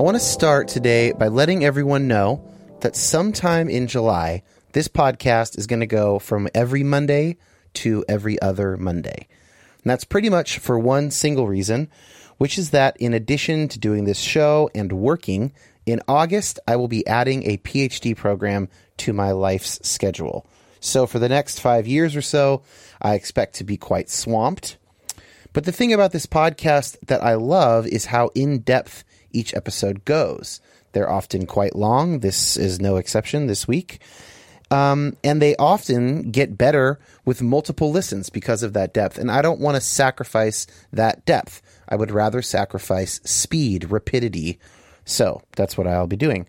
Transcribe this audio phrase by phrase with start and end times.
[0.00, 2.42] I want to start today by letting everyone know
[2.80, 7.36] that sometime in July, this podcast is going to go from every Monday
[7.74, 9.28] to every other Monday.
[9.28, 11.90] And that's pretty much for one single reason,
[12.38, 15.52] which is that in addition to doing this show and working,
[15.84, 20.46] in August, I will be adding a PhD program to my life's schedule.
[20.80, 22.62] So for the next five years or so,
[23.02, 24.78] I expect to be quite swamped.
[25.52, 30.04] But the thing about this podcast that I love is how in depth each episode
[30.04, 30.60] goes.
[30.92, 32.20] They're often quite long.
[32.20, 34.00] This is no exception this week.
[34.70, 39.18] Um, and they often get better with multiple listens because of that depth.
[39.18, 41.60] And I don't want to sacrifice that depth.
[41.88, 44.60] I would rather sacrifice speed, rapidity.
[45.04, 46.46] So that's what I'll be doing.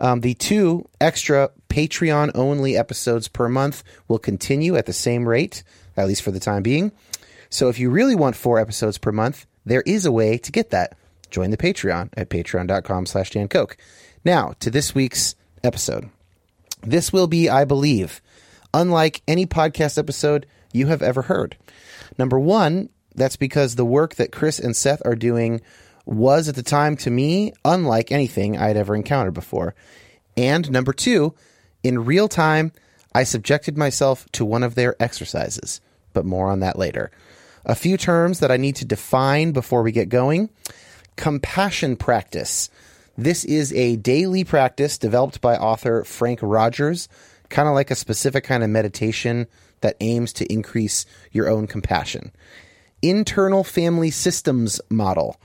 [0.00, 5.62] Um, the two extra Patreon only episodes per month will continue at the same rate,
[5.96, 6.90] at least for the time being.
[7.50, 10.70] So if you really want four episodes per month, there is a way to get
[10.70, 10.96] that
[11.30, 13.76] join the Patreon at patreon.com slash Dan Koch.
[14.24, 16.10] Now, to this week's episode.
[16.82, 18.20] This will be, I believe,
[18.72, 21.56] unlike any podcast episode you have ever heard.
[22.18, 25.60] Number one, that's because the work that Chris and Seth are doing
[26.06, 29.74] was at the time to me unlike anything I had ever encountered before.
[30.36, 31.34] And number two,
[31.82, 32.72] in real time,
[33.14, 35.80] I subjected myself to one of their exercises,
[36.12, 37.10] but more on that later.
[37.64, 40.48] A few terms that I need to define before we get going
[41.20, 42.70] compassion practice.
[43.18, 47.10] This is a daily practice developed by author Frank Rogers,
[47.50, 49.46] kind of like a specific kind of meditation
[49.82, 52.32] that aims to increase your own compassion.
[53.02, 55.38] Internal family systems model.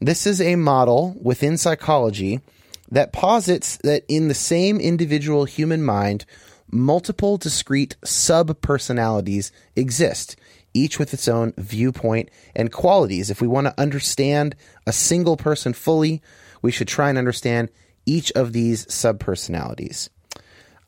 [0.00, 2.42] This is a model within psychology
[2.90, 6.26] that posits that in the same individual human mind,
[6.70, 10.36] multiple discrete sub personalities exist
[10.76, 13.30] each with its own viewpoint and qualities.
[13.30, 14.54] If we want to understand
[14.86, 16.22] a single person fully,
[16.62, 17.70] we should try and understand
[18.04, 20.08] each of these subpersonalities.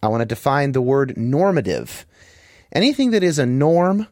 [0.03, 2.07] I want to define the word normative.
[2.73, 4.07] Anything that is a norm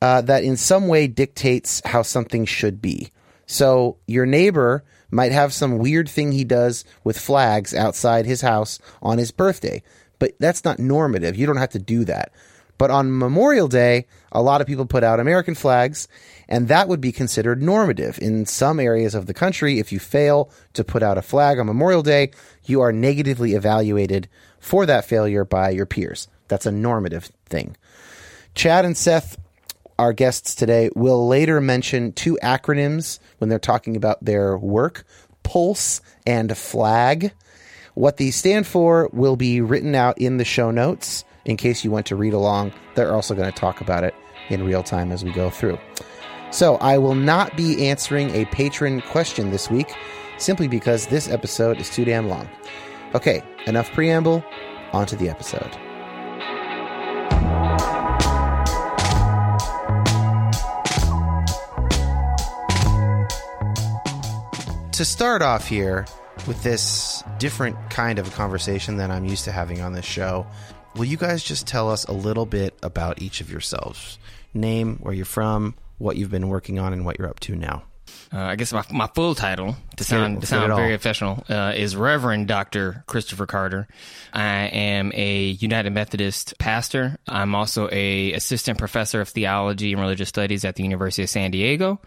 [0.00, 3.10] uh, that in some way dictates how something should be.
[3.46, 8.78] So your neighbor might have some weird thing he does with flags outside his house
[9.02, 9.82] on his birthday,
[10.18, 11.36] but that's not normative.
[11.36, 12.32] You don't have to do that.
[12.84, 16.06] But on Memorial Day, a lot of people put out American flags,
[16.50, 18.18] and that would be considered normative.
[18.20, 21.64] In some areas of the country, if you fail to put out a flag on
[21.64, 22.32] Memorial Day,
[22.66, 24.28] you are negatively evaluated
[24.60, 26.28] for that failure by your peers.
[26.48, 27.74] That's a normative thing.
[28.54, 29.38] Chad and Seth,
[29.98, 35.06] our guests today, will later mention two acronyms when they're talking about their work
[35.42, 37.32] Pulse and FLAG.
[37.94, 41.90] What these stand for will be written out in the show notes in case you
[41.90, 42.72] want to read along.
[42.94, 44.14] They're also going to talk about it
[44.48, 45.78] in real time as we go through.
[46.50, 49.92] So, I will not be answering a patron question this week
[50.38, 52.48] simply because this episode is too damn long.
[53.14, 54.44] Okay, enough preamble,
[54.92, 55.76] on to the episode.
[64.92, 66.06] To start off here
[66.46, 70.46] with this different kind of conversation than I'm used to having on this show,
[70.96, 74.18] will you guys just tell us a little bit about each of yourselves?
[74.52, 77.84] Name, where you're from, what you've been working on, and what you're up to now.
[78.32, 81.96] Uh, I guess my, my full title to sound to sound very professional, uh, is
[81.96, 83.86] Reverend Doctor Christopher Carter.
[84.32, 87.16] I am a United Methodist pastor.
[87.28, 91.50] I'm also a assistant professor of theology and religious studies at the University of San
[91.50, 92.00] Diego.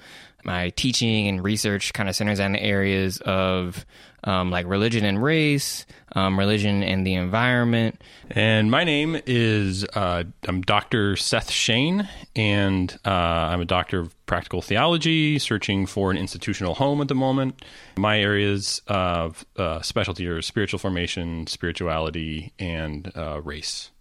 [0.44, 3.86] My teaching and research kind of centers on the areas of
[4.24, 8.02] um, like religion and race, um, religion and the environment.
[8.30, 11.16] And my name is uh, I'm Dr.
[11.16, 17.02] Seth Shane, and uh, I'm a doctor of practical theology, searching for an institutional home
[17.02, 17.64] at the moment.
[17.98, 23.92] My areas of uh, specialty are spiritual formation, spirituality, and uh, race.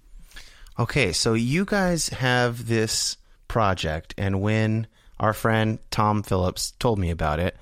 [0.79, 3.17] Okay, so you guys have this
[3.49, 4.87] project, and when
[5.19, 7.57] our friend Tom Phillips told me about it,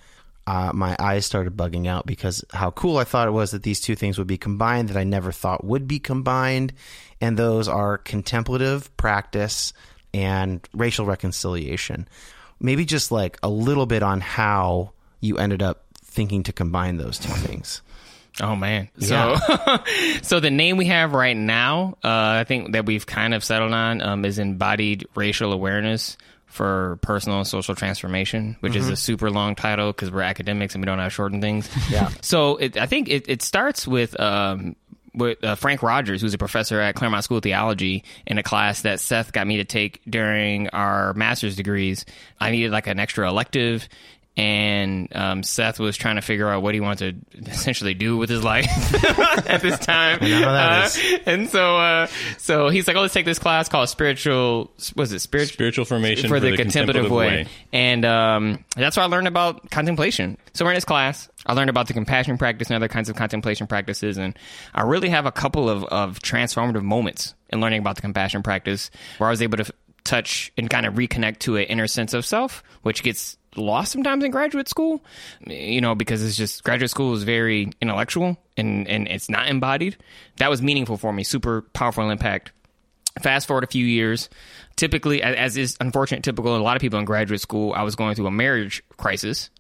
[0.47, 3.81] uh, my eyes started bugging out because how cool I thought it was that these
[3.81, 6.73] two things would be combined that I never thought would be combined.
[7.21, 9.73] And those are contemplative practice
[10.13, 12.09] and racial reconciliation.
[12.61, 17.19] Maybe just like a little bit on how you ended up thinking to combine those
[17.19, 17.81] two things.
[18.41, 18.91] Oh man.
[18.99, 19.37] So
[20.23, 23.73] so the name we have right now, uh, I think that we've kind of settled
[23.73, 26.17] on um, is embodied racial awareness
[26.55, 28.83] for personal and social transformation, which mm-hmm.
[28.83, 31.69] is a super long title because we're academics and we don't have shortened things.
[31.91, 32.11] Yeah.
[32.21, 34.77] so it, I think it, it starts with um,
[35.13, 38.83] with uh, Frank Rogers, who's a professor at Claremont School of Theology, in a class
[38.83, 42.05] that Seth got me to take during our master's degrees.
[42.41, 43.89] I needed like an extra elective
[44.37, 48.29] and um, Seth was trying to figure out what he wanted to essentially do with
[48.29, 48.67] his life
[49.49, 50.19] at this time.
[50.23, 50.89] Uh,
[51.27, 52.07] and so, uh,
[52.39, 54.73] so he's like, "Oh, let's take this class called spiritual.
[54.97, 57.45] Was it spiritual spiritual formation for, for the, the, contemplative, contemplative way.
[57.45, 60.37] way?" And um, that's where I learned about contemplation.
[60.53, 61.29] So we're in this class.
[61.47, 64.37] I learned about the compassion practice and other kinds of contemplation practices, and
[64.75, 68.91] I really have a couple of, of transformative moments in learning about the compassion practice,
[69.19, 69.73] where I was able to
[70.05, 74.25] touch and kind of reconnect to an inner sense of self, which gets lost sometimes
[74.25, 75.03] in graduate school,
[75.47, 79.97] you know, because it's just graduate school is very intellectual and, and it's not embodied.
[80.37, 82.53] That was meaningful for me, super powerful impact.
[83.23, 84.29] Fast forward a few years,
[84.75, 88.17] typically, as is unfortunate, typical, a lot of people in graduate school, I was going
[88.17, 89.51] through a marriage crisis.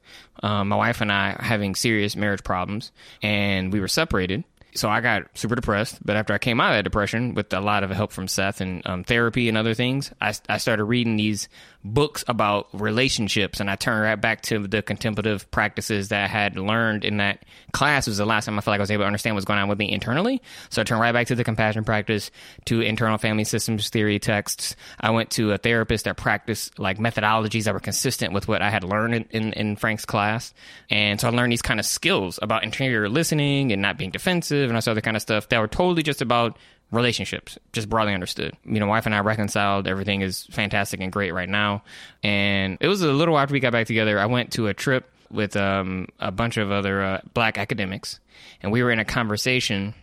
[0.43, 2.91] Um, my wife and I having serious marriage problems,
[3.23, 4.43] and we were separated
[4.75, 6.05] so I got super depressed.
[6.05, 8.61] But after I came out of that depression with a lot of help from Seth
[8.61, 11.49] and um, therapy and other things, I, I started reading these
[11.84, 16.56] books about relationships and I turned right back to the contemplative practices that I had
[16.58, 18.06] learned in that class.
[18.06, 19.58] It was the last time I felt like I was able to understand what's going
[19.58, 20.40] on with me internally.
[20.70, 22.31] So I turned right back to the compassion practice,
[22.67, 24.76] to internal family systems theory texts.
[24.98, 28.70] I went to a therapist that practiced like methodologies that were consistent with what I
[28.70, 30.55] had learned in, in, in Frank's class.
[30.88, 34.70] And so I learned these kind of skills about interior listening and not being defensive
[34.70, 36.56] and all this other kind of stuff that were totally just about
[36.94, 38.56] relationships, just broadly understood.
[38.65, 39.86] You know, wife and I reconciled.
[39.86, 41.82] Everything is fantastic and great right now.
[42.22, 44.19] And it was a little after we got back together.
[44.19, 48.20] I went to a trip with um, a bunch of other uh, black academics,
[48.63, 49.94] and we were in a conversation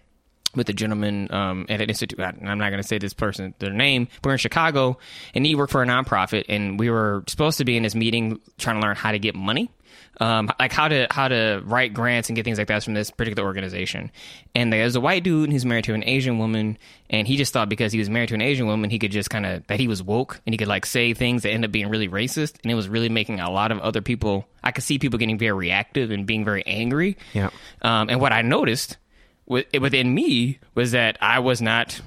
[0.56, 2.20] with a gentleman um, at an institute.
[2.20, 4.08] I'm not going to say this person their name.
[4.24, 4.98] We're in Chicago,
[5.34, 8.40] and he worked for a nonprofit, and we were supposed to be in this meeting
[8.58, 9.72] trying to learn how to get money
[10.22, 13.10] um, like how to how to write grants and get things like that from this
[13.10, 14.12] particular organization.
[14.54, 16.78] And there's a white dude who's married to an Asian woman,
[17.10, 19.32] and he just thought because he was married to an Asian woman, he could just
[19.32, 21.72] kind of that he was woke and he could like say things that end up
[21.72, 24.48] being really racist, and it was really making a lot of other people.
[24.64, 27.18] I could see people getting very reactive and being very angry.
[27.34, 27.50] Yeah.
[27.82, 28.98] Um, and what I noticed
[29.48, 32.00] within me was that I was not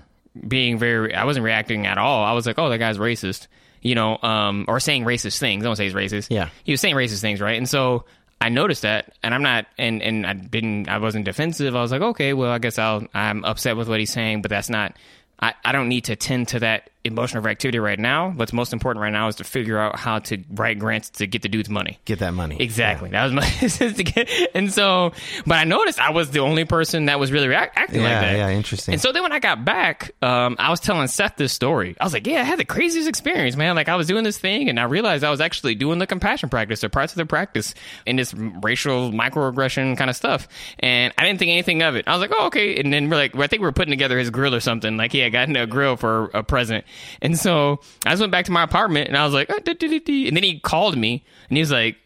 [0.47, 1.12] being very.
[1.16, 2.23] I wasn't reacting at all.
[2.23, 3.49] I was like, oh, that guy's racist
[3.85, 5.62] you know, um, or saying racist things.
[5.62, 6.26] I don't say he's racist.
[6.31, 7.57] Yeah, he was saying racist things, right?
[7.57, 8.05] And so
[8.41, 11.76] I noticed that, and I'm not, and and I didn't, I wasn't defensive.
[11.76, 14.49] I was like, okay, well, I guess I'll, I'm upset with what he's saying, but
[14.49, 14.97] that's not.
[15.38, 18.31] I, I don't need to tend to that emotional reactivity right now.
[18.31, 21.43] What's most important right now is to figure out how to write grants to get
[21.43, 21.99] the dude's money.
[22.07, 22.57] Get that money.
[22.61, 23.11] Exactly.
[23.11, 23.43] That was my
[23.95, 24.31] to get.
[24.55, 25.13] and so,
[25.47, 28.21] but I noticed I was the only person that was really react- acting Yeah, like
[28.21, 28.37] that.
[28.37, 28.95] yeah, interesting.
[28.95, 31.97] And so then when I got back, um, I was telling Seth this story.
[32.01, 33.77] I was like, "Yeah, I had the craziest experience, man.
[33.77, 36.49] Like I was doing this thing, and I realized I was actually doing the compassion
[36.49, 37.75] practice or parts of the practice
[38.07, 42.07] in this racial microaggression kind of stuff." And I didn't think anything of it.
[42.09, 44.19] I was like, "Oh, okay." And then we're like, I think we were putting together
[44.19, 44.97] his grill or something.
[44.97, 46.85] Like he had gotten a grill for a present,
[47.23, 49.75] and so I just went back to my apartment, and I was like, "Ah, da,
[49.75, 51.97] da, da, da." and then he called me, and he was like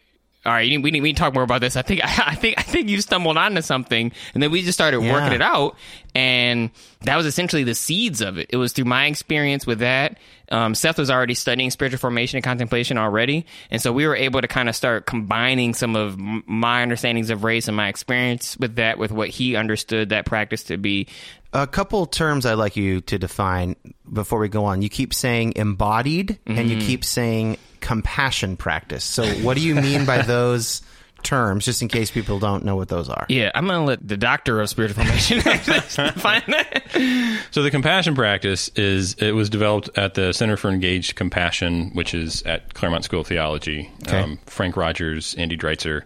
[0.45, 1.75] all right, we need, we need to talk more about this.
[1.75, 5.01] I think I think I think you stumbled onto something, and then we just started
[5.01, 5.11] Yeah.
[5.11, 5.75] working it out,
[6.15, 8.47] and that was essentially the seeds of it.
[8.49, 10.17] It was through my experience with that.
[10.51, 14.41] Um, Seth was already studying spiritual formation and contemplation already, and so we were able
[14.41, 18.75] to kind of start combining some of my understandings of race and my experience with
[18.75, 21.07] that with what he understood that practice to be.
[21.53, 23.75] A couple terms I'd like you to define
[24.11, 24.81] before we go on.
[24.81, 26.67] You keep saying embodied and Mm-hmm.
[26.69, 29.03] you keep saying compassion practice.
[29.03, 30.81] So, what do you mean by those
[31.23, 33.25] terms, just in case people don't know what those are?
[33.29, 37.39] Yeah, I'm gonna let the doctor of spiritual formation find that.
[37.51, 42.13] So the compassion practice is it was developed at the Center for Engaged Compassion, which
[42.13, 43.91] is at Claremont School of Theology.
[44.07, 44.19] Okay.
[44.19, 46.03] Um, Frank Rogers, Andy Dreitcer,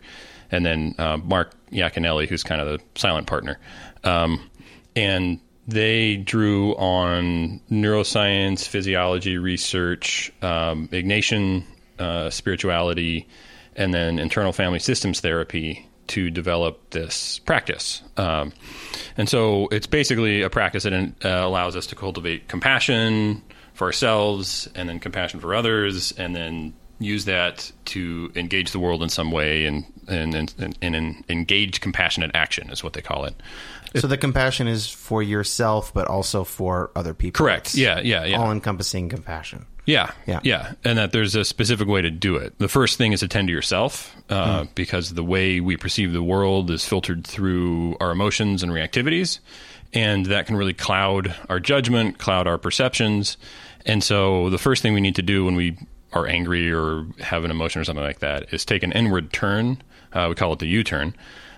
[0.51, 3.59] and then uh, Mark Yaconelli, who's kind of the silent partner.
[4.03, 4.49] Um,
[4.95, 11.63] and they drew on neuroscience, physiology research, um, Ignatian
[11.99, 13.27] uh, spirituality,
[13.75, 18.01] and then internal family systems therapy to develop this practice.
[18.17, 18.53] Um,
[19.17, 23.41] and so it's basically a practice that uh, allows us to cultivate compassion
[23.73, 29.01] for ourselves and then compassion for others and then use that to engage the world
[29.01, 33.25] in some way and, and, and, and, and engage compassionate action is what they call
[33.25, 33.35] it.
[33.95, 37.45] So, the compassion is for yourself, but also for other people.
[37.45, 37.67] Correct.
[37.67, 38.37] It's Yeah, yeah, yeah.
[38.37, 39.67] All encompassing compassion.
[39.85, 40.39] Yeah, Yeah.
[40.43, 42.57] yeah, and that there's a specific way to do it.
[42.57, 46.71] The first thing is attend to yourself, uh, because the way we perceive the world
[46.71, 49.39] is filtered through our emotions and reactivities,
[49.93, 53.35] and that can really cloud our judgment, cloud our perceptions.
[53.85, 55.77] And so, the first thing we need to do when we
[56.13, 59.81] are angry or have an emotion or something like that is take an inward turn.
[60.13, 61.13] Uh, we call it the U-turn.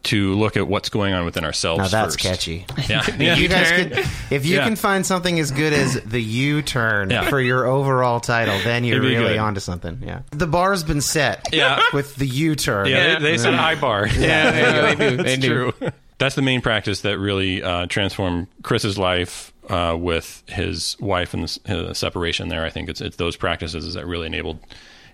[0.05, 1.79] To look at what's going on within ourselves.
[1.79, 2.19] Now, that's first.
[2.19, 2.65] catchy.
[2.89, 3.97] Yeah, If you guys could,
[4.31, 4.63] if you Yeah.
[4.65, 7.27] can find something as good as the U turn Yeah.
[7.29, 9.37] for your overall title, then you're really good.
[9.37, 10.01] onto something.
[10.05, 11.47] Yeah, the bar's been set.
[11.53, 11.81] Yeah.
[11.93, 12.87] with the U turn.
[12.87, 13.19] Yeah, Yeah.
[13.19, 14.07] they, they set a high bar.
[14.07, 15.23] Yeah, they, they do.
[15.23, 15.71] They do.
[15.71, 15.89] true.
[16.17, 21.43] That's the main practice that really uh, transformed Chris's life uh, with his wife and
[21.65, 22.47] the uh, separation.
[22.49, 24.59] There, I think it's it's those practices that really enabled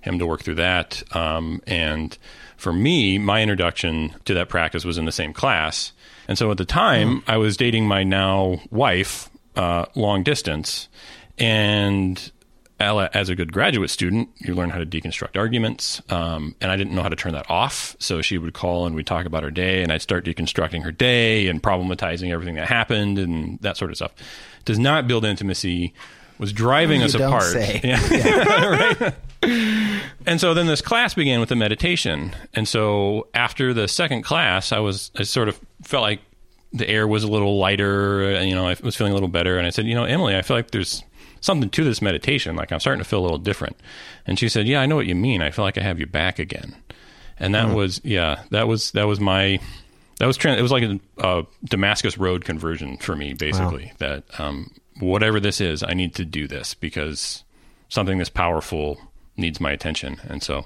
[0.01, 1.01] him to work through that.
[1.15, 2.15] Um, and
[2.61, 5.93] for me, my introduction to that practice was in the same class.
[6.27, 10.87] And so at the time, I was dating my now wife uh, long distance,
[11.39, 12.31] and
[12.79, 16.03] Ella, as a good graduate student, you learn how to deconstruct arguments.
[16.09, 17.95] Um, and I didn't know how to turn that off.
[17.99, 20.91] So she would call and we'd talk about her day, and I'd start deconstructing her
[20.91, 24.13] day and problematizing everything that happened and that sort of stuff.
[24.65, 25.93] Does not build intimacy,
[26.41, 27.43] was driving You us don't apart.
[27.43, 27.79] say.
[27.83, 29.13] Yeah.
[29.43, 30.03] right?
[30.25, 32.35] And so then this class began with the meditation.
[32.53, 36.19] And so after the second class, I was, I sort of felt like
[36.73, 38.41] the air was a little lighter.
[38.43, 39.57] You know, I was feeling a little better.
[39.57, 41.03] And I said, you know, Emily, I feel like there's
[41.41, 42.55] something to this meditation.
[42.55, 43.77] Like I'm starting to feel a little different.
[44.25, 45.43] And she said, yeah, I know what you mean.
[45.43, 46.75] I feel like I have you back again.
[47.39, 49.59] And that was, yeah, that was, that was my,
[50.19, 53.91] that was, it was like a, a Damascus Road conversion for me, basically.
[53.97, 54.71] That um,
[55.01, 57.43] whatever this is, I need to do this because
[57.89, 58.99] something this powerful
[59.37, 60.19] needs my attention.
[60.27, 60.65] And so,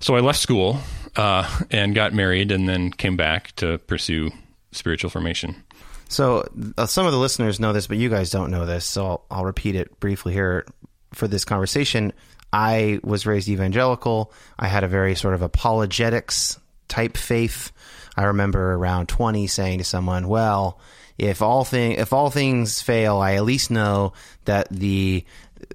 [0.00, 0.78] so I left school
[1.16, 4.30] uh, and got married, and then came back to pursue
[4.72, 5.62] spiritual formation.
[6.08, 8.84] So uh, some of the listeners know this, but you guys don't know this.
[8.84, 10.66] So I'll, I'll repeat it briefly here
[11.12, 12.12] for this conversation.
[12.52, 14.32] I was raised evangelical.
[14.58, 17.72] I had a very sort of apologetics type faith.
[18.16, 20.78] I remember around 20 saying to someone, "Well,
[21.18, 24.12] if all thing if all things fail, I at least know
[24.44, 25.24] that the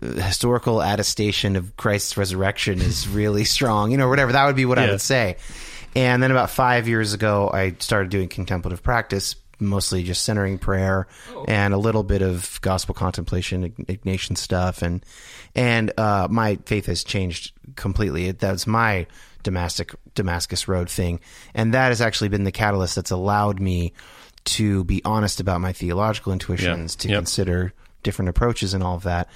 [0.02, 4.80] historical attestation of Christ's resurrection is really strong." You know, whatever that would be what
[4.80, 5.38] I would say.
[5.96, 11.08] And then about five years ago, I started doing contemplative practice, mostly just centering prayer
[11.48, 15.04] and a little bit of gospel contemplation, Ignatian stuff, and
[15.56, 18.32] and uh, my faith has changed completely.
[18.32, 19.08] That's my
[19.44, 21.20] Damascus Damascus Road thing,
[21.54, 23.94] and that has actually been the catalyst that's allowed me
[24.46, 27.18] to be honest about my theological intuitions, to Yep.
[27.18, 29.28] consider different approaches and all of that.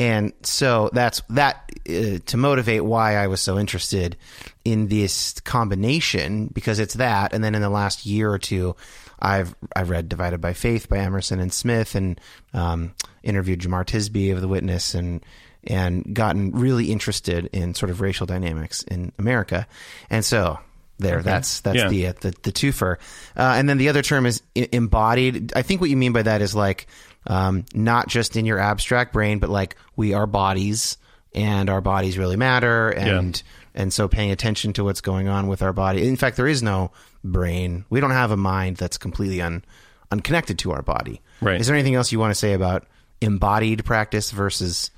[0.00, 4.16] And so that's that uh, to motivate why I was so interested
[4.64, 7.32] in this combination because it's that.
[7.32, 8.76] And then in the last year or two,
[9.18, 12.20] I've I've read Divided by Faith by Emerson and Smith, and
[12.54, 15.24] um, interviewed Jemar Tisby of The Witness, and
[15.64, 19.66] and gotten really interested in sort of racial dynamics in America,
[20.08, 20.60] and so
[20.98, 21.22] there.
[21.22, 21.88] That's that's Yeah.
[21.88, 22.96] the, uh, the the twofer,
[23.36, 25.52] uh, and then the other term is I- embodied.
[25.56, 26.86] I think what you mean by that is like
[27.26, 30.96] um, not just in your abstract brain, but like we are bodies,
[31.34, 33.42] and our bodies really matter, and
[33.74, 36.06] and so paying attention to what's going on with our body.
[36.06, 36.90] In fact, there is no
[37.22, 37.84] brain.
[37.90, 39.64] We don't have a mind that's completely un
[40.10, 41.20] unconnected to our body.
[41.40, 41.60] Right.
[41.60, 42.86] Is there anything else you want to say about
[43.20, 44.90] embodied practice versus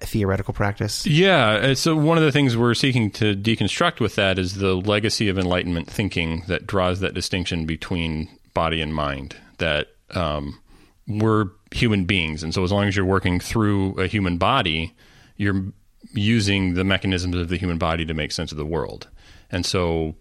[0.00, 1.06] theoretical practice?
[1.06, 1.50] Yeah.
[1.50, 5.28] uh, So one of the things we're seeking to deconstruct with that is the legacy
[5.28, 9.36] of Enlightenment thinking that draws that distinction between body and mind.
[9.58, 10.60] That um,
[11.06, 14.94] we're human beings, and so as long as you're working through a human body,
[15.36, 15.64] you're
[16.12, 19.08] using the mechanisms of the human body to make sense of the world,
[19.50, 20.14] and so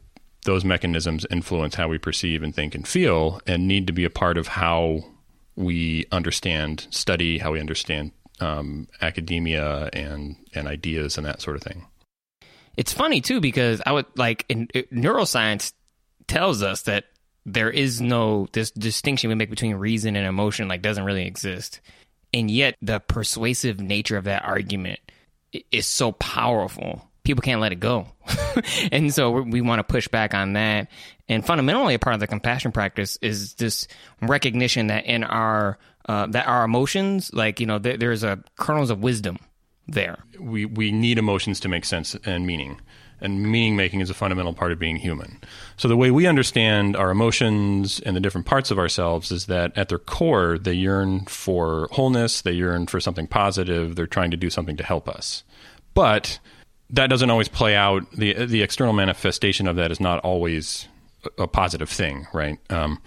[0.46, 4.10] those mechanisms influence how we perceive and think and feel, and need to be a
[4.10, 5.04] part of how
[5.56, 11.64] we understand study, how we understand um, academia and and ideas and that sort of
[11.64, 11.86] thing.
[12.78, 15.74] It's funny too because I would like in, it- neuroscience
[16.28, 17.06] tells us that
[17.46, 21.82] there is no this distinction we make between reason and emotion like doesn't really exist,
[22.34, 25.00] and yet the persuasive nature of that argument
[25.72, 27.09] is so powerful.
[27.30, 28.08] People can't let it go,
[28.92, 30.88] and so we- want to push back on that.
[31.28, 33.88] And fundamentally, a part of the compassion practice is this
[34.20, 38.90] recognition that in our uh, that our emotions, like you know, there, there's a kernels
[38.90, 39.38] of wisdom
[39.88, 40.24] there.
[40.40, 42.82] we we need emotions to make sense and meaning.
[43.22, 45.40] And meaning making is a fundamental part of being human.
[45.78, 49.78] So the way we understand our emotions and the different parts of ourselves is that
[49.78, 54.38] at their core they yearn for wholeness, they yearn for something positive, they're trying to
[54.38, 55.44] do something to help us.
[55.94, 56.40] But
[56.90, 58.10] that doesn't always play out.
[58.12, 60.88] The the external manifestation of that is not always
[61.38, 62.60] a positive thing, right?
[62.70, 63.02] Um,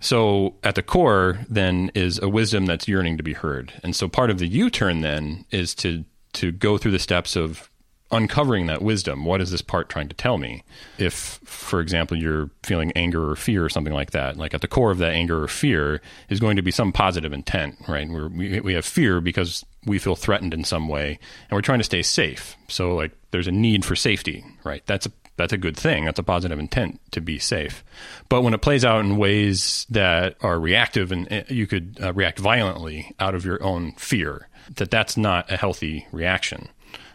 [0.00, 3.72] so at the core, then, is a wisdom that's yearning to be heard.
[3.84, 7.70] And so part of the U-turn then is to to go through the steps of
[8.12, 9.24] uncovering that wisdom.
[9.24, 10.62] What is this part trying to tell me?
[10.98, 14.68] If, for example, you're feeling anger or fear or something like that, like at the
[14.68, 18.08] core of that anger or fear is going to be some positive intent, right?
[18.08, 21.18] We're, we we have fear because we feel threatened in some way,
[21.50, 22.56] and we're trying to stay safe.
[22.68, 24.82] So like there's a need for safety, right?
[24.86, 26.04] That's a that's a good thing.
[26.04, 27.82] That's a positive intent to be safe.
[28.28, 32.12] But when it plays out in ways that are reactive and uh, you could uh,
[32.12, 36.68] react violently out of your own fear, that that's not a healthy reaction.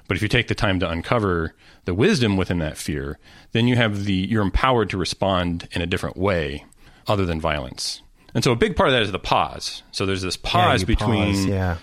[0.08, 1.54] But if you take the time to uncover
[1.86, 3.20] the wisdom within that fear,
[3.52, 6.66] then you have the you're empowered to respond in a different way
[7.08, 8.02] other than violence.
[8.34, 9.84] And so a big part of that is the pause.
[9.92, 11.78] So there's this pause you between pause, yeah.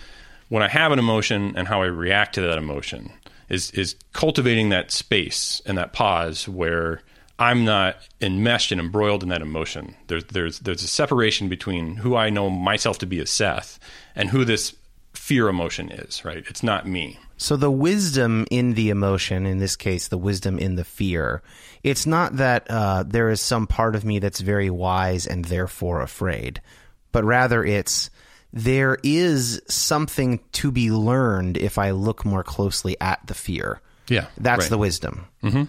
[0.48, 3.12] when I have an emotion and how I react to that emotion
[3.48, 7.02] is is cultivating that space and that pause where
[7.38, 9.96] I'm not enmeshed and embroiled in that emotion.
[10.06, 13.78] There's there's there's a separation between who I know myself to be as Seth
[14.14, 14.74] and who this
[15.14, 16.44] fear emotion is, right?
[16.48, 17.18] It's not me.
[17.37, 21.42] So the wisdom in the emotion, in this case, the wisdom in the fear,
[21.83, 26.00] it's not that uh, there is some part of me that's very wise and therefore
[26.00, 26.61] afraid,
[27.12, 28.11] but rather it's
[28.53, 33.81] there is something to be learned if I look more closely at the fear.
[34.09, 34.70] Yeah, That's right.
[34.70, 35.27] the wisdom.
[35.42, 35.64] Mm-hmm.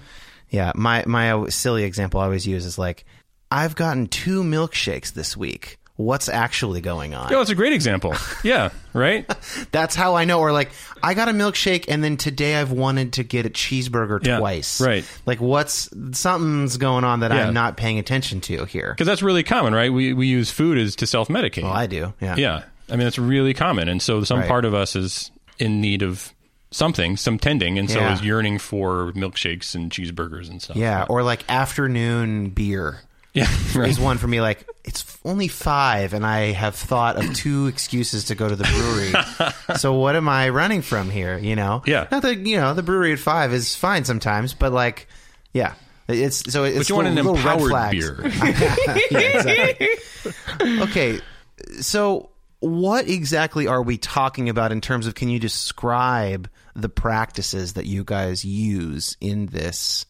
[0.49, 3.05] Yeah, my my silly example I always use is like,
[3.49, 5.79] I've gotten two milkshakes this week.
[5.97, 7.33] What's actually going on?
[7.33, 8.13] Oh, it's a great example.
[8.43, 9.25] Yeah, right?
[9.71, 10.39] That's how I know.
[10.41, 14.25] Or like, I got a milkshake, and then today I've wanted to get a cheeseburger
[14.25, 14.81] Yeah, twice.
[14.81, 15.05] right.
[15.25, 17.47] Like, what's something's going on that Yeah.
[17.47, 18.91] I'm not paying attention to here?
[18.93, 19.91] Because that's really common, right?
[19.93, 21.63] We we use food as to self medicate.
[21.63, 22.13] Well, I do.
[22.19, 22.35] Yeah.
[22.35, 22.63] Yeah.
[22.89, 23.87] I mean, it's really common.
[23.87, 24.49] And so some Right.
[24.49, 26.33] part of us is in need of
[26.71, 28.13] something, some tending, and so Yeah.
[28.13, 30.75] is yearning for milkshakes and cheeseburgers and stuff.
[30.75, 31.05] Yeah.
[31.07, 32.99] Or like afternoon beer
[33.35, 33.47] Yeah.
[33.75, 33.89] Right.
[33.89, 34.39] is one for me.
[34.39, 38.63] Like, it's only five, and I have thought of two excuses to go to the
[38.63, 39.75] brewery.
[39.77, 41.37] so what am I running from here?
[41.37, 41.83] You know?
[41.85, 42.07] Yeah.
[42.09, 45.07] Not that you know the brewery at five is fine sometimes, but like,
[45.51, 45.73] yeah.
[46.07, 48.31] It's so it's But you want an little- little red empowered beer.
[49.11, 49.87] yeah, exactly.
[50.83, 51.19] okay,
[51.81, 55.15] so what exactly are we talking about in terms of?
[55.15, 60.05] Can you describe the practices that you guys use in this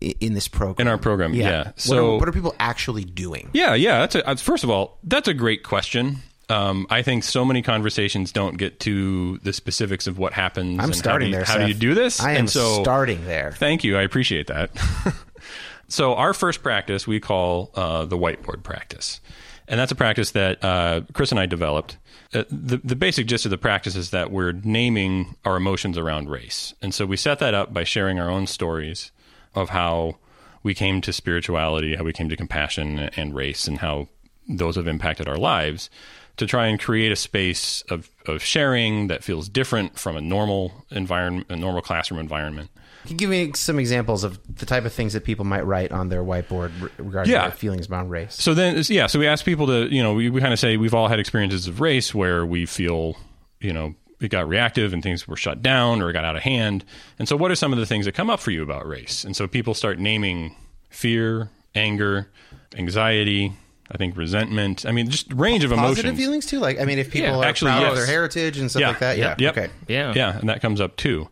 [0.00, 0.86] in this program?
[0.86, 1.64] In our program, yeah.
[1.64, 3.50] What So- are, what are people actually doing?
[3.52, 4.06] Yeah, yeah.
[4.06, 6.18] That's a, first of all, that's a great question.
[6.50, 10.78] Um, I think so many conversations don't get to the specifics of what happens.
[10.78, 11.44] I'm and starting how do you, there.
[11.44, 12.20] How do you do this?
[12.20, 13.52] I am and so, starting there.
[13.52, 13.98] Thank you.
[13.98, 14.70] I appreciate that.
[15.88, 19.20] so our first practice we call uh, the whiteboard practice,
[19.66, 21.98] and that's a practice that uh, Chris and I developed.
[22.32, 26.30] Uh, the the basic gist of the practice is that we're naming our emotions around
[26.30, 29.10] race, and so we set that up by sharing our own stories
[29.54, 30.16] of how
[30.62, 34.08] we came to spirituality, how we came to compassion and race, and how
[34.48, 35.90] those have impacted our lives
[36.36, 40.84] to try and create a space of, of sharing that feels different from a normal
[40.90, 42.70] environment, a normal classroom environment.
[43.02, 45.90] Can you give me some examples of the type of things that people might write
[45.92, 47.42] on their whiteboard regarding Yeah.
[47.42, 48.34] their feelings about race?
[48.34, 50.76] So then, yeah, so we ask people to, you know, we, we kind of say
[50.76, 53.16] we've all had experiences of race where we feel,
[53.60, 56.42] you know, it got reactive and things were shut down or it got out of
[56.42, 56.84] hand.
[57.18, 59.24] And so, what are some of the things that come up for you about race?
[59.24, 60.54] And so, people start naming
[60.90, 62.30] fear, anger,
[62.76, 63.52] anxiety,
[63.90, 64.84] I think resentment.
[64.86, 66.18] I mean, just range of Positive emotions.
[66.18, 66.58] feelings too.
[66.60, 68.88] Like I mean, if people Yeah, are actually, proud of their heritage and stuff Yeah.
[68.88, 69.18] like that.
[69.18, 69.34] Yeah.
[69.38, 69.56] Yep.
[69.58, 69.72] Okay.
[69.86, 70.12] Yeah.
[70.14, 71.28] Yeah, and that comes up too.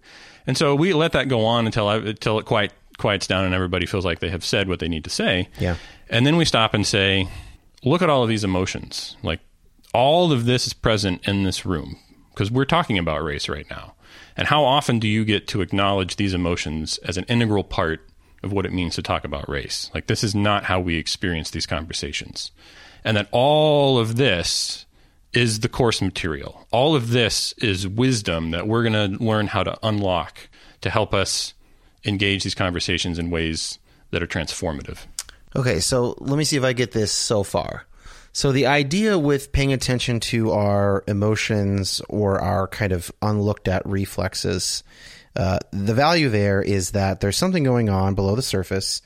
[0.47, 3.53] And so we let that go on until I, until it quiet quiets down and
[3.55, 5.49] everybody feels like they have said what they need to say.
[5.59, 5.77] Yeah.
[6.09, 7.29] And then we stop and say,
[7.85, 9.17] look at all of these emotions.
[9.23, 9.41] Like
[9.93, 11.99] all of this is present in this room
[12.37, 13.95] because we're talking about race right now.
[14.37, 18.07] And how often do you get to acknowledge these emotions as an integral part
[18.43, 19.91] of what it means to talk about race?
[19.95, 22.53] Like this is not how we experience these conversations.
[23.05, 24.85] And that all of this
[25.33, 26.67] is the course material.
[26.71, 30.51] All of this is wisdom that we're going to learn how to unlock
[30.83, 31.55] to help us
[32.05, 33.79] engage these conversations in ways
[34.11, 34.99] that are transformative.
[35.55, 37.87] Okay, so let me see if I get this so far.
[38.37, 43.87] So the idea with paying attention to our emotions or our kind of unlooked at
[43.87, 44.85] reflexes,
[45.35, 49.01] uh, the value there is that there's something going on below the surface.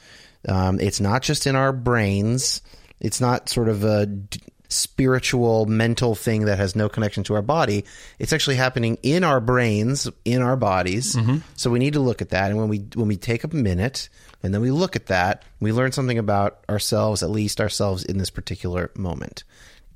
[0.48, 2.60] Um, it's not just in our brains.
[2.98, 7.42] It's not sort of a d- spiritual, mental thing that has no connection to our
[7.42, 7.84] body.
[8.18, 11.16] It's actually happening in our brains, in our bodies.
[11.54, 12.50] So we need to look at that.
[12.50, 14.08] And when we when we take a minute
[14.42, 18.18] and then we look at that, we learn something about ourselves, at least ourselves in
[18.18, 19.44] this particular moment.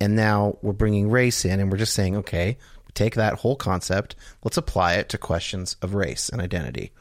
[0.00, 2.59] And now we're bringing race in, and we're just saying, okay,
[2.94, 6.92] take that whole concept, let's apply it to questions of race and identity.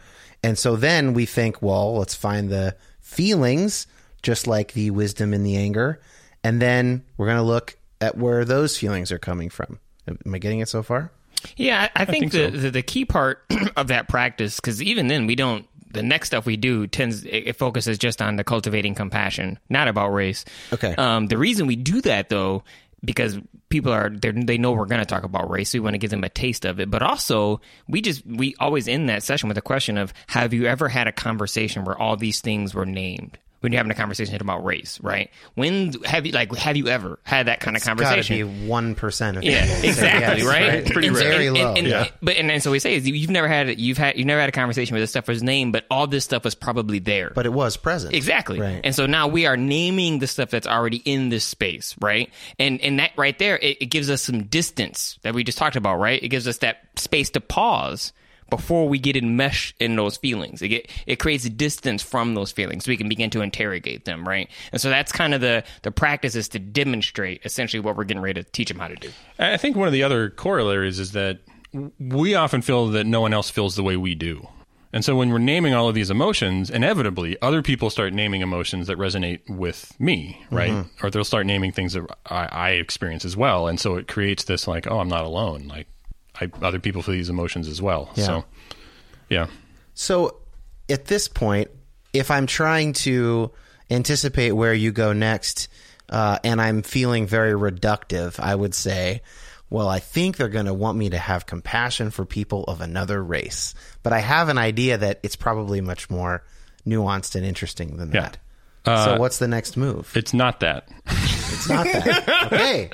[0.43, 3.87] And so then we think, well, let's find the feelings,
[4.21, 6.01] just like the wisdom and the anger.
[6.43, 9.79] And then we're going to look at where those feelings are coming from.
[10.07, 11.11] Am I getting it so far?
[11.55, 13.43] Yeah, I, I think, think the, the the key part
[13.75, 15.67] of that practice, because even then we don't.
[15.93, 20.09] The next stuff we do tends it, focuses just on the cultivating compassion, not about
[20.09, 20.43] race.
[20.73, 20.95] Okay.
[20.95, 22.63] Um, the reason we do that though,
[23.05, 23.37] because
[23.69, 26.11] people are they know we're going to talk about race, so we want to give
[26.11, 26.89] them a taste of it.
[26.89, 30.65] But also, we just we always end that session with a question of Have you
[30.65, 33.37] ever had a conversation where all these things were named?
[33.63, 35.31] When you're having a conversation about race, right?
[35.55, 38.35] When have you like have you ever had that kind of Got to conversation?
[38.61, 40.73] be one percent of Yeah, people exactly, yes, right?
[40.85, 41.69] It's And- very and- low.
[41.69, 42.07] and- and- Yeah.
[42.21, 44.49] But and, and so we say is you've never had you've had you've never had
[44.49, 47.31] a conversation where this stuff was named, but all this stuff was probably there.
[47.33, 48.13] but it was present.
[48.13, 48.59] Exactly.
[48.59, 48.81] Right.
[48.83, 52.29] And so now we are naming the stuff that's already in this space, right?
[52.59, 55.77] And and that right there, it, it gives us some distance that we just talked
[55.77, 56.21] about, right?
[56.21, 58.11] It gives us that space to pause
[58.55, 60.61] before we get enmeshed in those feelings.
[60.61, 64.05] It get, it creates a distance from those feelings so we can begin to interrogate
[64.05, 64.47] them, right?
[64.71, 68.21] And so that's kind of the the practice is to demonstrate essentially what we're getting
[68.21, 69.09] ready to teach them how to do.
[69.39, 71.39] I think one of the other corollaries is that
[71.99, 74.47] we often feel that no one else feels the way we do.
[74.95, 78.85] And so when we're naming all of these emotions, inevitably other people start naming emotions
[78.85, 80.69] that resonate with me, right?
[80.69, 81.03] Mm-hmm.
[81.03, 83.67] Or they'll start naming things that I, I experience as well.
[83.67, 85.67] And so it creates this like, oh, I'm not alone.
[85.67, 85.87] Like
[86.43, 88.11] I, other people feel these emotions as well.
[88.15, 88.25] Yeah.
[88.25, 88.45] So,
[89.29, 89.47] yeah.
[89.93, 90.37] So
[90.89, 91.69] at this point,
[92.13, 93.51] if I'm trying to
[93.89, 95.67] anticipate where you go next,
[96.09, 99.21] uh, and I'm feeling very reductive, I would say,
[99.69, 103.23] well, I think they're going to want me to have compassion for people of another
[103.23, 103.73] race.
[104.03, 106.43] But I have an idea that it's probably much more
[106.85, 108.29] nuanced and interesting than Yeah.
[108.85, 109.05] that.
[109.05, 110.11] so what's the next move?
[110.15, 110.89] It's not that.
[111.07, 112.43] It's not that.
[112.53, 112.89] okay.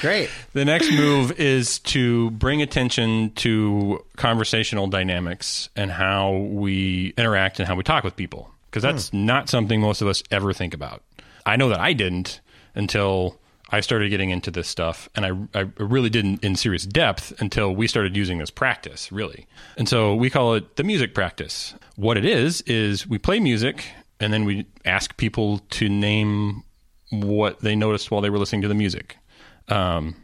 [0.00, 0.30] Great.
[0.52, 7.68] The next move is to bring attention to conversational dynamics and how we interact and
[7.68, 8.50] how we talk with people.
[8.70, 9.26] Because that's hmm.
[9.26, 11.02] not something most of us ever think about.
[11.44, 12.40] I know that I didn't
[12.74, 13.38] until
[13.72, 15.08] I started getting into this stuff.
[15.16, 19.46] And I, I really didn't in serious depth until we started using this practice, really.
[19.78, 21.74] And so we call it the music practice.
[21.96, 23.84] What it is, is we play music
[24.20, 26.62] and then we ask people to name
[27.10, 29.16] what they noticed while they were listening to the music.
[29.68, 30.16] Um,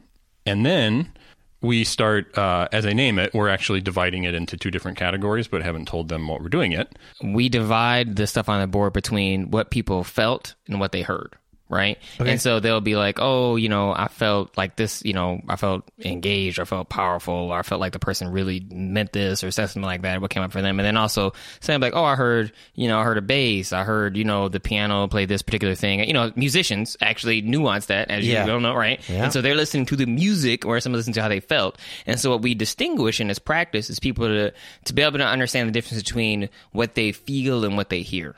[0.47, 1.13] and then
[1.61, 5.49] we start, uh, as I name it, we're actually dividing it into two different categories,
[5.49, 6.97] but haven't told them what we're doing yet.
[7.23, 11.37] we divide the stuff on the board between what people felt and what they heard
[11.69, 11.99] right?
[12.19, 15.57] And so they'll be like oh you know i felt like this you know i
[15.57, 19.45] felt engaged or I felt powerful or i felt like the person really meant this
[19.45, 20.79] or said something like that what came up for them.
[20.81, 23.73] And then also saying like oh i heard you know i heard a bass.
[23.73, 26.01] I heard you know the piano play this particular thing.
[26.07, 28.45] You know musicians actually nuance that as Yeah.
[28.45, 29.01] you well know right?
[29.09, 29.25] Yeah.
[29.25, 31.79] and so they're listening to the music or some listen to how they felt.
[32.07, 34.53] And so what we distinguish in this practice is people to
[34.87, 38.35] to be able to understand the difference between what they feel and what they hear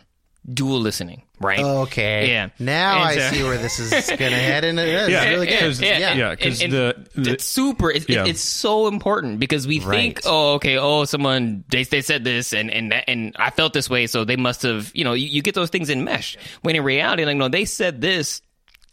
[0.53, 1.61] dual listening, right?
[1.61, 2.29] Okay.
[2.31, 2.49] Yeah.
[2.59, 5.29] Now And I so- see where this is going to head, and it is Yeah,
[5.29, 5.61] really good.
[5.61, 6.15] 'cause- yeah.
[6.15, 7.91] yeah, 'cause And- the- and the- it's super.
[7.91, 8.25] It's, Yeah.
[8.27, 9.97] it's so important because we Right.
[10.01, 13.73] think, oh, okay, oh, someone they they said this, and and that- and I felt
[13.75, 16.37] this way, so they must have, you know, you, you get those things in mesh.
[16.63, 18.43] When in reality, like, no, they said this.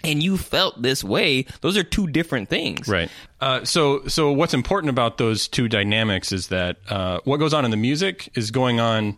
[0.04, 1.48] And you felt this way.
[1.62, 2.88] Those are two different things.
[2.88, 3.10] Right.
[3.42, 7.66] Uh, so, so what's important about those two dynamics is that uh, what goes on
[7.66, 9.18] in the music is going on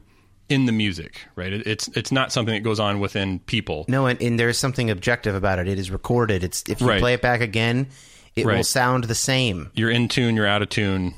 [0.50, 1.54] in the music, right?
[1.54, 3.86] It's it's not something that goes on within people.
[3.88, 5.68] No, and, and there's something objective about it.
[5.68, 6.44] It is recorded.
[6.44, 7.00] It's if you Right.
[7.00, 7.88] play it back again,
[8.36, 9.70] it will sound the same.
[9.76, 11.14] You're in tune, you're out of tune.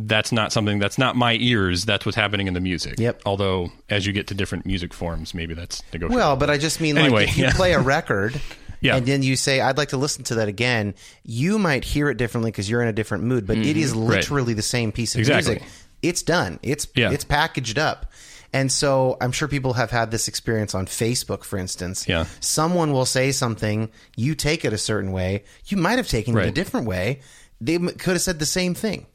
[0.00, 0.78] That's not something.
[0.78, 1.84] That's not my ears.
[1.84, 3.00] That's what's happening in the music.
[3.00, 3.22] Yep.
[3.26, 6.16] Although, as you get to different music forms, maybe that's negotiable.
[6.16, 7.52] Well, but I just mean like Anyway, if you yeah.
[7.52, 8.40] play a record
[8.80, 8.94] Yeah.
[8.94, 12.16] and then you say, I'd like to listen to that again, you might hear it
[12.16, 15.22] differently because you're in a different mood, but it is literally the same piece of
[15.22, 15.32] Mm-hmm.
[15.32, 15.54] Exactly.
[15.56, 15.68] music.
[16.00, 16.60] It's done.
[16.62, 17.10] It's Yeah.
[17.10, 18.12] it's packaged up.
[18.52, 22.08] And so I'm sure people have had this experience on Facebook, for instance.
[22.08, 22.24] Yeah.
[22.40, 25.44] Someone will say something, you take it a certain way.
[25.66, 27.20] You might have taken it a different way.
[27.60, 29.06] They could have said the same thing.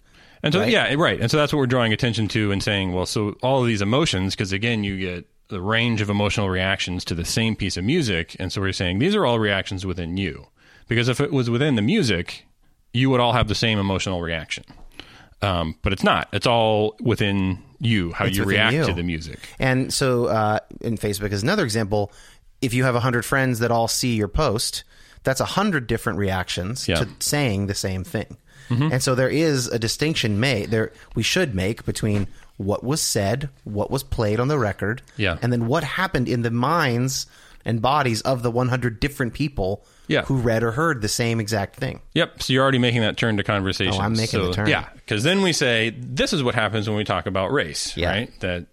[0.43, 0.69] And so, Right?
[0.69, 1.19] yeah, right.
[1.19, 3.81] And so that's what we're drawing attention to and saying, well, so all of these
[3.81, 7.83] emotions, because again, you get the range of emotional reactions to the same piece of
[7.85, 8.35] music.
[8.39, 10.47] And so we're saying these are all reactions within you.
[10.87, 12.45] Because if it was within the music,
[12.93, 14.65] you would all have the same emotional reaction.
[15.41, 16.27] Um, but it's not.
[16.33, 18.85] It's all within you, how It's you react you.
[18.85, 19.39] to the music.
[19.59, 22.11] And so, uh, in Facebook is another example.
[22.61, 24.83] If you have hundred friends that all see your post,
[25.23, 26.95] that's a hundred different reactions Yeah.
[26.95, 28.37] to saying the same thing.
[28.69, 30.93] And so there is a distinction made there.
[31.13, 32.25] We should make between
[32.57, 35.37] what was said, what was played on the record, Yeah.
[35.43, 37.27] and then what happened in the minds
[37.65, 40.23] and bodies of the 100 different people Yeah.
[40.23, 42.01] who read or heard the same exact thing.
[42.13, 42.43] Yep.
[42.43, 43.93] So you're already making that turn to conversation.
[43.95, 44.67] Oh, I'm making so, the turn.
[44.67, 44.87] Yeah.
[44.95, 48.09] Because then we say, this is what happens when we talk about race, Yeah.
[48.09, 48.39] right?
[48.41, 48.65] That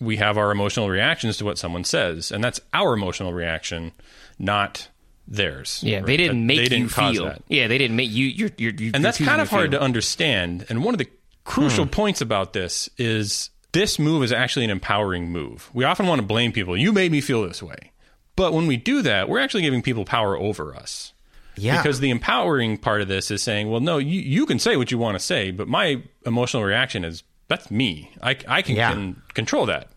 [0.00, 3.92] we have our emotional reactions to what someone says, and that's our emotional reaction,
[4.38, 4.88] not
[5.28, 5.80] theirs.
[5.82, 6.06] Yeah, right?
[6.06, 7.24] they didn't That make they you didn't cause feel.
[7.24, 7.42] that.
[7.48, 8.26] Yeah, they didn't make you.
[8.26, 9.80] You're, you're, you're And that's kind of hard feel.
[9.80, 10.66] to understand.
[10.68, 11.08] And one of the
[11.44, 11.90] crucial Hmm.
[11.90, 15.70] points about this is this move is actually an empowering move.
[15.74, 16.76] We often want to blame people.
[16.76, 17.92] You made me feel this way.
[18.36, 21.12] But when we do that, we're actually giving people power over us.
[21.56, 21.78] Yeah.
[21.82, 24.90] Because the empowering part of this is saying, well, no, you, you can say what
[24.90, 28.10] you want to say, but my emotional reaction is that's me.
[28.22, 28.92] I, I can, Yeah.
[28.92, 29.88] can control that.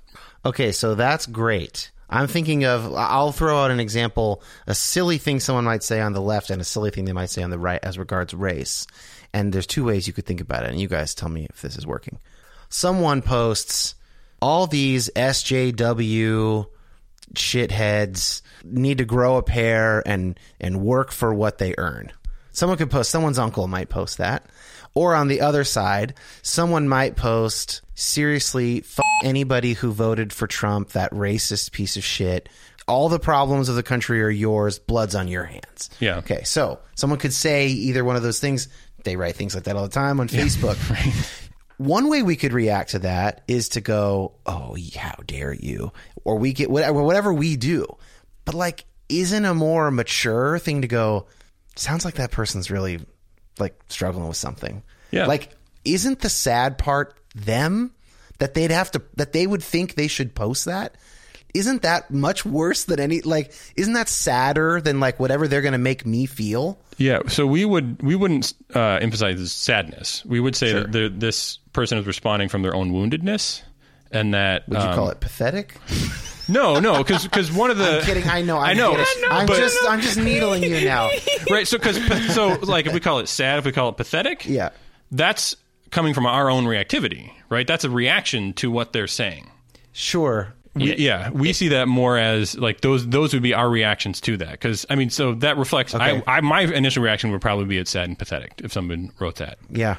[0.46, 1.92] Okay, so that's great.
[2.10, 6.14] I'm thinking of, I'll throw out an example, a silly thing someone might say on
[6.14, 8.88] the left and a silly thing they might say on the right as regards race.
[9.34, 11.62] And there's two ways you could think about it, and you guys tell me if
[11.62, 12.18] this is working.
[12.70, 13.96] Someone posts,
[14.42, 16.66] all these SJW
[17.34, 22.12] shitheads need to grow a pair and, and work for what they earn.
[22.52, 24.46] Someone could post, someone's uncle might post that.
[24.96, 30.90] Or on the other side, someone might post, seriously, f- anybody who voted for Trump,
[30.90, 32.50] that racist piece of shit.
[32.88, 34.80] All the problems of the country are yours.
[34.80, 35.92] Blood's on your hands.
[36.00, 36.18] Yeah.
[36.18, 36.44] Okay.
[36.44, 38.68] So someone could say either one of those things.
[39.04, 40.76] They write things like that all the time on Facebook.
[41.80, 46.38] One way we could react to that is to go, "Oh, how dare you?" Or
[46.38, 47.86] we get whatever, whatever we do.
[48.46, 51.28] But like, isn't a more mature thing to go?
[51.76, 53.00] Sounds like that person's really
[53.58, 54.84] like struggling with something.
[55.12, 55.26] Yeah.
[55.26, 55.56] Like,
[55.86, 57.92] isn't the sad part them
[58.40, 60.96] that they'd have to that they would think they should post that?
[61.54, 63.54] Isn't that much worse than any like?
[63.76, 66.80] Isn't that sadder than like whatever they're going to make me feel?
[66.98, 70.24] Yeah, so we would we wouldn't uh, emphasize sadness.
[70.26, 73.64] We would say that the, this person is responding from their own woundedness,
[74.12, 75.76] and that Would you um, call it pathetic?
[76.48, 78.28] no, no, because one of the I'm kidding.
[78.28, 78.58] I know.
[78.58, 79.06] I'm I know, kidding.
[79.06, 81.10] I know, I'm but- just I'm just needling you now.
[81.50, 81.68] right.
[81.68, 84.70] So because so like if we call it sad, if we call it pathetic, Yeah.
[85.12, 85.56] that's
[85.92, 87.66] coming from our own reactivity, right?
[87.68, 89.50] That's a reaction to what they're saying.
[89.92, 90.54] Sure.
[90.76, 94.38] We, yeah, we see that more as like those those would be our reactions to
[94.38, 95.96] that because I mean, so that reflects.
[95.96, 96.22] Okay.
[96.28, 99.38] I, I my initial reaction would probably be it's sad and pathetic if someone wrote
[99.38, 99.58] that.
[99.70, 99.98] Yeah.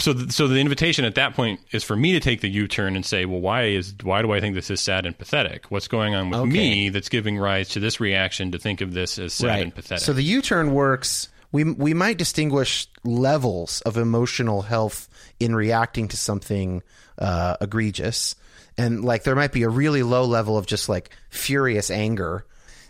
[0.00, 2.66] So th- so the invitation at that point is for me to take the U
[2.66, 5.66] turn and say, well, why is why do I think this is sad and pathetic?
[5.70, 6.50] What's going on with Okay.
[6.50, 10.02] me that's giving rise to this reaction to think of this as sad and pathetic?
[10.04, 11.28] So the U-turn works.
[11.52, 16.82] We we might distinguish levels of emotional health in reacting to something
[17.18, 18.34] uh, egregious,
[18.76, 22.44] and like there might be a really low level of just like furious anger,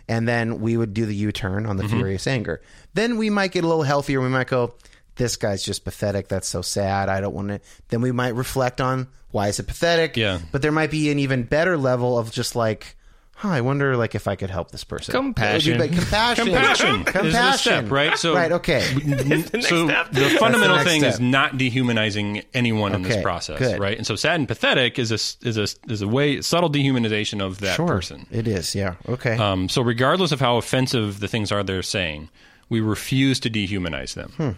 [0.07, 1.97] and then we would do the U-turn on the Mm-hmm.
[1.97, 2.61] furious anger.
[2.95, 4.19] Then we might get a little healthier.
[4.21, 4.73] We might go,
[5.15, 6.27] "This guy's just pathetic.
[6.27, 7.09] That's so sad.
[7.09, 10.15] I don't want to." Then we might reflect on why is it pathetic.
[10.17, 10.39] Yeah.
[10.51, 12.95] But there might be an even better level of just like
[13.37, 15.11] huh, I wonder like if I could help this person.
[15.11, 15.79] Compassion.
[15.79, 16.45] Like, compassion.
[16.45, 17.57] Compassion is the Compassion.
[17.59, 18.17] step, right?
[18.17, 18.51] So- right.
[18.53, 18.79] Okay.
[19.61, 20.11] so step.
[20.11, 21.13] the fundamental next thing step.
[21.15, 23.79] is not dehumanizing anyone in this process, good.
[23.79, 23.97] right?
[23.97, 27.59] And so sad and pathetic is a is a is a way subtle dehumanization of
[27.59, 27.87] that sure.
[27.87, 28.25] person.
[28.31, 28.73] It is.
[28.73, 28.95] Yeah.
[29.07, 29.37] Okay.
[29.37, 32.29] Um, so regardless of how offensive the things are they're saying,
[32.69, 34.31] we refuse to dehumanize them.
[34.37, 34.49] Hmm.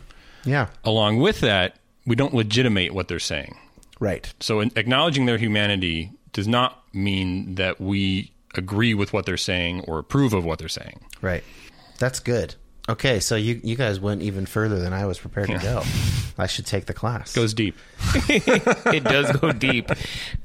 [0.47, 0.67] Yeah.
[0.83, 3.57] Along with that, we don't legitimate what they're saying.
[3.99, 4.33] Right.
[4.39, 9.81] So in- acknowledging their humanity does not mean that we agree with what they're saying
[9.81, 11.01] or approve of what they're saying.
[11.21, 11.43] Right.
[11.99, 12.55] That's good.
[12.89, 15.83] Okay, so you you guys went even further than I was prepared to go.
[16.37, 17.33] I should take the class.
[17.33, 17.75] Goes deep.
[18.15, 19.89] It does go deep.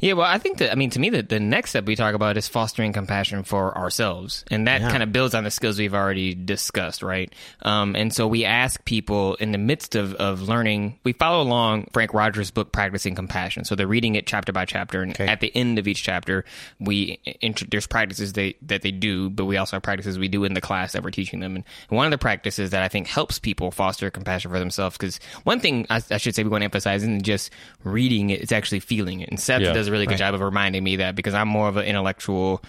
[0.00, 2.14] Yeah, well, I think that I mean to me that the next step we talk
[2.14, 4.90] about is fostering compassion for ourselves, and that Yeah.
[4.90, 7.32] kind of builds on the skills we've already discussed, right?
[7.62, 11.88] Um, and so we ask people in the midst of, of learning, we follow along
[11.92, 13.64] Frank Rogers' book, Practicing Compassion.
[13.64, 15.26] So they're reading it chapter by chapter, and Okay.
[15.26, 16.44] at the end of each chapter,
[16.80, 20.44] we int- there's practices they that they do, but we also have practices we do
[20.44, 21.56] in the class that we're teaching them.
[21.56, 25.18] And one of the practices that I think helps people foster compassion for themselves, because
[25.44, 27.41] one thing I, I should say we want to emphasize isn't just
[27.84, 29.28] reading it; it's actually feeling it.
[29.28, 29.72] And Seth Yeah.
[29.72, 32.62] does a really good job of reminding me that because I'm more of an intellectual.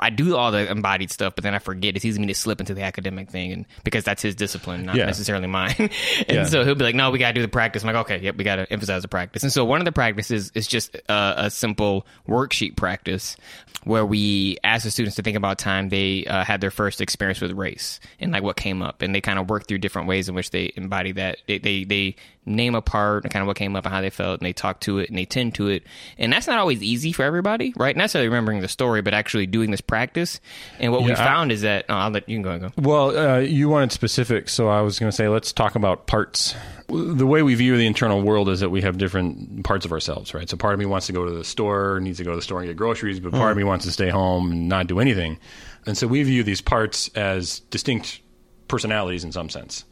[0.00, 1.96] I do all the embodied stuff, but then I forget.
[1.96, 4.84] It's easy for me to slip into the academic thing, and because that's his discipline,
[4.86, 5.06] not Yeah.
[5.06, 5.74] necessarily mine.
[5.78, 5.90] and
[6.28, 6.44] Yeah.
[6.44, 8.36] so he'll be like, "No, we got to do the practice." I'm like, "Okay, yep,
[8.36, 11.44] we got to emphasize the practice." And so one of the practices is just a,
[11.46, 13.36] a simple worksheet practice
[13.84, 17.40] where we ask the students to think about time they uh, had their first experience
[17.40, 20.28] with race and like what came up, and they kind of work through different ways
[20.28, 21.38] in which they embody that.
[21.46, 22.16] They they, they
[22.48, 24.52] name a part and kind of what came up and how they felt, and they
[24.52, 25.82] talk to it and they tend to it.
[26.18, 27.96] And that's not always easy for everybody, right?
[27.96, 30.40] Not necessarily remembering the story, but actually doing this practice.
[30.80, 32.60] And what we Yeah, I- found is that oh, I'll let you can go and
[32.62, 32.70] go.
[32.80, 36.54] Well, uh, you wanted specifics, so I was going to say let's talk about parts.
[36.88, 40.32] The way we view the internal world is that we have different parts of ourselves,
[40.34, 40.48] right?
[40.48, 42.42] So part of me wants to go to the store, needs to go to the
[42.42, 45.00] store and get groceries, but part of me wants to stay home and not do
[45.00, 45.38] anything.
[45.86, 48.20] And so we view these parts as distinct
[48.68, 49.84] personalities in some sense.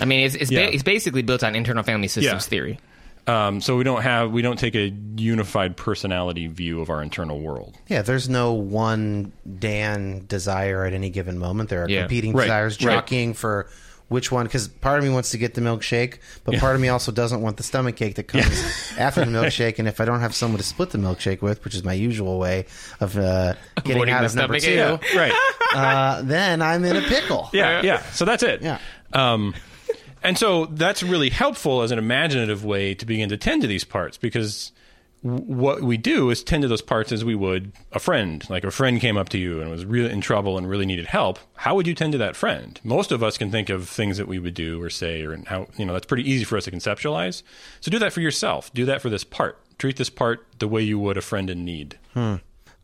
[0.00, 0.66] I mean, it's it's, Yeah.
[0.66, 2.48] ba- it's basically built on internal family systems Yeah.
[2.50, 2.78] theory.
[3.26, 7.40] Um, so we don't have we don't take a unified personality view of our internal
[7.40, 7.76] world.
[7.88, 11.70] Yeah, there's no one Dan desire at any given moment.
[11.70, 12.00] There are Yeah.
[12.02, 12.94] competing Right, desires right.
[12.94, 13.68] jockeying for
[14.08, 14.44] which one.
[14.44, 17.40] Because part of me wants to get the milkshake, but part of me also doesn't
[17.40, 18.44] want the stomach ache that comes
[18.98, 19.78] after the milkshake.
[19.78, 22.38] And if I don't have someone to split the milkshake with, which is my usual
[22.40, 22.66] way
[23.00, 24.98] of uh, getting Avoiding out of number two.
[25.16, 25.32] Right.
[25.76, 27.48] uh, then I'm in a pickle.
[27.52, 28.02] Yeah, yeah.
[28.10, 28.62] So that's it.
[28.62, 28.78] Yeah.
[29.12, 29.54] Um,
[30.22, 33.84] and so that's really helpful as an imaginative way to begin to tend to these
[33.84, 34.72] parts because
[35.22, 38.44] what we do is tend to those parts as we would a friend.
[38.50, 41.06] Like a friend came up to you and was really in trouble and really needed
[41.06, 41.38] help.
[41.54, 42.80] How would you tend to that friend?
[42.82, 45.68] Most of us can think of things that we would do or say, or how
[45.76, 47.44] you know that's pretty easy for us to conceptualize.
[47.80, 48.74] So do that for yourself.
[48.74, 49.58] Do that for this part.
[49.78, 51.98] Treat this part the way you would a friend in need.
[52.14, 52.36] Hmm.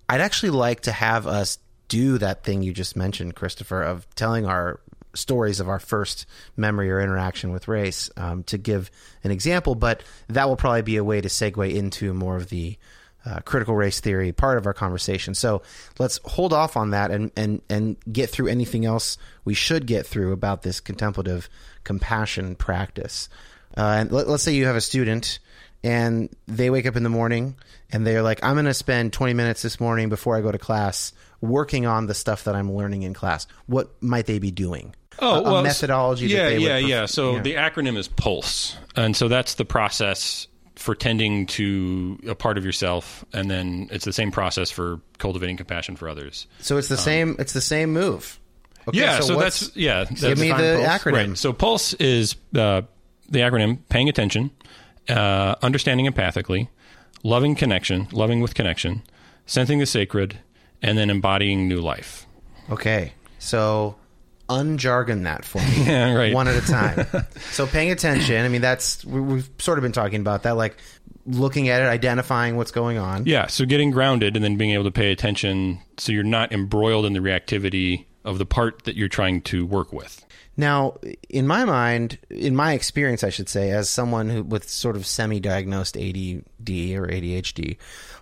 [0.09, 4.47] I'd actually like to have us do that thing you just mentioned, Christopher, of telling
[4.47, 4.81] our
[5.19, 6.27] stories of our first
[6.57, 8.91] memory or interaction with race um, to give
[9.25, 12.79] an example, but that will probably be a way to segue into more of the
[13.27, 15.35] uh, critical race theory part of our conversation.
[15.35, 15.63] So
[15.99, 20.07] let's hold off on that and, and, and get through anything else we should get
[20.07, 21.49] through about this contemplative
[21.85, 23.29] compassion practice.
[23.77, 25.41] Uh, and let, let's say you have a student
[25.85, 27.57] and they wake up in the morning
[27.91, 30.59] and they're like, I'm going to spend 20 minutes this morning before I go to
[30.59, 33.47] class working on the stuff that I'm learning in class.
[33.67, 34.95] What might they be doing?
[35.21, 36.27] A, a methodology.
[36.27, 37.07] Oh, Yeah, that they yeah, would yeah.
[37.07, 42.57] So the acronym is PULSE, and so that's the process for tending to a part
[42.57, 46.47] of yourself, and then it's the same process for cultivating compassion for others.
[46.61, 47.35] so it's the same.
[47.39, 48.39] It's the same move.
[48.87, 50.05] Okay, yeah, so, what's- that's yeah.
[50.05, 51.03] That's Give me the Pulse?
[51.03, 51.13] acronym.
[51.29, 51.39] Right.
[51.39, 52.83] So PULSE is uh,
[53.29, 54.51] the acronym: paying attention,
[55.09, 56.69] uh, understanding empathically,
[57.23, 59.03] loving connection, loving with connection,
[59.47, 60.39] sensing the sacred,
[60.81, 62.25] and then embodying new life.
[62.71, 63.97] Okay, so
[64.49, 66.35] unjargon that for me, Yeah, right.
[66.35, 67.07] one at a time.
[67.51, 68.45] so paying attention.
[68.45, 70.77] I mean, that's we- we've sort of been talking about that, like
[71.27, 73.27] looking at it, identifying what's going on.
[73.27, 77.05] Yeah, so getting grounded and then being able to pay attention so you're not embroiled
[77.05, 80.25] in the reactivity of the part that you're trying to work with.
[80.57, 80.97] Now,
[81.29, 85.07] in my mind, in my experience, I should say, as someone who with sort of
[85.07, 87.77] semi-diagnosed ADD or ADHD,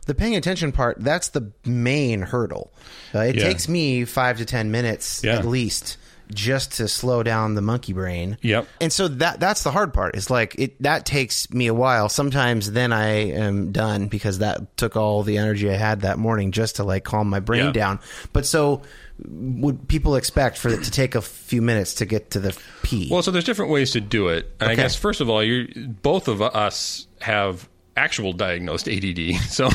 [0.04, 2.74] the paying attention part that's the main hurdle.
[3.14, 3.44] Uh, it Yeah.
[3.44, 5.38] takes me five to ten minutes Yeah.
[5.38, 5.96] at least
[6.34, 8.36] just to slow down the monkey brain.
[8.42, 8.66] Yep.
[8.80, 10.16] And so that that's the hard part.
[10.16, 12.08] It's like it that takes me a while.
[12.08, 16.52] Sometimes then I am done because that took all the energy I had that morning
[16.52, 17.72] just to like calm my brain Yeah.
[17.72, 18.00] down.
[18.32, 18.82] But so
[19.24, 23.08] would people expect for it to take a few minutes to get to the P?
[23.10, 24.52] Well, so there's different ways to do it.
[24.60, 29.36] And I guess first of all, you both of us have actual diagnosed ADD.
[29.48, 29.70] So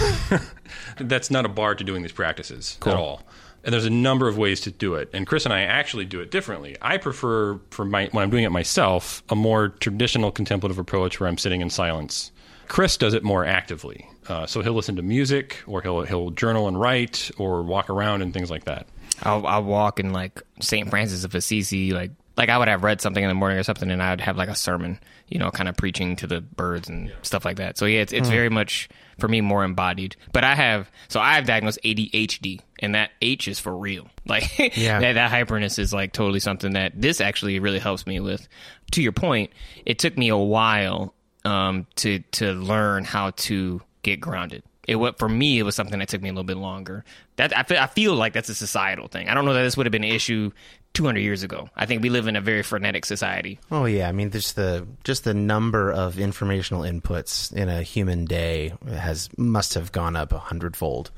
[0.99, 3.23] that's not a bar to doing these practices at all.
[3.63, 5.09] And there's a number of ways to do it.
[5.13, 6.77] And Chris and I actually do it differently.
[6.81, 11.29] I prefer, for my, when I'm doing it myself, a more traditional contemplative approach where
[11.29, 12.31] I'm sitting in silence.
[12.67, 14.07] Chris does it more actively.
[14.27, 18.21] Uh, so he'll listen to music, or he'll he'll journal and write, or walk around
[18.21, 18.87] and things like that.
[19.23, 20.89] I'll, I'll walk in like St.
[20.89, 23.91] Francis of Assisi, like like I would have read something in the morning or something,
[23.91, 26.87] and I would have like a sermon, you know, kind of preaching to the birds
[26.87, 27.77] and stuff like that.
[27.77, 28.89] So yeah, it's it's very much
[29.19, 30.15] for me more embodied.
[30.33, 34.07] But I have so I have diagnosed ADHD, and that H is for real.
[34.25, 34.99] Like Yeah.
[34.99, 38.47] that, that hyperness is like totally something that this actually really helps me with.
[38.91, 39.51] To your point,
[39.85, 44.63] it took me a while um, to to learn how to get grounded.
[44.91, 47.03] It what for me it was something that took me a little bit longer.
[47.37, 49.27] That I feel, I feel like that's a societal thing.
[49.29, 50.51] I don't know that this would have been an issue
[50.93, 51.69] 200 years ago.
[51.75, 53.59] I think we live in a very frenetic society.
[53.71, 58.25] Oh yeah, I mean, just the just the number of informational inputs in a human
[58.25, 61.09] day has must have gone up a hundredfold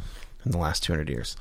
[0.45, 1.36] in the last two hundred years.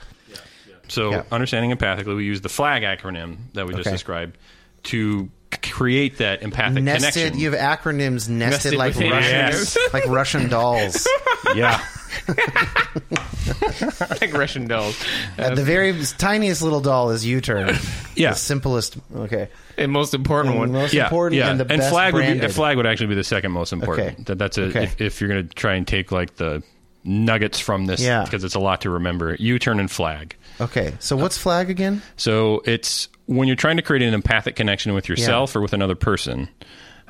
[0.88, 1.22] So, Yeah.
[1.30, 3.94] understanding empathically, we use the FLAG acronym that we just Okay.
[3.94, 4.36] described
[4.84, 5.30] to
[5.62, 7.38] create that empathic nested, connection.
[7.38, 9.78] you have acronyms nested, Nested like Russian, Yes.
[9.92, 11.06] like Russian dolls.
[11.54, 11.80] yeah.
[14.20, 15.02] like Russian dolls.
[15.38, 17.76] Uh, the very tiniest little doll is U-turn.
[18.14, 18.32] Yeah.
[18.32, 18.98] the simplest.
[19.16, 19.48] Okay,
[19.78, 20.72] And most important And one.
[20.72, 21.50] most yeah, important yeah.
[21.50, 22.52] and the best flag would be, branded.
[22.52, 24.08] flag would actually be the second most important.
[24.08, 24.22] Okay.
[24.24, 24.82] That that's a Okay.
[24.84, 26.62] if, if you're going to try and take like the
[27.04, 28.22] nuggets from this Yeah.
[28.24, 29.34] because it's a lot to remember.
[29.40, 30.36] U turn and flag.
[30.60, 30.92] okay.
[30.98, 32.02] So what's flag again?
[32.16, 35.94] So it's when you're trying to create an empathic connection with yourself or with another
[35.94, 36.50] person.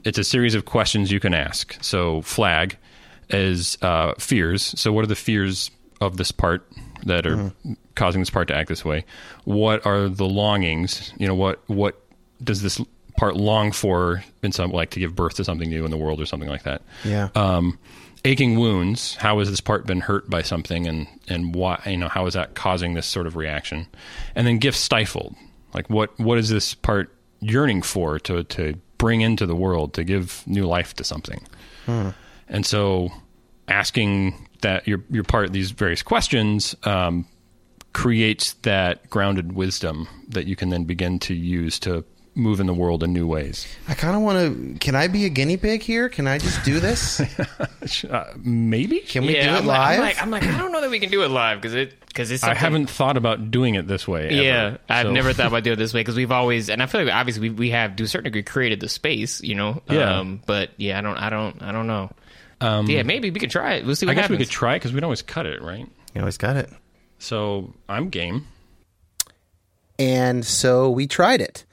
[0.05, 1.77] It's a series of questions you can ask.
[1.83, 2.77] So flag
[3.33, 4.79] is uh, fears.
[4.81, 5.71] So what are the fears
[6.01, 6.67] of this part
[7.07, 7.73] that are Mm-hmm.
[7.95, 9.05] causing this part to act this way?
[9.45, 11.13] What are the longings?
[11.19, 12.01] You know what what
[12.43, 12.81] does this
[13.19, 16.21] part long for in some like to give birth to something new in the world
[16.21, 16.83] or something like that?
[17.05, 17.29] Yeah.
[17.35, 17.79] um,
[18.25, 19.17] aching wounds.
[19.17, 21.81] How has this part been hurt by something, and and why?
[21.87, 23.87] You know, how is that causing this sort of reaction?
[24.35, 25.35] And then gifts stifled.
[25.75, 30.05] Like what what is this part yearning for to to bring into the world to
[30.05, 31.43] give new life to something?
[32.53, 33.11] And so,
[33.67, 37.27] asking that your your part these various questions um,
[37.93, 42.73] creates that grounded wisdom that you can then begin to use to move in the
[42.73, 43.67] world in new ways.
[43.89, 44.79] I kind of want to.
[44.79, 46.09] Can I be a guinea pig here?
[46.09, 47.21] Can I just do this?
[48.09, 49.99] Uh, maybe Can we yeah, do it I'm live?
[49.99, 51.75] Like, I'm like, I'm like, I don't know that we can do it live because
[51.75, 52.45] it because it's.
[52.45, 54.27] I haven't thought about doing it this way.
[54.29, 54.35] ever.
[54.35, 56.87] Yeah, I've So- never thought about doing it this way because we've always, and I
[56.87, 59.83] feel like obviously we, we have to a certain degree created the space, you know.
[59.91, 60.21] Yeah.
[60.21, 62.13] Um, but yeah, I don't, I don't, I don't know.
[62.87, 63.87] Yeah, maybe we could try it.
[63.87, 64.39] We'll see I what guess happens.
[64.39, 65.87] we could try it because we can always cut it, right?
[66.15, 66.71] you always got it.
[67.19, 68.47] So I'm game.
[69.99, 71.65] And so we tried it.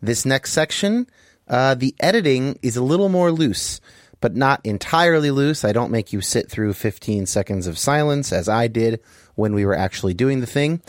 [0.00, 1.06] This next section,
[1.48, 3.80] uh, the editing is a little more loose,
[4.20, 5.64] but not entirely loose.
[5.64, 9.00] I don't make you sit through 15 seconds of silence as I did
[9.34, 10.80] when we were actually doing the thing.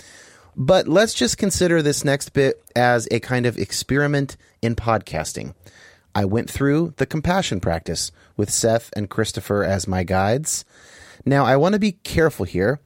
[0.55, 5.53] But let's just consider this next bit as a kind of experiment in podcasting.
[6.18, 10.65] I went through the compassion practice with Seth and Christopher as my guides.
[11.26, 12.80] Now, I want to be careful here.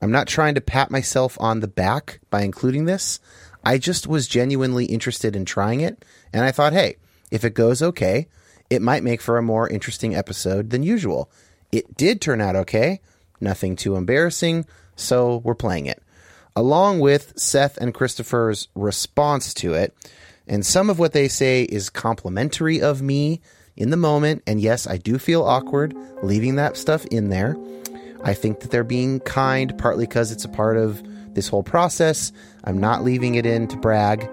[0.00, 3.18] I'm not trying to pat myself on the back by including this.
[3.64, 6.94] I just was genuinely interested in trying it, and I thought, hey,
[7.32, 8.28] if it goes okay,
[8.70, 11.28] it might make for a more interesting episode than usual.
[11.72, 13.00] It did turn out okay,
[13.40, 14.64] nothing too embarrassing,
[14.94, 16.00] so we're playing it.
[16.54, 19.92] Along with Seth and Christopher's response to it,
[20.50, 23.40] and some of what they say is complimentary of me
[23.76, 25.94] in the moment, and yes, I do feel awkward
[26.24, 27.56] leaving that stuff in there.
[28.24, 31.02] I think that they're being kind, partly because it's a part of
[31.34, 32.32] this whole process.
[32.64, 34.28] I'm not leaving it in to brag,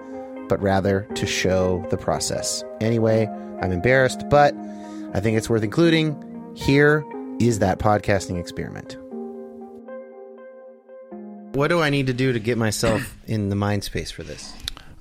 [0.48, 2.64] but rather to show the process.
[2.80, 3.26] Anyway,
[3.62, 4.54] I'm embarrassed, but
[5.14, 6.24] I think it's worth including.
[6.56, 7.04] Here
[7.38, 8.96] is that podcasting experiment.
[11.54, 14.52] What do I need to do to get myself in the mind space for this?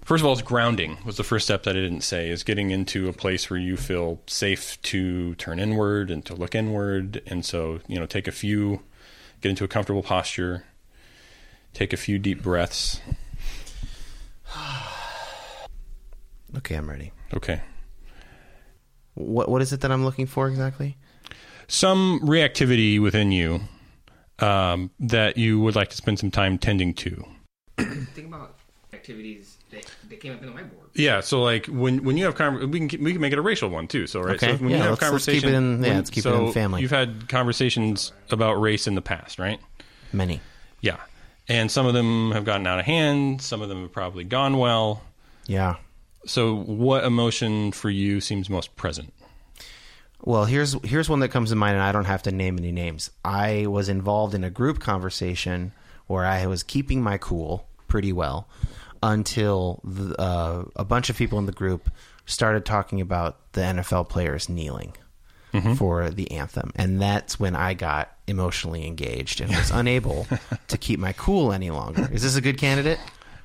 [0.08, 2.30] First of all, it's grounding was the first step that I didn't say.
[2.30, 6.56] Is getting into a place where you feel safe to turn inward and to look
[6.56, 8.84] inward, and so you know, take a few,
[9.42, 10.64] get into a comfortable posture,
[11.74, 13.02] take a few deep breaths.
[16.56, 17.12] Okay, I'm ready.
[17.34, 17.62] Okay.
[19.16, 20.96] What what is it that I'm looking for exactly?
[21.68, 23.60] Some reactivity within you
[24.40, 27.26] um, that you would like to spend some time tending to.
[27.78, 28.56] Think about
[28.94, 30.90] activities that, that came up in the whiteboard.
[30.94, 33.42] Yeah, so like when when you have conver- we can we can make it a
[33.42, 34.08] racial one too.
[34.08, 35.98] So right, Okay, so when yeah, you have let's- let's keep it in- yeah, when-
[35.98, 36.82] let's keep it so in family.
[36.82, 39.60] You've had conversations about race in the past, right?
[40.14, 40.40] Many.
[40.82, 40.98] Yeah,
[41.48, 43.42] and some of them have gotten out of hand.
[43.42, 45.04] Some of them have probably gone well.
[45.48, 45.76] Yeah.
[46.26, 49.14] So, what emotion for you seems most present?
[50.24, 52.72] Well, here's here's one that comes to mind, and I don't have to name any
[52.72, 53.12] names.
[53.24, 55.72] I was involved in a group conversation
[56.08, 58.48] where I was keeping my cool, pretty well
[59.04, 61.90] until the, uh, a bunch of people in the group
[62.26, 64.94] started talking about the NFL players kneeling
[65.76, 70.28] for the anthem, and that's when I got emotionally engaged and was unable
[70.68, 72.08] to keep my cool any longer.
[72.12, 73.00] Is this a good candidate?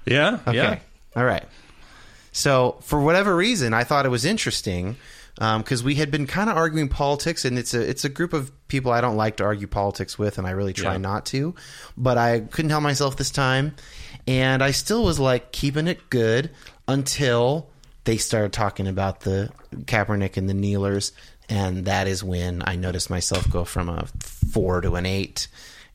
[0.05, 0.57] Yeah, Okay.
[0.57, 0.79] yeah.
[1.17, 1.45] All right.
[2.33, 4.97] So, for whatever reason, I thought it was interesting
[5.39, 8.35] Um, because we had been kind of arguing politics, and it's a it's a group
[8.35, 10.99] of people I don't like to argue politics with, and I really try Yeah.
[10.99, 11.55] not to.
[11.97, 13.75] But I couldn't help myself this time,
[14.27, 16.51] and I still was like keeping it good
[16.87, 17.71] until
[18.05, 21.13] they started talking about the Kaepernick and the kneelers,
[21.49, 25.49] and that is when I noticed myself go from a four to an eight,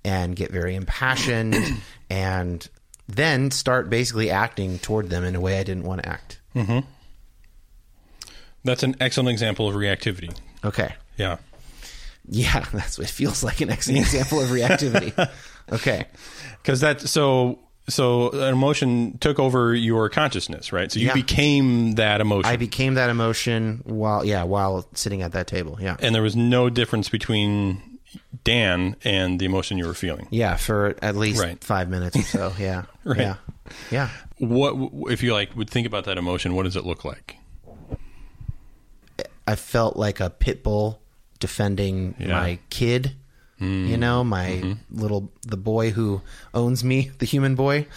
[0.03, 1.55] and get very impassioned,
[2.09, 2.67] and
[3.07, 6.39] then start basically acting toward them in a way I didn't want to act.
[6.55, 6.79] Mm-hmm.
[8.67, 10.35] That's an excellent example of reactivity.
[10.63, 10.93] Okay.
[11.17, 11.37] Yeah.
[12.29, 15.13] Yeah, that's what it feels like an excellent example of reactivity.
[15.69, 16.05] Okay.
[16.61, 17.59] Because that so
[17.89, 20.89] so an emotion took over your consciousness, right?
[20.89, 21.13] So you Yeah.
[21.13, 25.77] became that emotion, I became that emotion while yeah, while sitting at that table.
[25.81, 25.97] Yeah.
[25.99, 27.81] and there was no difference between
[28.45, 30.27] Dan and the emotion you were feeling.
[30.31, 31.61] Yeah, for at least Right.
[31.61, 32.53] 5 minutes or so.
[32.59, 32.83] Yeah.
[33.03, 33.19] Right.
[33.19, 33.35] Yeah.
[33.91, 34.09] Yeah.
[34.37, 36.55] What if you like would think about that emotion?
[36.55, 37.35] What does it look like?
[39.47, 40.99] I felt like a pit bull
[41.39, 42.27] defending Yeah.
[42.27, 43.13] my kid.
[43.59, 46.21] You know, my little the boy who
[46.53, 47.87] owns me, the human boy.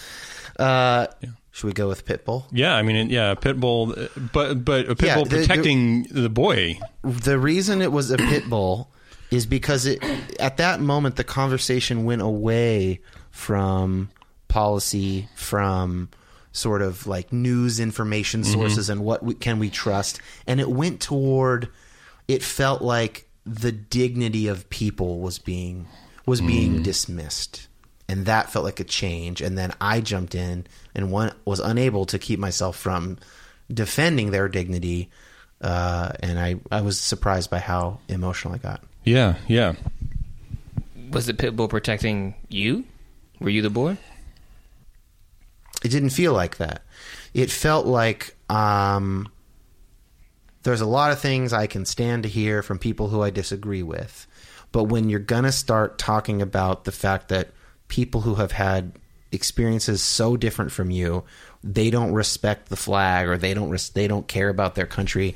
[0.58, 1.06] Uh,
[1.52, 2.46] Should we go with pit bull?
[2.50, 5.36] Yeah, I mean, yeah, a pit bull, uh, but but a pit Yeah, bull the-
[5.36, 6.78] the- protecting the boy.
[7.02, 8.88] the reason it was a pit bull
[9.30, 10.02] is because it
[10.40, 14.08] at that moment the conversation went away from
[14.48, 16.08] policy from
[16.52, 21.00] sort of like news information sources and what we, can we trust and it went
[21.00, 21.68] toward
[22.26, 25.86] it felt like the dignity of people was being
[26.26, 27.68] was being dismissed
[28.08, 32.04] and that felt like a change and then i jumped in and one was unable
[32.04, 33.16] to keep myself from
[33.72, 35.08] defending their dignity
[35.60, 38.82] uh, and I, I was surprised by how emotional I got.
[39.04, 39.74] Yeah, yeah.
[41.10, 42.84] Was the pit bull protecting you?
[43.40, 43.98] Were you the boy?
[45.84, 46.82] It didn't feel like that.
[47.32, 49.28] It felt like um,
[50.62, 53.82] there's a lot of things I can stand to hear from people who I disagree
[53.82, 54.26] with.
[54.72, 57.50] But when you're going to start talking about the fact that
[57.88, 58.92] people who have had
[59.32, 61.24] experiences so different from you,
[61.62, 65.34] they don't respect the flag or they don't res- they don't care about their country.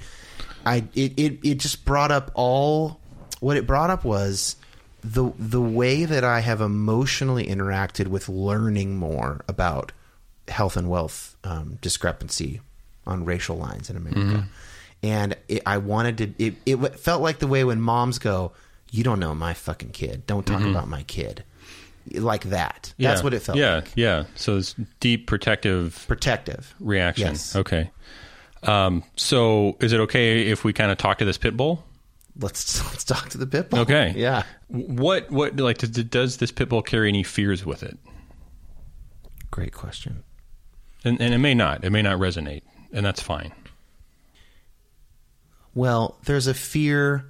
[0.65, 3.01] I it, it it just brought up all
[3.41, 4.57] what it brought up was
[5.03, 9.93] the the way that I have emotionally interacted with learning more about
[10.49, 12.61] health and wealth um, discrepancy
[13.07, 14.47] on racial lines in America,
[15.03, 16.45] and it, I wanted to.
[16.45, 18.53] It, it felt like the way when moms go,
[18.91, 20.27] "You don't know my fucking kid.
[20.27, 21.45] Don't talk about my kid,"
[22.13, 22.93] like that.
[22.99, 23.93] That's what it felt Yeah, like.
[23.95, 24.19] yeah.
[24.21, 24.25] Yeah.
[24.37, 27.29] So it's deep protective Protective reaction.
[27.29, 27.55] Yes.
[27.57, 27.91] Okay.
[28.63, 31.85] Um, so is it okay if we kind of talk to this pit bull?
[32.41, 33.81] Let's let's talk to the pit bull.
[33.81, 34.15] Okay.
[34.17, 34.45] Yeah.
[34.69, 37.99] What what like does, does this pit bull carry any fears with it?
[39.51, 40.25] Great question.
[41.05, 41.85] And, and it may not.
[41.85, 43.53] It may not resonate, and that's fine.
[45.75, 47.27] Well, there's a fear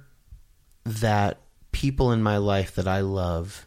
[0.85, 1.39] that
[1.71, 3.65] people in my life that I love,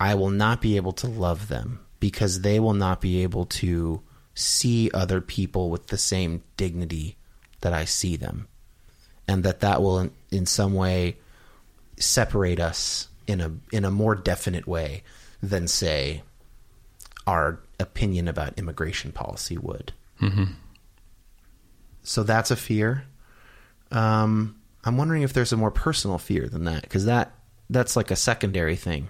[0.00, 4.02] I will not be able to love them because they will not be able to
[4.34, 7.16] see other people with the same dignity
[7.60, 8.46] that I see them.
[9.26, 11.18] And that that will in, in some way
[11.98, 15.02] separate us in a in a more definite way
[15.42, 16.22] than say
[17.26, 19.92] our opinion about immigration policy would.
[22.02, 23.04] So that's a fear.
[23.90, 27.32] Um, I'm wondering if there's a more personal fear than that because that
[27.70, 29.08] that's like a secondary thing.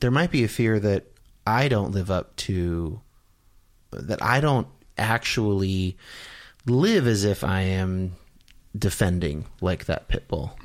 [0.00, 1.06] There might be a fear that
[1.46, 3.00] I don't live up to,
[3.92, 4.66] that I don't
[4.98, 5.96] actually
[6.66, 8.12] live as if I am
[8.76, 10.58] defending like that pit bull.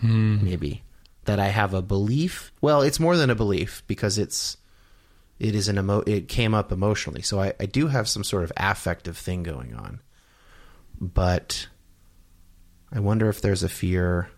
[0.44, 0.84] Maybe
[1.26, 2.52] that I have a belief.
[2.62, 4.58] Well, it's more than a belief because it's
[5.42, 6.00] it is an emo.
[6.02, 9.74] It came up emotionally, so I, I do have some sort of affective thing going
[9.76, 10.02] on,
[11.00, 11.68] but.
[12.94, 14.30] I wonder if there's a fear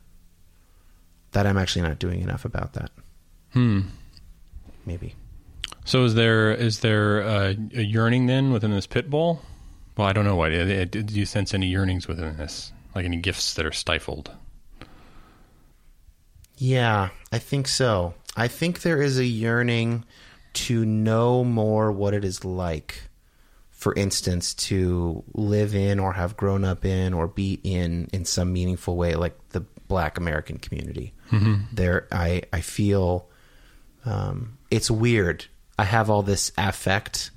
[1.32, 2.92] that I'm actually not doing enough about that.
[3.52, 3.82] Hmm.
[4.86, 5.16] Maybe.
[5.86, 9.42] So is there is there a, a yearning then within this pit bull?
[9.98, 10.36] Well, I don't know.
[10.36, 12.72] What do you sense any yearnings within this?
[12.96, 14.32] Like any gifts that are stifled?
[16.58, 18.14] Yeah, I think so.
[18.36, 20.06] I think there is a yearning
[20.54, 23.10] to know more what it is like,
[23.72, 28.54] for instance, to live in or have grown up in or be in in some
[28.54, 31.14] meaningful way, like the Black American community.
[31.74, 33.30] There, I I feel
[34.06, 35.46] um, it's weird.
[35.78, 37.32] I have all this affect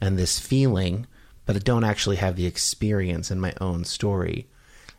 [0.00, 1.06] and this feeling,
[1.46, 4.48] but I don't actually have the experience in my own story.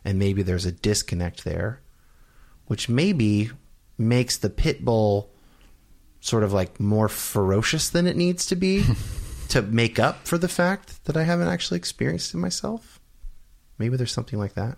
[0.04, 1.80] And maybe there's a disconnect there,
[2.66, 3.50] which maybe
[3.98, 5.30] makes the pit bull
[6.20, 8.84] sort of like more ferocious than it needs to be
[9.48, 13.00] to make up for the fact that I haven't actually experienced it myself.
[13.78, 14.76] Maybe there's something like that.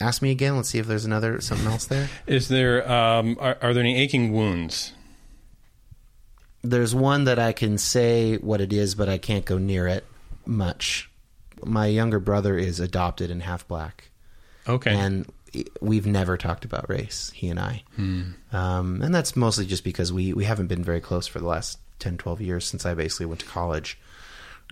[0.00, 0.56] Ask me again.
[0.56, 2.08] Let's see if there's another something else there.
[2.26, 4.92] Is there um, are, are there any aching wounds?
[6.62, 10.04] There's one that I can say what it is, but I can't go near it
[10.46, 11.10] much.
[11.64, 14.10] My younger brother is adopted and half black,
[14.68, 14.92] Okay.
[14.94, 15.26] and
[15.80, 17.30] we've never talked about race.
[17.34, 17.82] He and I,
[18.52, 21.78] um, and that's mostly just because we we haven't been very close for the last
[22.00, 23.98] 10, 12 years since I basically went to college.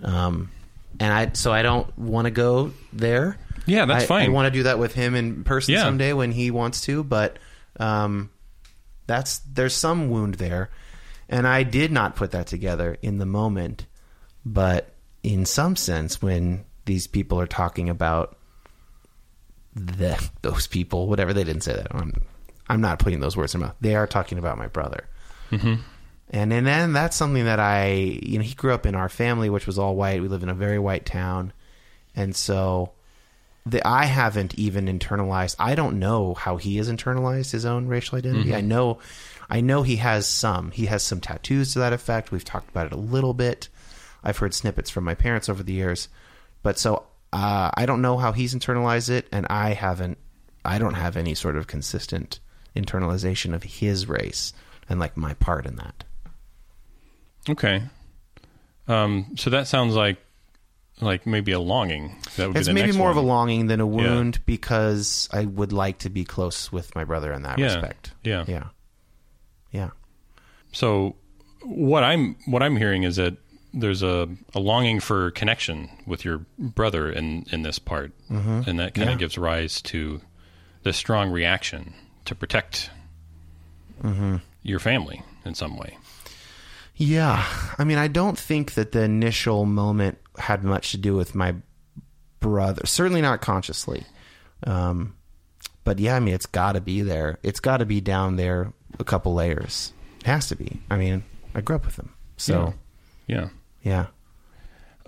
[0.03, 0.51] Um,
[0.99, 3.37] and I so I don't want to go there.
[3.65, 4.25] Yeah, that's I, fine.
[4.27, 5.83] I want to do that with him in person Yeah.
[5.83, 7.37] someday when he wants to, but
[7.79, 8.29] um,
[9.07, 10.69] that's there's some wound there,
[11.29, 13.85] and I did not put that together in the moment,
[14.45, 18.37] but in some sense, when these people are talking about
[19.77, 22.13] the those people, whatever they didn't say that, I'm
[22.69, 23.75] I'm not putting those words in my mouth.
[23.79, 25.07] They are talking about my brother.
[25.51, 25.75] Mm-hmm.
[26.29, 29.49] And and then that's something that I, you know, he grew up in our family,
[29.49, 30.21] which was all white.
[30.21, 31.53] We live in a very white town,
[32.15, 32.91] and so
[33.65, 35.55] the I haven't even internalized.
[35.59, 38.49] I don't know how he has internalized his own racial identity.
[38.49, 38.57] Mm-hmm.
[38.57, 38.99] I know,
[39.49, 40.71] I know he has some.
[40.71, 42.31] He has some tattoos to that effect.
[42.31, 43.69] We've talked about it a little bit.
[44.23, 46.09] I've heard snippets from my parents over the years,
[46.63, 47.05] but so
[47.37, 50.17] uh, I don't know how he's internalized it, and I haven't.
[50.65, 52.39] I don't have any sort of consistent
[52.75, 54.53] internalization of his race
[54.89, 56.03] and like my part in that.
[57.49, 57.83] okay.
[58.87, 60.17] Um, so that sounds like
[61.01, 62.15] like maybe a longing.
[62.37, 63.17] That would It's be maybe more one.
[63.17, 67.03] of a longing than a wound because I would like to be close with my
[67.03, 67.65] brother in that Yeah.
[67.65, 68.11] respect.
[68.23, 68.45] Yeah.
[68.47, 68.67] Yeah.
[69.71, 69.89] Yeah.
[70.71, 71.15] So
[71.63, 73.35] what I'm what I'm hearing is that
[73.79, 78.69] there's a, a longing for connection with your brother in in this part, mm-hmm.
[78.69, 79.13] and that kind Yeah.
[79.13, 80.21] of gives rise to
[80.83, 81.93] this strong reaction
[82.25, 82.89] to protect
[84.03, 84.35] Mm-hmm.
[84.61, 85.97] your family in some way.
[86.95, 87.43] Yeah.
[87.79, 91.55] I mean, I don't think that the initial moment had much to do with my
[92.39, 92.85] brother.
[92.85, 94.03] Certainly not consciously.
[94.65, 95.15] Um,
[95.83, 97.39] but yeah, I mean, it's got to be there.
[97.41, 99.93] It's got to be down there a couple layers.
[100.19, 100.79] It has to be.
[100.91, 101.23] I mean,
[101.55, 102.13] I grew up with him.
[102.37, 102.75] So,
[103.27, 103.35] Yeah.
[103.41, 103.49] yeah.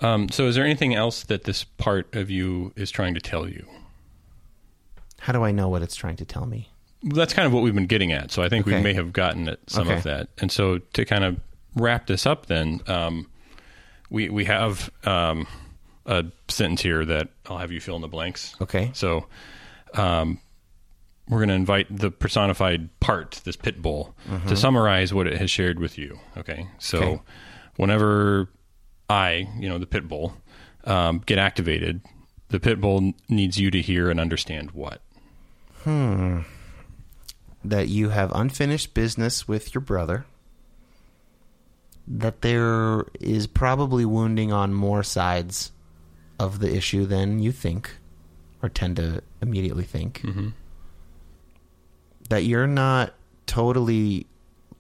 [0.02, 3.48] Um, so is there anything else that this part of you is trying to tell
[3.50, 3.66] you?
[5.20, 6.70] How do I know what it's trying to tell me?
[7.04, 8.32] That's kind of what we've been getting at.
[8.32, 9.98] So I think we may have gotten at some Okay.
[9.98, 10.30] of that.
[10.38, 11.40] And so to kind of
[11.76, 13.30] wrap this up, then um,
[14.10, 15.48] we we have um,
[16.06, 18.56] a sentence here that I'll have you fill in the blanks.
[18.62, 18.92] Okay.
[18.94, 19.28] So
[19.96, 20.40] um,
[21.28, 24.16] we're going to invite the personified part, this pit bull,
[24.48, 26.20] to summarize what it has shared with you.
[26.38, 26.68] Okay.
[26.80, 27.22] So Okay.
[27.78, 28.50] whenever
[29.10, 30.34] I, you know, the pit bull,
[30.84, 32.02] um, get activated,
[32.50, 35.02] the pit bull needs you to hear and understand what.
[35.84, 36.42] Hmm.
[37.64, 40.26] That you have unfinished business with your brother,
[42.08, 45.72] that there is probably wounding on more sides
[46.40, 47.98] of the issue than you think
[48.64, 50.22] or tend to immediately think.
[52.30, 53.14] That you're not
[53.46, 54.28] totally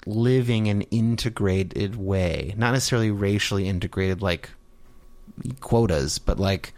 [0.09, 4.49] living an integrated way, not necessarily racially integrated like
[5.59, 6.73] quotas, but like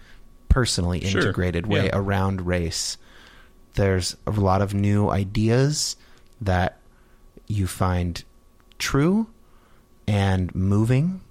[0.49, 1.21] personally Sure.
[1.21, 1.91] integrated way Yeah.
[1.97, 2.97] around race
[3.75, 5.95] there's a lot of new ideas
[6.41, 6.77] that
[7.47, 8.21] you find
[8.79, 9.27] true
[10.05, 11.21] and moving,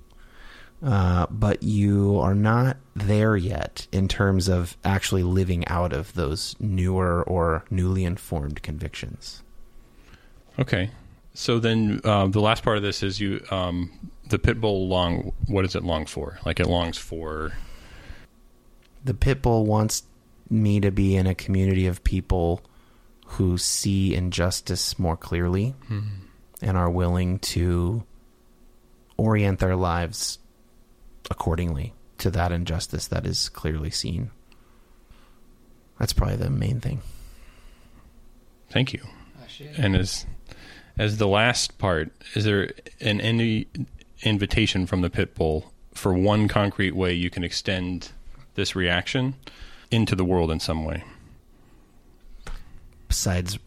[0.82, 6.56] uh, but you are not there yet in terms of actually living out of those
[6.58, 9.42] newer or newly informed convictions.
[10.58, 10.90] Okay.
[11.34, 15.32] So then uh, the last part of this is you um, the pit bull long.
[15.46, 16.38] What does it long for?
[16.44, 17.52] Like it longs for.
[19.04, 20.02] The pit bull wants
[20.48, 22.60] me to be in a community of people
[23.26, 25.74] who see injustice more clearly
[26.60, 28.04] and are willing to
[29.16, 30.38] orient their lives
[31.30, 34.30] accordingly to that injustice that is clearly seen.
[35.98, 37.02] That's probably the main thing.
[38.70, 39.02] Thank you.
[39.76, 40.26] And as
[41.00, 42.70] as the last part, is there
[43.00, 43.66] an any
[44.22, 48.10] invitation from the pit bull for one concrete way you can extend
[48.54, 49.34] this reaction
[49.90, 51.02] into the world in some way?
[53.08, 53.58] Besides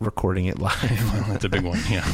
[0.00, 1.26] recording it live.
[1.28, 1.78] That's a big one.
[1.90, 2.10] Yeah,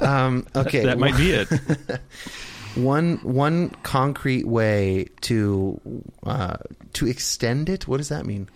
[0.00, 1.48] um, okay, that might be it.
[2.76, 5.80] one one concrete way to
[6.22, 6.58] uh,
[6.92, 7.88] to extend it.
[7.88, 8.48] What does that mean?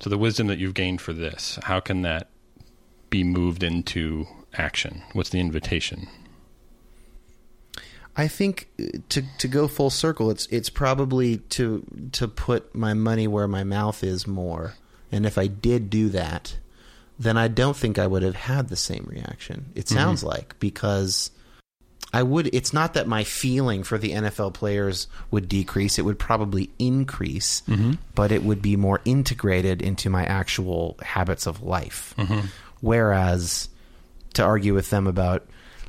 [0.00, 2.31] So the wisdom that you've gained for this, how can that
[3.12, 5.02] be moved into action?
[5.12, 6.08] What's the invitation?
[8.16, 12.94] I think uh, to to go full circle, it's it's probably to to put my
[12.94, 14.74] money where my mouth is more.
[15.12, 16.56] And if I did do that,
[17.18, 19.66] then I don't think I would have had the same reaction.
[19.74, 19.94] It mm-hmm.
[19.94, 21.30] sounds like because
[22.12, 22.54] I would.
[22.54, 27.62] It's not that my feeling for the NFL players would decrease; it would probably increase,
[27.62, 27.92] mm-hmm.
[28.14, 32.14] but it would be more integrated into my actual habits of life.
[32.18, 32.46] Mm-hmm.
[32.82, 33.70] Whereas
[34.34, 35.46] to argue with them about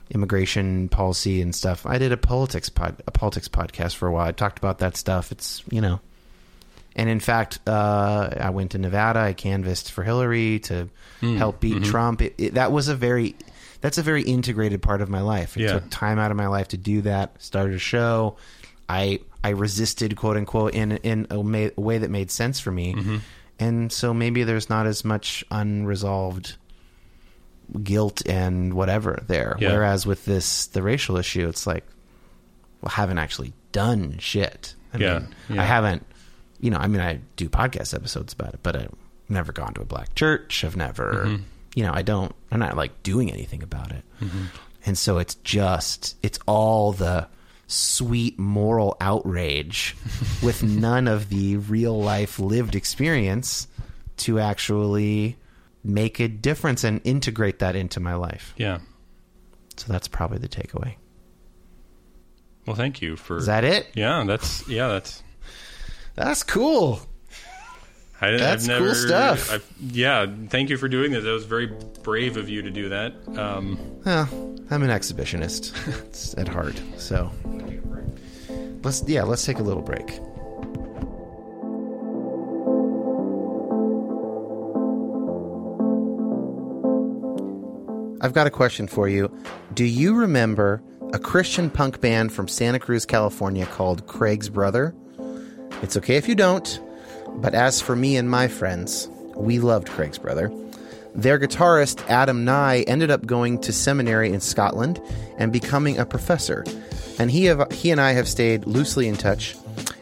[0.10, 4.26] immigration policy and stuff, I did a politics pod, a politics podcast for a while.
[4.28, 5.32] I talked about that stuff.
[5.34, 6.00] It's you know,
[6.96, 9.20] and in fact, uh, I went to Nevada.
[9.20, 10.88] I canvassed for Hillary to
[11.22, 12.22] help beat Trump.
[12.22, 13.36] It, it, that was a very
[13.82, 15.58] that's a very integrated part of my life.
[15.58, 15.74] It Yeah.
[15.74, 17.42] took time out of my life to do that.
[17.42, 18.38] Started a show.
[18.88, 22.70] I I resisted quote unquote in in a, ma- a way that made sense for
[22.72, 23.18] me, Mm-hmm.
[23.60, 26.56] and so maybe there's not as much unresolved
[27.84, 29.56] guilt and whatever there.
[29.60, 29.74] Yeah.
[29.74, 31.86] Whereas with this the racial issue, it's like,
[32.82, 34.76] well, I haven't actually done shit.
[34.94, 35.62] I Yeah, mean, yeah.
[35.62, 36.06] I haven't.
[36.60, 38.94] You know, I mean, I do podcast episodes about it, but I've
[39.28, 40.64] never gone to a black church.
[40.64, 41.44] I've never, Mm-hmm.
[41.76, 42.34] you know, I don't.
[42.52, 44.04] I'm not like doing anything about it.
[44.86, 47.28] And so it's just, it's all the
[47.68, 49.96] sweet moral outrage
[50.44, 53.68] with none of the real life lived experience
[54.18, 55.38] to actually
[55.84, 58.54] make a difference and integrate that into my life.
[58.58, 58.80] Yeah.
[59.78, 60.96] So that's probably the takeaway.
[62.66, 63.38] Well, thank you for.
[63.38, 63.88] Is that it?
[63.96, 65.24] Yeah, that's yeah, that's.
[66.16, 67.02] That's cool.
[68.22, 69.52] I, That's I've cool never, stuff.
[69.52, 71.26] I've, yeah, thank you for doing this.
[71.26, 71.66] That was very
[72.04, 73.14] brave of you to do that.
[73.38, 74.30] Um, Well,
[74.72, 76.82] I'm an exhibitionist at heart.
[76.98, 77.32] So
[78.82, 80.20] let's yeah, let's take a little break.
[88.24, 89.30] I've got a question for you.
[89.74, 94.96] Do you remember a Christian punk band from Santa Cruz, California called Craig's Brother?
[95.82, 96.80] It's okay if you don't,
[97.42, 100.50] but as for me and my friends, we loved Craig's Brother.
[101.14, 105.02] Their guitarist, Adam Nye, ended up going to seminary in Scotland
[105.38, 106.64] and becoming a professor.
[107.20, 109.54] And he, have, he and I have stayed loosely in touch.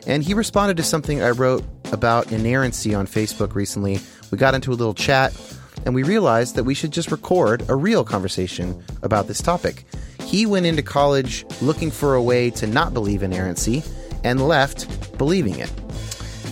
[0.06, 4.00] And he responded to something I wrote about inerrancy on Facebook recently.
[4.30, 5.34] We got into a little chat,
[5.86, 9.86] and we realized that we should just record a real conversation about this topic.
[10.24, 13.84] He went into college looking for a way to not believe in inerrancy
[14.24, 15.72] and left believing it.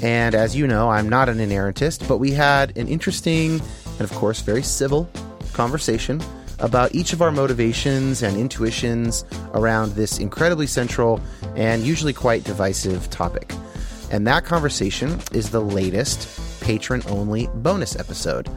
[0.02, 3.62] And as you know, I'm not an inerrantist, but we had an interesting
[4.00, 5.10] and, of course, very civil
[5.54, 6.22] conversation
[6.60, 11.22] about each of our motivations and intuitions around this incredibly central
[11.56, 13.54] and usually quite divisive topic.
[14.12, 18.50] And that conversation is the latest patron only bonus episode.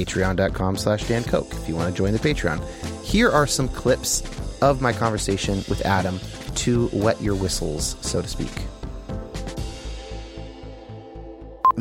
[0.00, 2.62] Patreon.com slash Dan Koch if you want to join the Patreon.
[3.02, 4.22] Here are some clips
[4.60, 6.20] of my conversation with Adam
[6.56, 8.50] to wet your whistles, so to speak.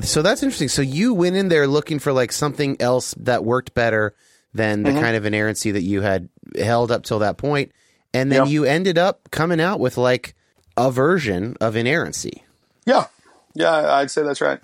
[0.03, 0.68] So that's interesting.
[0.70, 4.13] So you went in there looking for like something else that worked better
[4.53, 7.74] than the kind of inerrancy that you had held up till that point,
[8.13, 8.51] and then Yeah.
[8.51, 10.34] you ended up coming out with like
[10.78, 12.43] a version of inerrancy.
[12.86, 13.07] Yeah,
[13.53, 14.59] yeah, I'd say that's right.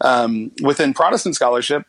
[0.00, 1.82] Um, within Protestant scholarship,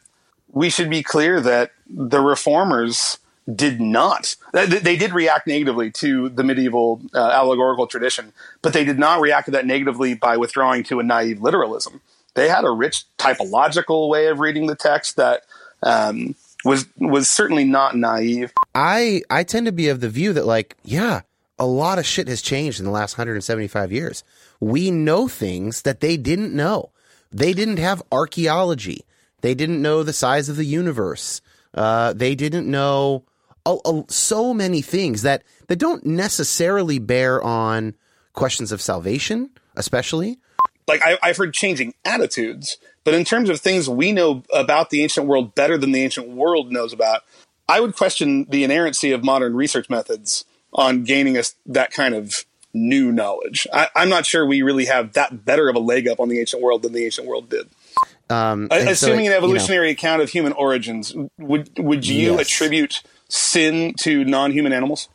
[0.51, 3.19] we should be clear that the reformers
[3.53, 4.35] did not.
[4.53, 9.45] They, did react negatively to the medieval uh, allegorical tradition, but they did not react
[9.45, 12.01] to that negatively by withdrawing to a naive literalism.
[12.35, 15.43] They had a rich typological way of reading the text that
[15.81, 18.53] um, was was certainly not naive.
[18.75, 21.21] I I tend to be of the view that like yeah,
[21.57, 24.23] a lot of shit has changed in the last 175 years.
[24.59, 26.91] We know things that they didn't know.
[27.31, 29.05] They didn't have archaeology.
[29.41, 31.41] They didn't know the size of the universe.
[31.73, 33.23] Uh, they didn't know
[33.65, 37.93] a, a- so many things that that don't necessarily bear on
[38.33, 40.39] questions of salvation, especially.
[40.87, 45.03] like I, I've heard changing attitudes, but in terms of things we know about the
[45.03, 47.21] ancient world better than the ancient world knows about,
[47.67, 52.45] I would question the inerrancy of modern research methods on gaining us that kind of
[52.73, 53.67] new knowledge.
[53.73, 56.39] I, I'm not sure we really have that better of a leg up on the
[56.39, 57.67] ancient world than the ancient world did.
[58.29, 62.05] Um, and so Assuming it- an you know, evolutionary account of human origins, would would
[62.07, 62.41] you Yes.
[62.41, 65.09] attribute sin to non-human animals?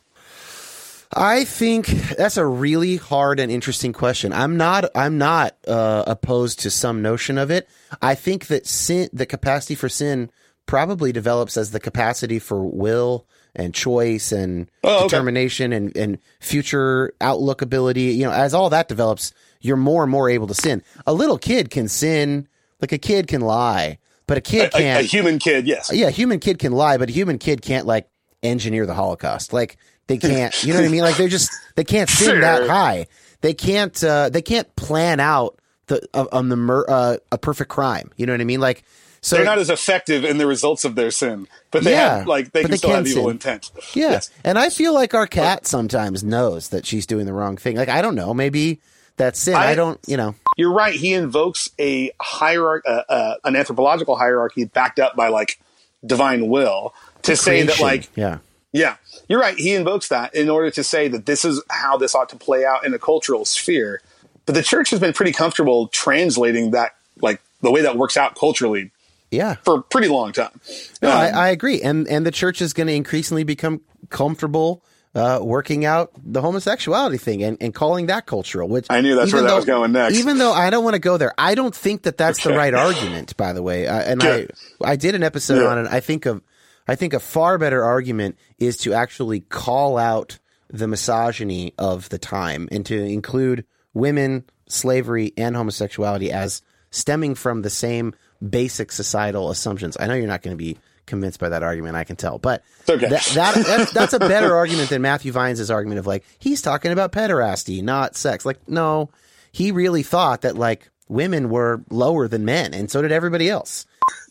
[1.17, 1.87] I think
[2.17, 4.33] that's a really hard and interesting question.
[4.33, 7.69] I'm not I'm not uh, opposed to some notion of it.
[8.01, 10.29] I think that sin, the capacity for sin,
[10.65, 15.03] probably develops as the capacity for will and choice and Oh, okay.
[15.07, 18.01] determination and, and future outlook ability.
[18.13, 20.83] You know, as all that develops, you're more and more able to sin.
[21.07, 22.49] A little kid can sin,
[22.81, 23.97] like a kid can lie,
[24.27, 25.91] but a kid can't a human kid, yes.
[25.93, 28.09] yeah, a human kid can lie, but a human kid can't like
[28.43, 29.53] engineer the Holocaust.
[29.53, 30.63] Like they can't.
[30.63, 31.01] You know what I mean?
[31.01, 33.07] Like they're just they can't sing that high.
[33.41, 34.03] They can't.
[34.03, 38.11] Uh, they can't plan out the uh, on the mur- uh, a perfect crime.
[38.17, 38.59] You know what I mean?
[38.59, 38.83] Like
[39.21, 39.35] so.
[39.37, 42.51] They're not as effective in the results of their sin, but they Yeah, have like
[42.51, 43.71] they can they still can have evil intent.
[43.93, 44.09] Yeah.
[44.11, 44.29] Yes.
[44.43, 47.75] And I feel like our cat sometimes knows that she's doing the wrong thing.
[47.75, 48.33] Like, I don't know.
[48.33, 48.79] Maybe
[49.17, 49.55] that's sin.
[49.55, 50.35] I, I- don't, you know.
[50.57, 50.95] You're right.
[50.95, 55.59] He invokes a hierarchy, uh, uh, an anthropological hierarchy backed up by like
[56.05, 56.93] divine will
[57.23, 58.37] to say that like yeah.
[58.71, 58.95] Yeah,
[59.29, 59.57] you're right.
[59.57, 62.65] He invokes that in order to say that this is how this ought to play
[62.65, 64.01] out in a cultural sphere.
[64.45, 66.91] But the church has been pretty comfortable translating that,
[67.21, 68.91] like the way that works out culturally,
[69.31, 69.55] Yeah.
[69.63, 70.59] for a pretty long time.
[71.01, 71.81] No, Um, I, I agree.
[71.81, 74.83] And, and the church is going to increasingly become comfortable
[75.15, 79.31] uh, working out the homosexuality thing and, and calling that cultural, which I knew that's
[79.33, 80.17] where that though- was going next.
[80.17, 82.73] Even though I don't want to go there, I don't think that that's the right
[82.73, 83.87] argument, by the way.
[83.87, 84.21] Uh, and.
[84.23, 84.47] I,
[84.83, 85.69] I did an episode Yeah.
[85.69, 85.87] on it.
[85.89, 86.43] I think of,
[86.87, 90.37] I think a far better argument is to actually call out
[90.69, 93.63] the misogyny of the time and to include
[93.93, 96.61] women, slavery, and homosexuality as
[96.91, 98.13] stemming from the same
[98.47, 99.95] basic societal assumptions.
[99.99, 101.95] I know you're not going to be convinced by that argument.
[101.95, 103.07] I can tell, but okay.
[103.07, 106.91] that, that that's, that's a better argument than Matthew Vines' argument of like he's talking
[106.91, 108.45] about pederasty, not sex.
[108.45, 109.09] Like, no,
[109.51, 113.85] he really thought that like women were lower than men, and so did everybody else.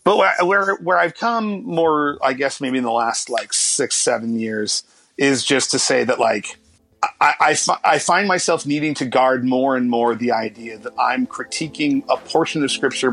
[0.04, 3.96] But where, where where I've come more, I guess maybe in the last like six
[3.96, 4.84] seven years,
[5.16, 6.58] is just to say that like
[7.20, 10.92] I, I, fi- I find myself needing to guard more and more the idea that
[10.98, 13.12] I'm critiquing a portion of Scripture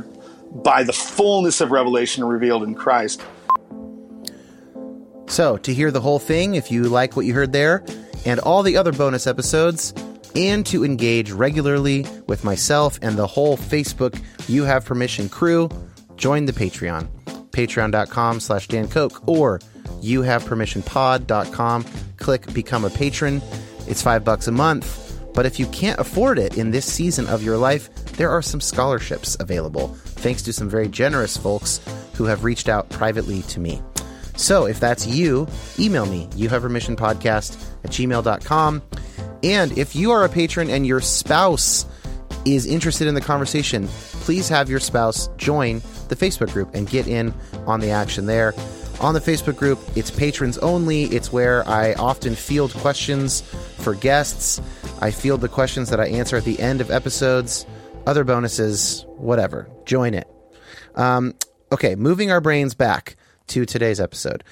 [0.51, 3.21] by the fullness of revelation revealed in Christ.
[5.31, 7.85] So, to hear the whole thing, if you like what you heard there,
[8.25, 9.93] and all the other bonus episodes,
[10.35, 15.69] and to engage regularly with myself and the whole Facebook You Have Permission crew,
[16.17, 17.07] join the Patreon.
[17.51, 19.59] Patreon.com slash Dan Koch or
[20.01, 21.85] youhavepermissionpod.com.
[22.17, 23.41] Click Become a Patron.
[23.87, 25.17] It's five bucks a month.
[25.33, 28.59] But if you can't afford it in this season of your life, there are some
[28.59, 31.79] scholarships available, thanks to some very generous folks
[32.15, 33.81] who have reached out privately to me.
[34.41, 38.81] So if that's you, email me, you have permission podcast at gmail.com.
[39.43, 41.85] And if you are a patron and your spouse
[42.43, 47.07] is interested in the conversation, please have your spouse join the Facebook group and get
[47.07, 47.35] in
[47.67, 48.55] on the action there.
[48.99, 51.03] On the Facebook group, it's patrons only.
[51.03, 53.41] It's where I often field questions
[53.77, 54.59] for guests.
[55.01, 57.67] I field the questions that I answer at the end of episodes,
[58.07, 59.69] other bonuses, whatever.
[59.85, 60.27] Join it.
[60.95, 61.35] Um,
[61.71, 63.15] okay, moving our brains back
[63.51, 64.45] to today's episode.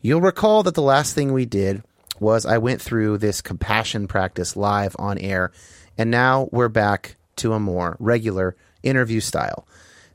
[0.00, 1.82] You'll recall that the last thing we did
[2.18, 5.52] was I went through this compassion practice live on air,
[5.98, 9.68] and now we're back to a more regular interview style.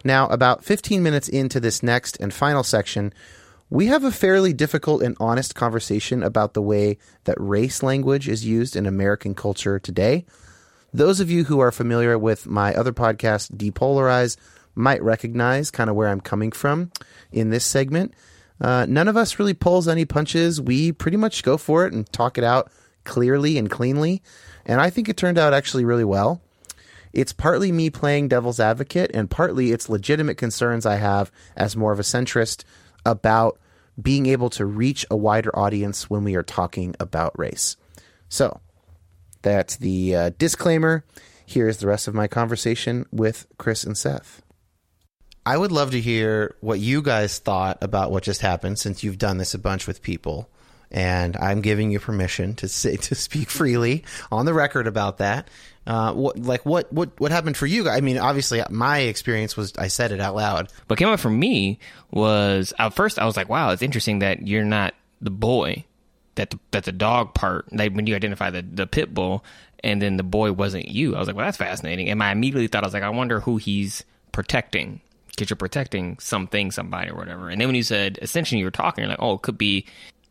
[0.04, 3.14] Now, about 15 minutes into this next and final section,
[3.70, 8.44] we have a fairly difficult and honest conversation about the way that race language is
[8.44, 10.26] used in American culture today.
[10.92, 14.38] Those of you who are familiar with my other podcast, Depolarize,
[14.76, 16.92] might recognize kind of where I'm coming from
[17.32, 18.14] in this segment.
[18.62, 20.62] Uh, none of us really pulls any punches.
[20.62, 22.72] We pretty much go for it and talk it out
[23.04, 24.22] clearly and cleanly.
[24.66, 26.42] And I think it turned out actually really well.
[27.12, 31.92] It's partly me playing devil's advocate, and partly it's legitimate concerns I have as more
[31.92, 32.64] of a centrist
[33.06, 33.60] about
[34.02, 37.78] being able to reach a wider audience when we are talking about race.
[38.30, 38.62] So,
[39.44, 41.04] that's the uh, disclaimer.
[41.46, 44.43] Here's the rest of my conversation with Chris and Seth.
[45.46, 49.18] I would love to hear what you guys thought about what just happened since you've
[49.18, 50.50] done this a bunch with people.
[50.90, 55.50] And I'm giving you permission to say to speak freely on the record about that.
[55.86, 57.84] Uh, what like what what what happened for you?
[57.84, 57.98] guys?
[57.98, 60.72] I mean, obviously, my experience was I said it out loud.
[60.88, 61.80] What came up for me
[62.12, 65.84] was at first I was like, wow, it's interesting that you're not the boy,
[66.36, 69.44] that the, that the dog part, like when you identify the, the pit bull,
[69.84, 71.16] and then the boy wasn't you.
[71.16, 72.10] I was like, well, that's fascinating.
[72.10, 75.02] And I immediately thought, I was like, I wonder who he's protecting.
[75.36, 77.50] Because you're protecting something, somebody, or whatever.
[77.50, 79.86] And then when you said ascension, you were talking, you're like, oh, it could be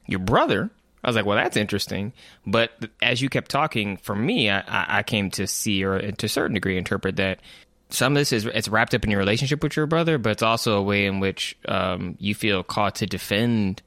[0.06, 0.70] your brother.
[1.02, 2.12] I was like, well, that's interesting.
[2.46, 2.70] But
[3.02, 6.28] as you kept talking, for me, I, I I came to see, or to a
[6.28, 7.40] certain degree, interpret that
[7.90, 10.42] some of this is it's wrapped up in your relationship with your brother, but it's
[10.42, 13.82] also a way in which um, you feel called to defend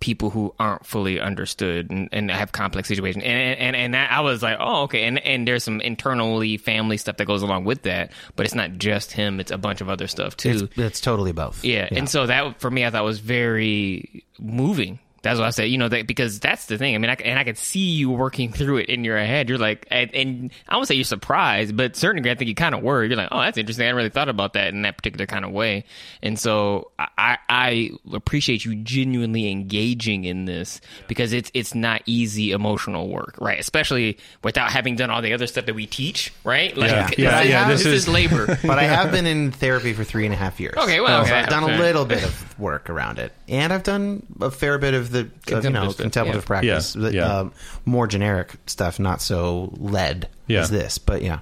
[0.00, 3.24] people who aren't fully understood and, and have complex situations.
[3.24, 5.04] And and and that, I was like, oh, okay.
[5.04, 8.72] And and there's some internally family stuff that goes along with that, but it's not
[8.72, 10.68] just him; it's a bunch of other stuff too.
[10.70, 11.64] It's, it's totally both.
[11.64, 11.88] Yeah.
[11.90, 15.64] And so that for me, I thought was very moving That's what I said.
[15.64, 16.94] You know that because that's the thing.
[16.94, 19.48] I mean, I, and I could see you working through it in your head.
[19.48, 22.54] You're like, and, and I won't say you're surprised, but certain degree, I think you
[22.54, 23.04] kind of were.
[23.04, 23.82] You're like, oh, that's interesting.
[23.84, 25.84] I hadn't really thought about that in that particular kind of way.
[26.22, 32.52] And so I, I appreciate you genuinely engaging in this because it's it's not easy
[32.52, 33.58] emotional work, right?
[33.58, 36.76] Especially without having done all the other stuff that we teach, right?
[36.76, 37.06] Like, Yeah.
[37.08, 38.46] this, Yeah, is, yeah, this, this is, is- labor.
[38.62, 40.74] but I have been in therapy for three and a half years.
[40.76, 44.24] Okay, well, So I've done a little bit of work around it, and I've done
[44.40, 46.46] a fair bit of the of, you know Contemplative yeah.
[46.46, 47.20] practice, Yeah, the.
[47.40, 47.52] Um,
[47.84, 50.98] more generic stuff, not so led as this.
[50.98, 51.40] But yeah,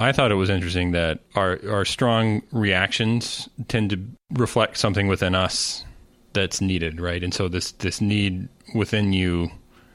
[0.00, 5.34] I thought it was interesting that our our strong reactions tend to reflect something within
[5.34, 5.84] us
[6.32, 7.22] that's needed, right?
[7.22, 9.50] And so this this need within you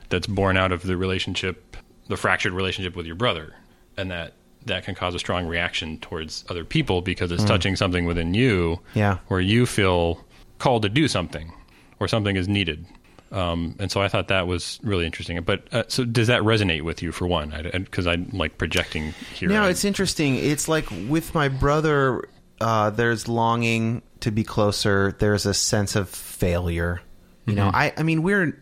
[0.09, 1.75] that's born out of the relationship,
[2.07, 3.53] the fractured relationship with your brother,
[3.97, 4.33] and that
[4.65, 8.79] that can cause a strong reaction towards other people because it's touching something within you,
[8.95, 9.19] Yeah.
[9.29, 10.25] where you feel
[10.59, 11.53] called to do something
[12.01, 12.85] or something is needed.
[13.31, 15.41] Um, and so I thought that was really interesting.
[15.41, 17.53] But uh, so does that resonate with you for one?
[17.73, 19.49] Because I, am like projecting here.
[19.49, 20.35] No, it's interesting.
[20.35, 22.27] It's like with my brother,
[22.61, 25.15] uh, there's longing to be closer.
[25.19, 27.01] There's a sense of failure.
[27.45, 28.61] You know, I, I mean, we're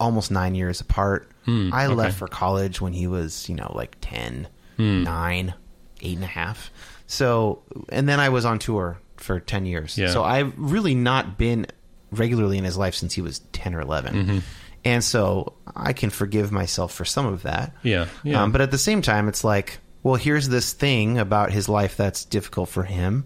[0.00, 1.30] almost nine years apart.
[1.46, 4.48] I left for college when he was, you know, like 10,
[4.78, 5.52] nine,
[6.00, 6.70] eight and a half.
[7.06, 9.98] So, and then I was on tour for 10 years.
[9.98, 10.08] Yeah.
[10.08, 11.66] So I've really not been
[12.14, 14.42] regularly in his life since he was 10 or 11.
[14.84, 17.74] And so I can forgive myself for some of that.
[17.82, 18.42] Yeah, yeah.
[18.42, 21.96] Um, but at the same time, it's like, well, here's this thing about his life
[21.96, 23.24] that's difficult for him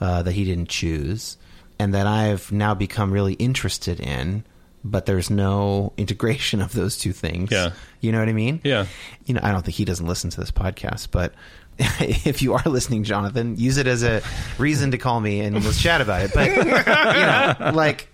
[0.00, 1.36] uh, that he didn't choose,
[1.80, 4.44] and that I've now become really interested in.
[4.82, 7.50] But there's no integration of those two things.
[7.50, 7.72] Yeah.
[8.00, 8.60] you know what I mean.
[8.64, 8.86] Yeah.
[9.26, 11.34] You know, I don't think he doesn't listen to this podcast, but
[11.78, 14.22] if you are listening, Jonathan, use it as a
[14.58, 16.30] reason to call me and let's chat about it.
[16.32, 18.08] But you know, like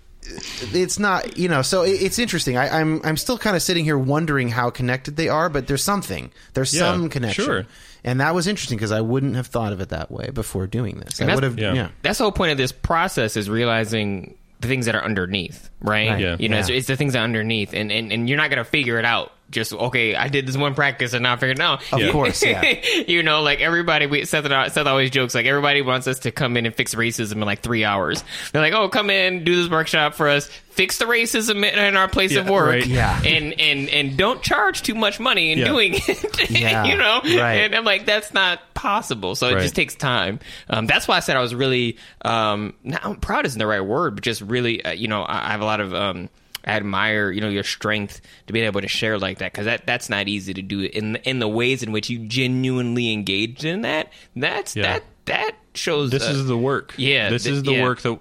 [0.73, 3.99] it's not you know so it's interesting I, i'm i'm still kind of sitting here
[3.99, 7.67] wondering how connected they are but there's something there's Yeah, some connection sure.
[8.05, 10.99] and that was interesting because i wouldn't have thought of it that way before doing
[10.99, 11.73] this And i would have yeah.
[11.75, 11.89] yeah.
[12.03, 16.09] that's the whole point of this process is realizing the things that are underneath, right?
[16.13, 16.19] Right.
[16.21, 16.37] Yeah.
[16.39, 16.61] You know, Yeah.
[16.61, 19.05] it's, it's the things that are underneath, and, and and you're not gonna figure it
[19.05, 19.31] out.
[19.49, 21.81] Just okay, I did this one practice and now I figured out.
[21.93, 22.63] Of course, yeah.
[23.07, 26.19] you know, like everybody, we Seth, and I- Seth always jokes like everybody wants us
[26.21, 28.25] to come in and fix racism in like three hours.
[28.53, 32.09] They're like, oh, come in, do this workshop for us, fix the racism in, our
[32.09, 32.87] place of work, right.
[32.87, 33.23] Yeah.
[33.25, 35.65] and and and don't charge too much money in Yeah.
[35.69, 36.51] doing it.
[36.51, 37.55] Yeah, you know, right.
[37.63, 39.35] and I'm like, that's not possible.
[39.37, 40.41] So it just takes time.
[40.69, 44.17] Um, that's why I said I was really um, not proud isn't the right word,
[44.17, 45.95] but just really, uh, you know, I, I have a lot of.
[45.95, 46.29] Um,
[46.67, 50.09] admire, you know, your strength to be able to share like that because that that's
[50.09, 54.13] not easy to do in in the ways in which you genuinely engaged in that.
[54.35, 54.83] That's Yeah.
[54.95, 56.11] that that shows.
[56.11, 56.95] This uh, is the work.
[56.97, 57.83] yeah, This th- is the yeah.
[57.83, 58.19] work that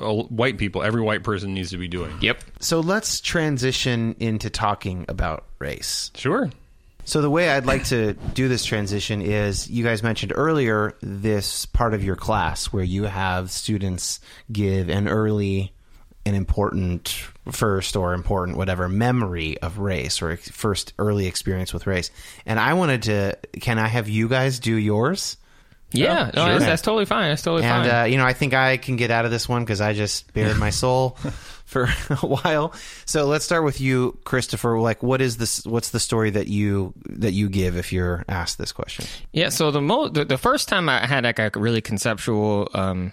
[0.00, 2.12] uh, white people, every white person needs to be doing.
[2.20, 2.42] Yep.
[2.60, 6.50] so let's transition into talking about race Sure.
[7.04, 11.64] So the way I'd like to do this transition is you guys mentioned earlier this
[11.66, 14.18] part of your class where you have students
[14.50, 15.72] give an early
[16.24, 17.14] an important
[17.50, 22.10] first or important whatever memory of race or ex- first early experience with race.
[22.44, 25.36] And I wanted to can I have you guys do yours?
[25.92, 26.52] Yeah, no, sure.
[26.54, 27.30] that's, that's totally fine.
[27.30, 28.00] That's totally And fine.
[28.00, 30.32] uh, you know, I think I can get out of this one because I just
[30.34, 31.10] bared my soul
[31.64, 32.74] for a while.
[33.04, 34.80] So let's start with you, Christopher.
[34.80, 35.64] Like, what is this?
[35.64, 39.06] What's the story that you that you give if you're asked this question?
[39.32, 43.12] Yeah, so the mo the, the first time I had like a really conceptual um,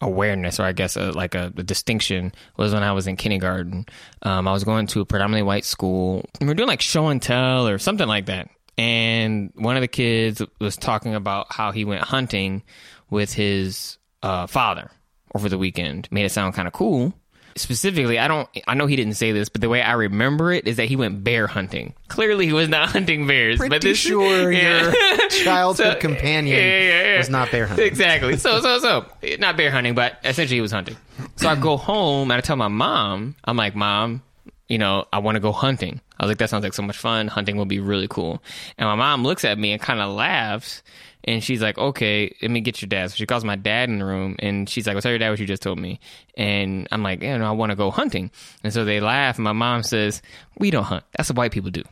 [0.00, 3.86] awareness, or I guess a, like a, a distinction, was when I was in kindergarten.
[4.22, 6.24] Um, I was going to a predominantly white school.
[6.40, 8.48] And we were doing like show and tell or something like that,
[8.78, 12.62] and one of the kids was talking about how he went hunting
[13.10, 14.90] with his uh, father
[15.34, 16.08] over the weekend.
[16.10, 17.12] Made it sound kind of cool.
[17.56, 18.48] Specifically, I don't.
[18.66, 20.96] I know he didn't say this, but the way I remember it is that he
[20.96, 21.94] went bear hunting.
[22.08, 23.58] Clearly, he was not hunting bears.
[23.58, 24.92] but Pretty this, sure Yeah.
[24.92, 27.18] your childhood So- companion yeah, yeah, yeah.
[27.18, 27.86] was not bear hunting.
[27.86, 28.36] Exactly.
[28.36, 30.96] So, so, so, not bear hunting, but essentially he was hunting.
[31.36, 34.22] So I go home and I tell my mom, I'm like, Mom,
[34.68, 36.00] you know, I want to go hunting.
[36.18, 37.28] I was like, that sounds like so much fun.
[37.28, 38.42] Hunting will be really cool.
[38.78, 40.82] And my mom looks at me and kind of laughs.
[41.30, 43.10] And she's like, okay, let me get your dad.
[43.12, 45.30] So she calls my dad in the room and she's like, well, tell your dad
[45.30, 46.00] what you just told me.
[46.36, 48.32] And I'm like, you know, I want to go hunting.
[48.64, 49.36] And so they laugh.
[49.36, 50.22] And my mom says,
[50.58, 51.04] we don't hunt.
[51.16, 51.82] That's what white people do.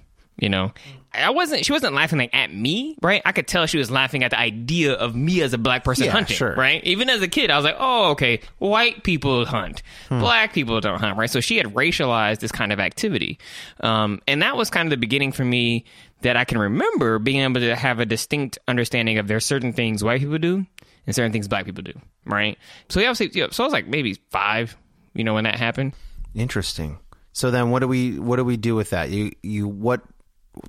[0.41, 0.73] You know,
[1.13, 3.21] I wasn't, she wasn't laughing like at me, right?
[3.25, 6.05] I could tell she was laughing at the idea of me as a black person
[6.05, 6.55] Yeah, hunting, sure.
[6.55, 6.83] right?
[6.85, 11.01] Even as a kid, I was like, oh, okay, white people hunt, black people don't
[11.01, 11.29] hunt, right?
[11.29, 13.41] So she had racialized this kind of activity.
[13.81, 15.85] Um, and that was kind of the beginning for me
[16.23, 20.03] that I can remember being able to have a distinct understanding of there's certain things
[20.03, 20.67] white people do
[21.07, 21.95] and certain things black people do,
[22.25, 22.59] right?
[22.89, 24.77] So yeah, I was, yeah, so I was like maybe five,
[25.15, 25.95] you know, when that happened.
[26.35, 26.99] Interesting.
[27.33, 29.11] So then, what do we what do we do with that?
[29.11, 30.03] You you what?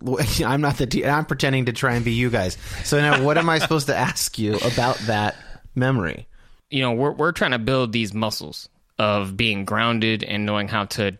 [0.45, 1.05] I'm not the.
[1.05, 2.57] I'm pretending to try and be you guys.
[2.83, 5.35] So now, what am I supposed to ask you about that
[5.73, 6.27] memory?
[6.69, 8.69] You know, we're we're trying to build these muscles
[8.99, 11.17] of being grounded and knowing how to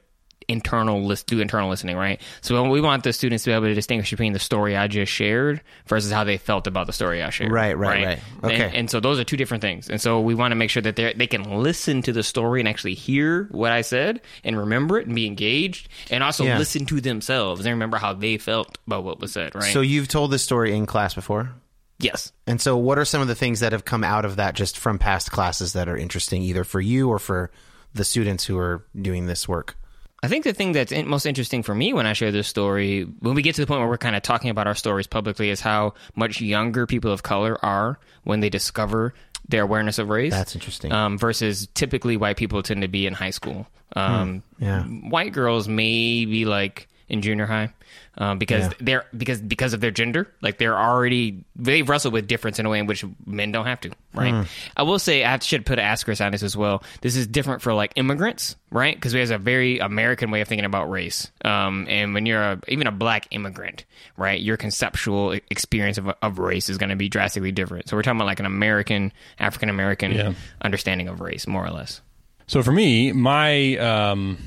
[0.49, 2.19] internal list do internal listening, right?
[2.41, 5.11] So we want the students to be able to distinguish between the story I just
[5.11, 7.51] shared versus how they felt about the story I shared.
[7.51, 8.19] Right, right, right.
[8.43, 8.65] Okay.
[8.65, 9.89] And, and so those are two different things.
[9.89, 12.59] And so we want to make sure that they they can listen to the story
[12.59, 16.57] and actually hear what I said and remember it and be engaged, and also Yeah.
[16.57, 19.53] listen to themselves and remember how they felt about what was said.
[19.53, 19.71] Right.
[19.71, 21.51] So you've told this story in class before,
[21.99, 22.31] yes.
[22.47, 24.77] and so what are some of the things that have come out of that just
[24.77, 27.51] from past classes that are interesting, either for you or for
[27.93, 29.75] the students who are doing this work?
[30.21, 33.35] I think the thing that's most interesting for me when I share this story, when
[33.35, 35.61] we get to the point where we're kind of talking about our stories publicly, is
[35.61, 39.13] how much younger people of color are when they discover
[39.47, 40.33] their awareness of race.
[40.33, 40.91] That's interesting.
[40.91, 43.67] Um, versus typically white people tend to be in high school.
[43.95, 44.83] Um, yeah.
[44.83, 47.69] White girls may be like in junior high.
[48.17, 48.73] Um, because Yeah.
[48.81, 52.69] they're because because of their gender, like they're already they wrestle with difference in a
[52.69, 54.33] way in which men don't have to, right?
[54.33, 54.41] Hmm.
[54.75, 56.83] I will say I should put an asterisk on this as well.
[57.01, 58.93] This is different for like immigrants, right?
[58.93, 61.31] Because we have a very American way of thinking about race.
[61.45, 63.85] Um, and when you're a, even a black immigrant,
[64.17, 67.87] right, your conceptual experience of, of race is going to be drastically different.
[67.87, 70.33] So we're talking about like an American African American Yeah.
[70.61, 72.01] understanding of race, more or less.
[72.47, 74.37] So for me, my um,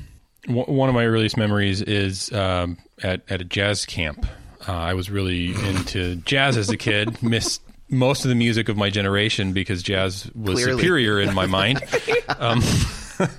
[0.47, 4.25] one of my earliest memories is um, at at a jazz camp.
[4.67, 7.21] Uh, I was really into jazz as a kid.
[7.23, 10.81] Missed most of the music of my generation because jazz was Clearly.
[10.81, 11.81] superior in my mind.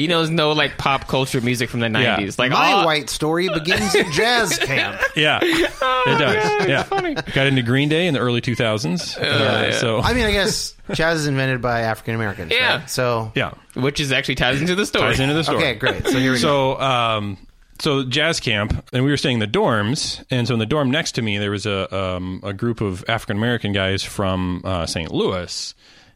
[0.00, 2.16] He knows no like pop culture music from the Yeah.
[2.18, 2.38] '90s.
[2.38, 5.00] Like My all- white story begins at jazz camp.
[5.14, 6.68] Yeah, it does.
[6.68, 7.14] yeah, funny.
[7.14, 9.18] got into Green Day in the early 2000s.
[9.18, 12.50] Uh, So I mean, I guess jazz is invented by African Americans.
[12.52, 12.78] Yeah.
[12.78, 12.90] right?
[12.90, 15.10] So yeah, which is actually ties into the story.
[15.10, 15.58] ties into the story.
[15.58, 16.06] okay, great.
[16.06, 16.76] So here we go.
[16.76, 17.36] So, um,
[17.80, 20.90] so jazz camp, and we were staying in the dorms, and so in the dorm
[20.90, 24.86] next to me there was a um, a group of African American guys from uh,
[24.86, 25.10] St.
[25.12, 25.74] Louis,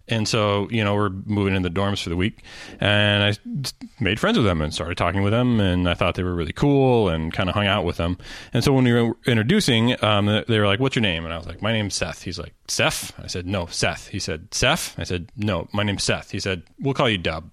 [0.08, 2.42] and so you know we're moving in the dorms for the week,
[2.80, 6.22] and I made friends with them and started talking with them, and I thought they
[6.22, 8.18] were really cool and kind of hung out with them,
[8.52, 11.38] and so when we were introducing, um, they were like, "What's your name?" And I
[11.38, 14.98] was like, "My name's Seth." He's like, "Seth?" I said, "No, Seth." He said, "Seth?"
[14.98, 17.50] I said, "No, my name's Seth." He said, "We'll call you Dub."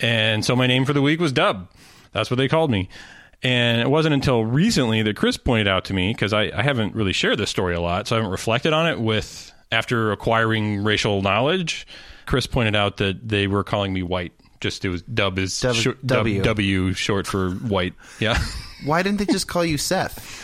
[0.00, 1.70] And so my name for the week was Dub.
[2.12, 2.88] That's what they called me.
[3.42, 6.94] And it wasn't until recently that Chris pointed out to me, because I, I haven't
[6.94, 10.82] really shared this story a lot, so I haven't reflected on it with after acquiring
[10.82, 11.86] racial knowledge.
[12.26, 14.32] Chris pointed out that they were calling me white.
[14.60, 16.36] Just it was dub is Dub- short, W.
[16.38, 17.92] Dub, W short for white.
[18.18, 18.38] Yeah.
[18.86, 20.40] Why didn't they just call you Seth?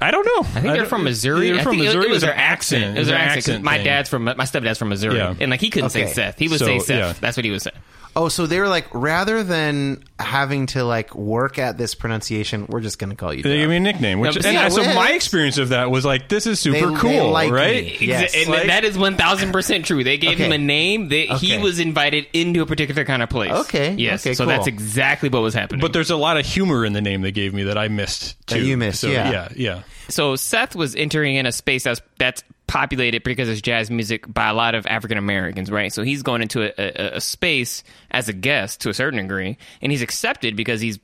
[0.00, 0.48] I don't know.
[0.58, 1.50] I think they're from Missouri.
[1.50, 2.06] They're I from think it- Missouri.
[2.06, 2.96] It, was their accent.
[2.96, 3.58] It was their accent.
[3.58, 5.34] 'cause My dad's from my stepdad's from Missouri, Yeah.
[5.38, 6.06] and like he couldn't Okay.
[6.06, 6.38] say Seth.
[6.38, 6.98] He would So, say Seth.
[6.98, 7.12] yeah.
[7.20, 7.76] That's what he was saying.
[8.16, 12.80] Oh, so they were like, rather than having to like work at this pronunciation, we're
[12.80, 13.42] just going to call you.
[13.42, 13.58] They Dub.
[13.58, 15.90] gave me a nickname, which No, but and yeah, so well, my experience of that
[15.90, 17.84] was like, this is super They- they cool, like right?
[17.84, 17.96] me.
[18.00, 18.34] Yes.
[18.36, 20.02] and Like- that is one thousand percent true.
[20.02, 20.46] They gave Okay.
[20.46, 21.08] him a name.
[21.08, 21.62] They, He Okay.
[21.62, 23.52] was invited into a particular kind of place.
[23.52, 23.94] Okay.
[23.96, 24.26] Yes.
[24.26, 24.48] Okay, so cool.
[24.52, 25.80] that's exactly what was happening.
[25.80, 28.34] But there's a lot of humor in the name they gave me that I missed
[28.48, 28.56] too.
[28.56, 29.30] That you missed, So, yeah.
[29.30, 29.82] yeah, yeah.
[30.08, 34.48] So Seth was entering in a space that's that's populated because it's jazz music by
[34.48, 35.92] a lot of African Americans, right?
[35.92, 39.58] So he's going into a, a, a space as a guest to a certain degree,
[39.82, 41.00] and he's accepted because he's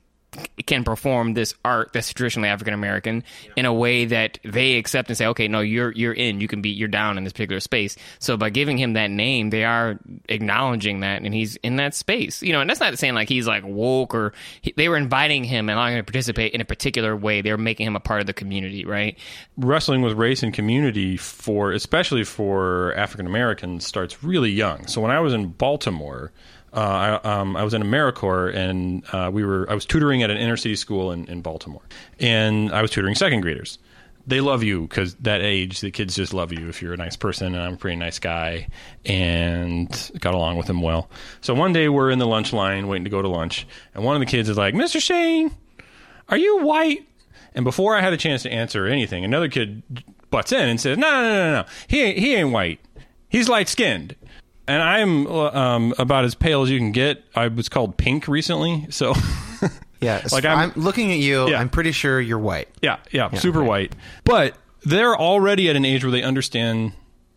[0.65, 3.23] can perform this art that's traditionally African American
[3.55, 6.61] in a way that they accept and say, okay, no, you're you're in, you can
[6.61, 7.95] be, you're down in this particular space.
[8.19, 12.41] So by giving him that name, they are acknowledging that, and he's in that space,
[12.41, 12.61] you know.
[12.61, 15.77] And that's not saying like he's like woke or he, they were inviting him and
[15.77, 17.41] allowing him to participate in a particular way.
[17.41, 19.17] They were making him a part of the community, right?
[19.57, 24.87] Wrestling with race and community for especially for African Americans starts really young.
[24.87, 26.31] So when I was in Baltimore,
[26.73, 30.29] uh, I, um, I was in AmeriCorps and uh, we were I was tutoring at
[30.29, 31.81] an inner city school in, in Baltimore,
[32.19, 33.79] and I was tutoring second graders.
[34.25, 37.15] They love you because that age, the kids just love you if you're a nice
[37.15, 38.67] person, and I'm a pretty nice guy,
[39.05, 41.09] and got along with them well.
[41.39, 43.65] So one day we're in the lunch line waiting to go to lunch,
[43.95, 45.01] and one of the kids is like, "Mr.
[45.01, 45.51] Shane,
[46.27, 47.07] are you white?"
[47.55, 49.81] And before I had a chance to answer anything, another kid
[50.29, 51.65] butts in and says, "No, no, no, no, no.
[51.87, 52.81] He he ain't white.
[53.29, 54.17] He's light skinned."
[54.67, 57.23] And I'm um, about as pale as you can get.
[57.35, 59.13] I was called pink recently, so
[60.01, 61.49] Yeah, Like, I'm, I'm- looking at you.
[61.49, 61.59] Yeah.
[61.59, 62.67] I'm pretty sure you're white.
[62.81, 63.67] yeah, yeah, super right.
[63.67, 63.95] white.
[64.25, 66.93] But they're already at an age where they understand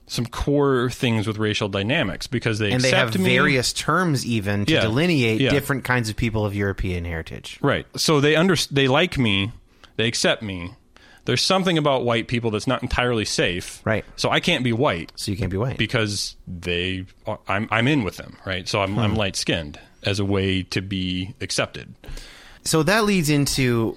[0.07, 3.31] some core things with racial dynamics because they And they accept have me.
[3.37, 4.81] various terms even to Yeah.
[4.83, 5.51] delineate Yeah.
[5.51, 7.59] different kinds of people of European heritage.
[7.63, 7.87] Right.
[7.97, 9.53] So they under they like me,
[9.97, 10.75] they accept me.
[11.25, 13.81] There's something about white people that's not entirely safe.
[13.85, 14.05] Right.
[14.17, 15.79] So I can't be white So you can't be white.
[15.79, 18.67] because they are, I'm I'm in with them, right?
[18.69, 18.99] So I'm Hmm.
[19.01, 21.95] I'm light skinned as a way to be accepted.
[22.65, 23.97] So that leads into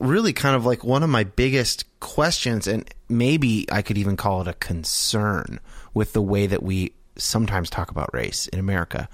[0.00, 4.40] really kind of like one of my biggest questions, and maybe I could even call
[4.42, 5.60] it a concern
[5.94, 9.08] with the way that we sometimes talk about race in America.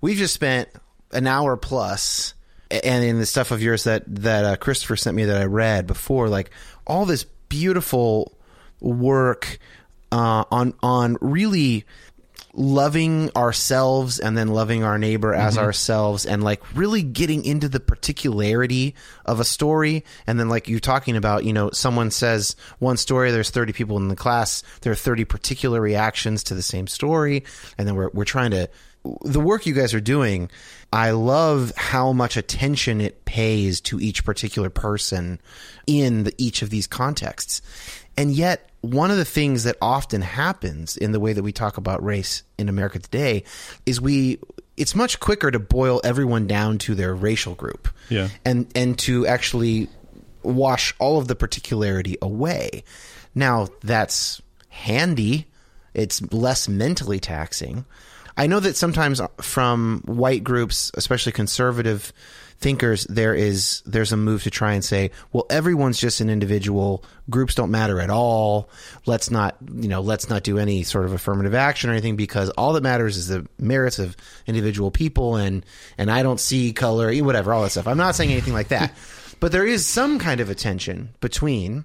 [0.00, 0.68] We've just spent
[1.12, 2.34] an hour plus,
[2.70, 5.86] and in the stuff of yours that that uh, Christopher sent me that I read
[5.88, 6.50] before, like
[6.90, 8.36] all this beautiful
[8.80, 9.58] work
[10.10, 11.84] uh, on on really
[12.52, 17.78] loving ourselves and then loving our neighbor as ourselves and like really getting into the
[17.78, 20.04] particularity of a story.
[20.26, 23.96] And then like you're talking about you know someone says one story there's 30 people
[23.98, 27.44] in the class there are 30 particular reactions to the same story.
[27.78, 28.68] And then we're, we're trying to
[29.24, 30.50] the work you guys are doing
[30.92, 35.40] i love how much attention it pays to each particular person
[35.86, 37.62] in the, each of these contexts
[38.20, 41.78] and yet, one of the things that often happens in the way that we talk
[41.78, 43.44] about race in America today
[43.86, 44.38] is we
[44.76, 47.88] it's much quicker to boil everyone down to their racial group.
[48.10, 48.28] Yeah.
[48.44, 49.88] And and to actually
[50.42, 52.84] wash all of the particularity away.
[53.34, 55.46] Now, that's handy.
[55.94, 57.86] It's less mentally taxing.
[58.40, 62.10] I know that sometimes uh, from white groups, especially conservative
[62.56, 67.04] thinkers, there is there's a move to try and say, well, everyone's just an individual.
[67.28, 68.70] Groups don't matter at all.
[69.04, 72.48] Let's not, you know, let's not do any sort of affirmative action or anything because
[72.56, 75.66] all that matters is the merits of individual people and
[75.98, 77.86] and I don't see color, whatever, all that stuff.
[77.86, 78.94] I'm not saying anything like that,
[79.40, 81.84] but there is some kind of a tension between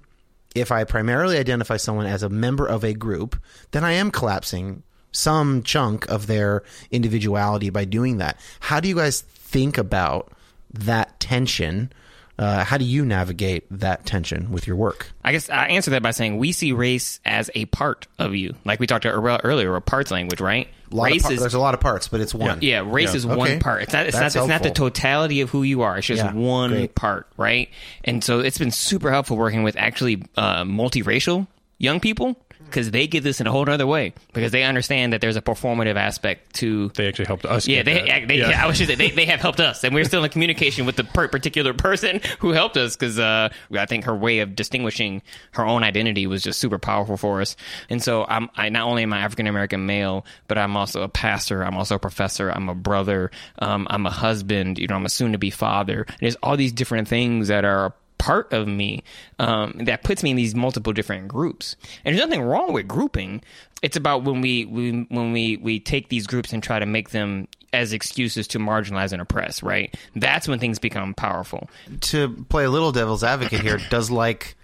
[0.54, 3.38] if I primarily identify someone as a member of a group,
[3.72, 4.84] then I am collapsing
[5.16, 8.38] some chunk of their individuality by doing that.
[8.60, 10.32] How do you guys think about
[10.72, 11.92] that tension?
[12.38, 15.10] Uh, how do you navigate that tension with your work?
[15.24, 18.54] I guess I answer that by saying we see race as a part of you,
[18.66, 20.68] like we talked about earlier, a parts language, right?
[20.92, 22.58] A race par- is there's a lot of parts, but it's one.
[22.60, 23.16] yeah, race Yeah.
[23.16, 23.34] is Okay.
[23.34, 23.82] one part.
[23.84, 24.06] It's not.
[24.06, 24.42] It's That's not.
[24.42, 25.96] It's not the totality of who you are.
[25.96, 26.94] It's just Yeah, one great.
[26.94, 27.70] part, right?
[28.04, 31.46] And so it's been super helpful working with actually uh, multiracial
[31.78, 32.36] young people
[32.76, 35.40] because they get this in a whole other way because they understand that there's a
[35.40, 37.66] performative aspect to They actually helped us.
[37.66, 38.62] yeah, they, they Yeah.
[38.62, 41.04] I was just they, they have helped us, and we're still in communication with the
[41.04, 45.22] per- particular person who helped us because uh, I think her way of distinguishing
[45.52, 47.56] her own identity was just super powerful for us.
[47.88, 51.08] And so I'm I not only am I African American male, but I'm also a
[51.08, 51.62] pastor.
[51.64, 52.50] I'm also a professor.
[52.50, 53.30] I'm a brother.
[53.58, 54.78] Um, I'm a husband.
[54.78, 56.04] You know, I'm a soon to be father.
[56.20, 57.94] There's all these different things that are
[58.26, 59.04] part of me
[59.38, 61.76] um, that puts me in these multiple different groups.
[62.04, 63.40] And there's nothing wrong with grouping.
[63.82, 67.10] It's about when we, we when we we take these groups and try to make
[67.10, 69.62] them as excuses to marginalize and oppress.
[69.62, 69.94] Right?
[70.16, 71.70] That's when things become powerful.
[72.00, 74.56] To play a little devil's advocate here, does like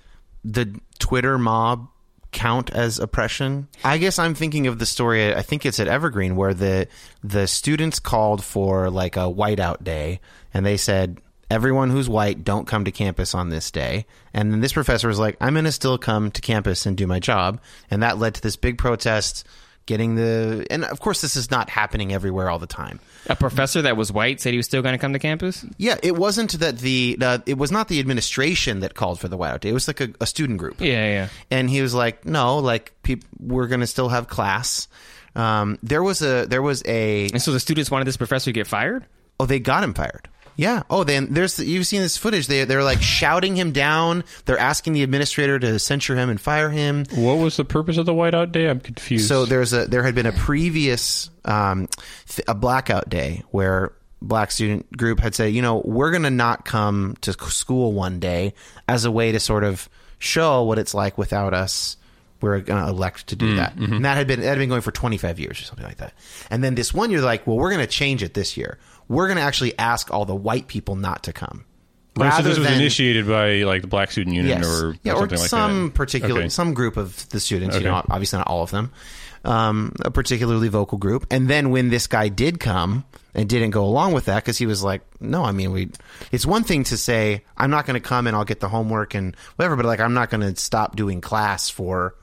[0.44, 1.88] the Twitter mob
[2.32, 3.68] count as oppression?
[3.84, 5.32] I guess I'm thinking of the story.
[5.32, 6.88] I think it's at Evergreen where the
[7.22, 10.20] the students called for like a whiteout day,
[10.52, 11.20] and they said
[11.52, 14.06] everyone who's white don't come to campus on this day.
[14.32, 17.06] And then this professor was like, I'm going to still come to campus and do
[17.06, 17.60] my job,
[17.90, 19.46] and that led to this big protest.
[19.84, 23.00] Getting the and of course this is not happening everywhere all the time.
[23.28, 25.66] A professor that was white said he was still going to come to campus.
[25.76, 29.36] Yeah, it wasn't that the uh, it was not the administration that called for the
[29.36, 29.70] whiteout day.
[29.70, 30.80] It was like a, a student group.
[30.80, 31.28] Yeah, yeah.
[31.50, 34.86] and he was like, "No, like peop- we're going to still have class."
[35.34, 38.52] Um, there was a there was a And so the students wanted this professor to
[38.52, 39.04] get fired.
[39.40, 40.28] oh they got him fired.
[40.56, 40.82] Yeah.
[40.90, 42.46] Oh, then there's you've seen this footage.
[42.46, 44.24] They they're like shouting him down.
[44.44, 47.04] They're asking the administrator to censure him and fire him.
[47.14, 48.68] What was the purpose of the whiteout day?
[48.68, 49.28] I'm confused.
[49.28, 51.88] So there's a there had been a previous um,
[52.28, 56.30] th- a blackout day where black student group had said, you know, we're going to
[56.30, 58.54] not come to school one day
[58.88, 59.88] as a way to sort of
[60.18, 61.96] show what it's like without us.
[62.40, 63.76] We're going to elect to do that.
[63.76, 66.12] And that had been that had been going for 25 years or something like that.
[66.50, 68.78] And then this one year, like, well, we're going to change it this year.
[69.12, 71.64] We're going to actually ask all the white people not to come.
[72.18, 74.66] Oh, so this was than- initiated by like the Black Student Union Yes.
[74.82, 75.94] or, yeah, or or something like some that.
[75.94, 76.48] particular Okay.
[76.50, 77.76] some group of the students.
[77.76, 78.92] You know, obviously not all of them.
[79.44, 81.26] Um, a particularly vocal group.
[81.30, 84.66] And then when this guy did come and didn't go along with that because he
[84.66, 85.90] was like, no, I mean, we.
[86.30, 89.14] It's one thing to say I'm not going to come and I'll get the homework
[89.14, 92.14] and whatever, but like I'm not going to stop doing class for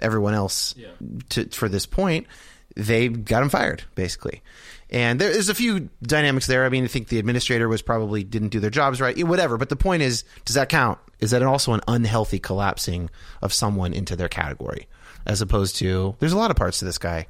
[0.00, 0.88] everyone else yeah.
[1.30, 2.26] to for this point.
[2.74, 4.42] They got him fired basically.
[4.90, 6.64] And there is a few dynamics there.
[6.64, 9.56] I mean, I think the administrator was probably didn't do their jobs right, whatever.
[9.56, 10.98] But the point is, does that count?
[11.18, 13.10] Is that also an unhealthy collapsing
[13.42, 14.86] of someone into their category,
[15.26, 17.26] as opposed to there's a lot of parts to this guy.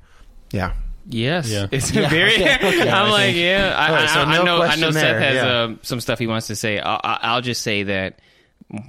[0.53, 0.75] Yeah,
[1.09, 1.67] Yes, Yeah.
[1.71, 2.35] it's Yeah, very.
[2.35, 4.57] okay, okay, I'm like, yeah, I, All right, so I, I no know.
[4.57, 4.91] I question know.
[4.91, 5.63] Seth there, has yeah.
[5.63, 6.79] um, some stuff he wants to say.
[6.79, 8.21] I'll, I'll I'll just say that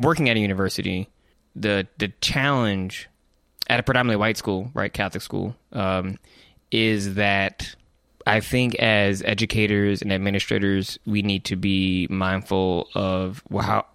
[0.02, 1.10] working at a university,
[1.56, 3.07] the the challenge
[3.69, 6.18] at a predominantly white school, right, Catholic school, um,
[6.72, 7.76] is that
[8.28, 13.86] I think as educators and administrators, we need to be mindful of how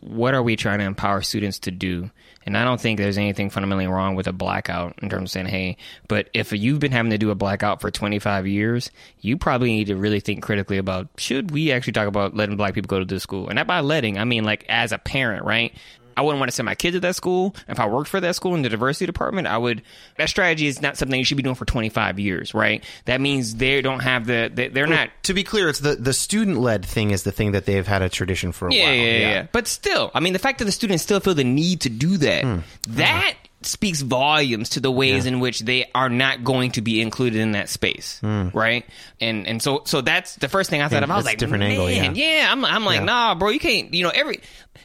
[0.00, 2.10] what are we trying to empower students to do?
[2.44, 5.46] And I don't think there's anything fundamentally wrong with a blackout in terms of saying,
[5.46, 5.76] hey,
[6.08, 8.90] but if you've been having to do a blackout for 25 years,
[9.20, 12.74] you probably need to really think critically about should we actually talk about letting black
[12.74, 13.48] people go to this school?
[13.48, 15.72] And that by letting, I mean like as a parent, right?
[16.16, 17.54] I wouldn't want to send my kids to that school.
[17.68, 19.82] If I worked for that school in the diversity department, I would.
[20.18, 22.84] That strategy is not something you should be doing for 25 years, right?
[23.06, 24.70] That means they don't have the.
[24.72, 25.10] They're not.
[25.24, 28.02] To be clear, it's the the student led thing is the thing that they've had
[28.02, 28.94] a tradition for a Yeah, while.
[28.94, 29.46] yeah, yeah, yeah.
[29.52, 32.16] But still, I mean, the fact that the students still feel the need to do
[32.18, 32.58] that, Hmm.
[32.90, 33.34] that
[33.66, 37.52] speaks volumes to the ways in which they are not going to be included in
[37.52, 38.84] that space, right?
[39.20, 40.96] And and so so that's the first thing I thought.
[40.96, 41.10] Yeah, of.
[41.10, 42.12] I was like, different man, angle, yeah.
[42.12, 42.48] yeah.
[42.50, 43.04] I'm I'm like, Yeah.
[43.04, 43.92] nah, bro, you can't.
[43.94, 44.40] You know, every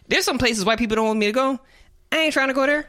[0.07, 1.59] there's some places white people don't want me to go.
[2.11, 2.87] I ain't trying to go there.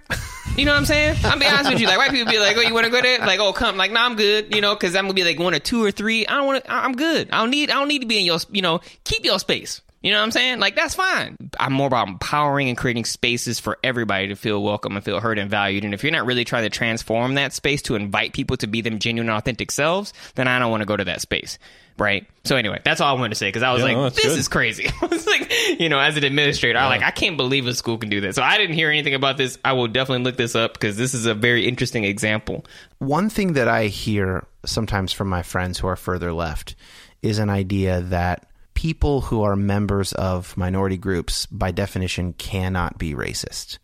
[0.56, 1.16] You know what I'm saying?
[1.24, 1.86] I'm be honest with you.
[1.86, 3.93] Like white people be like, "Oh, you want to go there?" Like, "Oh, come." Like,
[3.93, 6.27] "No, I'm good." You know, because I'm gonna be like one or two or three.
[6.27, 6.73] I don't want to.
[6.73, 7.31] I'm good.
[7.31, 7.70] I don't need.
[7.70, 8.39] I don't need to be in your.
[8.51, 9.82] You know, keep your space.
[10.00, 10.60] You know what I'm saying?
[10.60, 11.36] Like that's fine.
[11.58, 15.38] I'm more about empowering and creating spaces for everybody to feel welcome and feel heard
[15.38, 15.84] and valued.
[15.84, 18.80] And if you're not really trying to transform that space to invite people to be
[18.80, 21.58] them genuine, authentic selves, then I don't want to go to that space.
[21.98, 22.28] Right.
[22.44, 24.32] So anyway, that's all I wanted to say because I was Yeah, like, that's this
[24.34, 24.38] good.
[24.38, 24.86] is crazy.
[25.02, 27.98] I was like, you know, as an administrator, I like, I can't believe a school
[27.98, 28.36] can do that.
[28.36, 29.58] So I didn't hear anything about this.
[29.64, 32.64] I will definitely look this up because this is a very interesting example.
[32.98, 36.76] One thing that I hear sometimes from my friends who are further left
[37.20, 38.47] is an idea that
[38.78, 43.78] people who are members of minority groups, by definition, cannot be racist.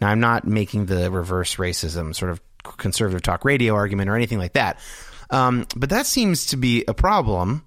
[0.00, 2.40] Now, I'm not making the reverse racism sort of
[2.78, 4.78] conservative talk radio argument or anything like that,
[5.28, 7.66] um, but that seems to be a problem.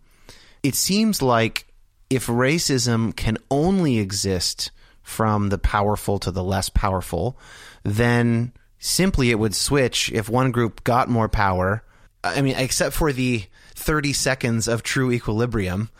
[0.63, 1.67] It seems like
[2.09, 4.71] if racism can only exist
[5.03, 7.37] from the powerful to the less powerful,
[7.83, 11.83] then simply it would switch if one group got more power.
[12.23, 13.43] I mean, except for the
[13.75, 15.91] 30 seconds of true equilibrium,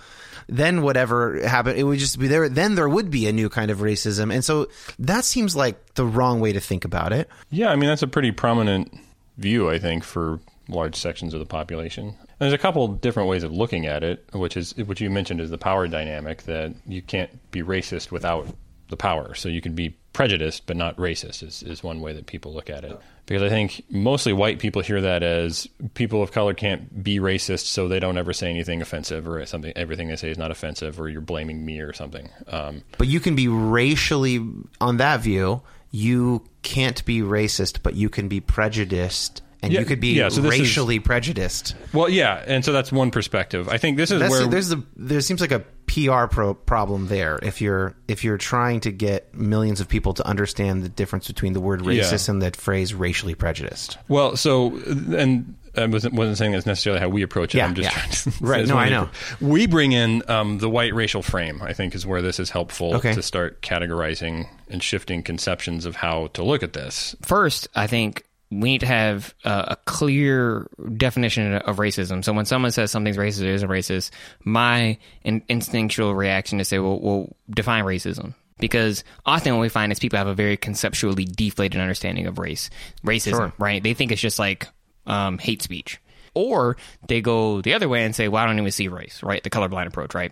[0.47, 2.49] then whatever happened, it would just be there.
[2.49, 4.33] Then there would be a new kind of racism.
[4.33, 4.67] And so
[4.99, 7.29] that seems like the wrong way to think about it.
[7.49, 8.93] Yeah, I mean that's a pretty prominent
[9.37, 12.15] view, I think, for large sections of the population.
[12.39, 15.49] There's a couple different ways of looking at it, which is which you mentioned is
[15.49, 18.47] the power dynamic that you can't be racist without
[18.89, 19.33] the power.
[19.35, 22.69] So you can be prejudiced but not racist is, is one way that people look
[22.69, 22.99] at it.
[23.25, 27.65] Because I think mostly white people hear that as people of color can't be racist,
[27.65, 29.71] so they don't ever say anything offensive or something.
[29.75, 32.29] Everything they say is not offensive, or you're blaming me or something.
[32.47, 34.45] Um, But you can be racially,
[34.81, 35.61] on that view,
[35.91, 39.41] you can't be racist, but you can be prejudiced.
[39.63, 41.75] And Yeah, you could be yeah, so this is- racially prejudiced.
[41.93, 43.69] well, yeah, and so that's one perspective.
[43.69, 47.07] I think this is That's, where there's the there seems like a PR pro- problem
[47.09, 47.37] there.
[47.43, 51.53] If you're if you're trying to get millions of people to understand the difference between
[51.53, 52.01] the word Yeah.
[52.01, 53.97] racist and that phrase racially prejudiced.
[54.07, 54.75] Well, so
[55.15, 57.59] and I wasn't wasn't saying that's necessarily how we approach it.
[57.59, 58.01] Yeah, I'm just yeah.
[58.01, 59.09] trying to Right, no, I know.
[59.41, 61.61] We bring in um, the white racial frame.
[61.61, 63.13] I think is where this is helpful Okay.
[63.13, 67.15] to start categorizing and shifting conceptions of how to look at this.
[67.21, 72.23] First, I think we need to have uh, a clear definition of racism.
[72.23, 74.11] So when someone says something's racist or isn't racist,
[74.43, 78.33] my in- instinctual reaction is to say, well, well, define racism.
[78.59, 82.69] Because often what we find is people have a very conceptually deflated understanding of race,
[83.03, 83.81] racism, right?
[83.81, 84.67] They think it's just like
[85.07, 85.99] um, hate speech.
[86.33, 89.41] Or they go the other way and say, well, I don't even see race, right?
[89.43, 90.31] The colorblind approach, right?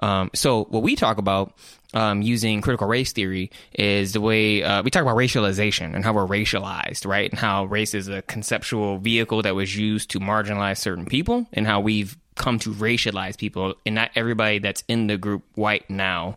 [0.00, 1.54] Um, so what we talk about
[1.94, 6.12] um, using critical race theory is the way uh, we talk about racialization and how
[6.12, 7.30] we're racialized, right?
[7.30, 11.66] And how race is a conceptual vehicle that was used to marginalize certain people, and
[11.66, 13.74] how we've come to racialize people.
[13.84, 16.36] And not everybody that's in the group white now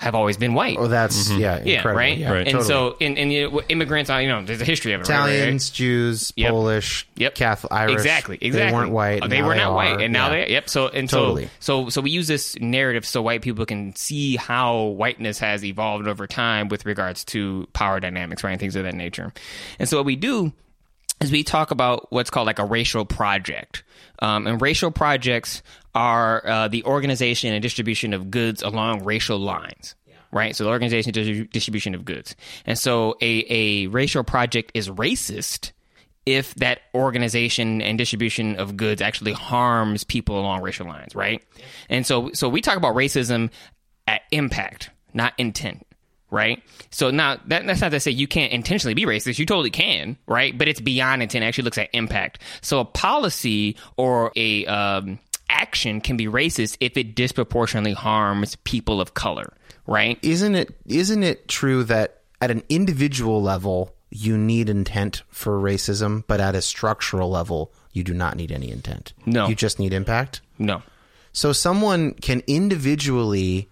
[0.00, 0.76] have always been white.
[0.78, 1.98] Oh, that's yeah, yeah, incredible.
[1.98, 2.16] right.
[2.18, 2.38] Yeah, Right.
[2.48, 2.66] And totally.
[2.68, 5.08] so, and, and you know, immigrants, uh, you know, there's a history of it.
[5.10, 5.34] right, right, right?
[5.34, 6.50] Italians, Jews, Yep.
[6.50, 7.34] Polish, Yep.
[7.34, 8.38] Catholic, Irish, Exactly.
[8.40, 8.50] Exactly.
[8.50, 9.20] They weren't white.
[9.22, 9.74] Oh, They were not are.
[9.74, 10.46] white, and now Yeah.
[10.46, 10.50] they.
[10.52, 10.70] Yep.
[10.70, 11.50] So and Totally.
[11.60, 15.62] so so so we use this narrative so white people can see how whiteness has
[15.64, 19.32] evolved over time with regards to power dynamics, right, and things of that nature.
[19.78, 20.52] And so what we do
[21.20, 23.84] is we talk about what's called like a racial project.
[24.20, 25.62] Um, and racial projects
[25.94, 29.94] are uh, the organization and distribution of goods along racial lines.
[30.32, 34.88] Right, so the organization and distribution of goods, and so a, a racial project is
[34.88, 35.72] racist
[36.24, 41.42] if that organization and distribution of goods actually harms people along racial lines, right?
[41.88, 43.50] And so so we talk about racism
[44.06, 45.84] at impact, not intent,
[46.30, 46.62] right?
[46.90, 49.38] So now that, that's not to say you can't intentionally be racist.
[49.38, 50.56] You totally can, right?
[50.56, 51.44] But it's beyond intent.
[51.44, 52.40] It actually looks at impact.
[52.60, 59.00] So a policy or a um, action can be racist if it disproportionately harms people
[59.00, 59.52] of color,
[59.86, 60.18] right?
[60.22, 60.74] Isn't it?
[60.86, 66.54] Isn't it true that at an individual level you need intent for racism, but at
[66.54, 69.12] a structural level you do not need any intent.
[69.24, 69.48] No.
[69.48, 70.40] You just need impact.
[70.58, 70.82] No.
[71.32, 73.68] So someone can individually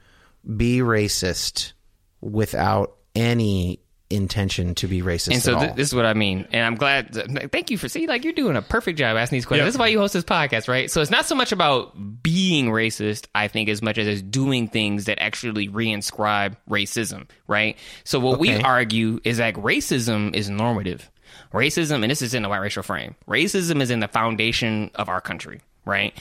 [0.56, 1.72] be racist
[2.20, 3.81] without any
[4.11, 6.47] intention to be racist And so at th- this is what I mean.
[6.53, 7.15] And I'm glad.
[7.53, 9.62] Thank you for see, like you're doing a perfect job asking these questions.
[9.62, 9.66] Yeah.
[9.66, 10.90] This is why you host this podcast, right?
[10.90, 14.69] So it's not so much about being racist, I think, as much as it's doing
[14.69, 17.77] things that actually reinscribe racism, right?
[18.05, 21.11] So what we argue is that racism is normative.
[21.53, 23.15] Racism, and this is in the white racial frame.
[23.27, 26.15] Racism is in the foundation of our country, right?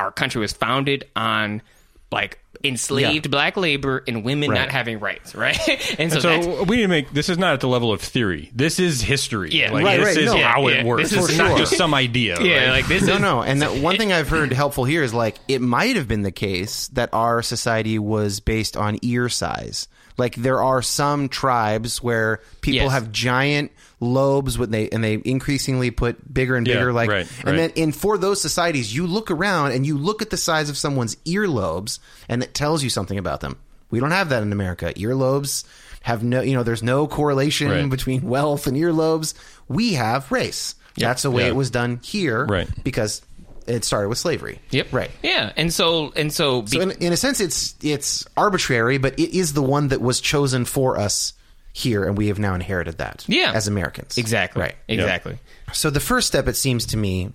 [0.00, 1.62] Our country was founded on
[2.10, 3.30] like enslaved Yeah.
[3.30, 4.60] black labor and women Right.
[4.60, 5.58] not having rights, right?
[5.98, 8.00] and so, So, that's, we need to make this is not at the level of
[8.00, 8.50] theory.
[8.54, 9.50] This is history.
[9.52, 9.70] Yeah.
[9.72, 10.42] like, Right, this right, is no.
[10.42, 11.10] how Yeah, it works.
[11.10, 12.40] This is- It's not just some idea.
[12.40, 12.70] yeah, right?
[12.70, 15.36] like this no, is no, and that one thing I've heard helpful here is like
[15.46, 19.86] it might have been the case that our society was based on ear size.
[20.16, 22.92] Like there are some tribes where people Yes.
[22.92, 23.70] have giant
[24.00, 26.92] lobes when they and they increasingly put bigger and Yeah, bigger.
[26.92, 27.56] like, right, and right.
[27.56, 30.76] then in for those societies, you look around and you look at the size of
[30.76, 31.98] someone's earlobes,
[32.28, 33.56] and it tells you something about them.
[33.90, 34.92] We don't have that in America.
[34.94, 35.64] Earlobes
[36.02, 37.88] have no, you know, there's no correlation Right.
[37.90, 39.34] between wealth and earlobes.
[39.66, 40.74] We have race.
[40.96, 41.48] That's the way Yeah.
[41.48, 42.68] it was done here, Right.
[42.84, 43.22] Because
[43.66, 44.60] it started with slavery.
[44.70, 44.92] Yep.
[44.92, 45.10] Right.
[45.22, 49.18] Yeah, and so and so, be- So in, in a sense, it's it's arbitrary, but
[49.18, 51.32] it is the one that was chosen for us
[51.78, 53.24] here, and we have now inherited that.
[53.28, 53.52] Yeah.
[53.54, 54.18] as Americans.
[54.18, 54.74] exactly, Right.
[54.88, 55.38] exactly.
[55.72, 57.32] So the first step, it seems to me,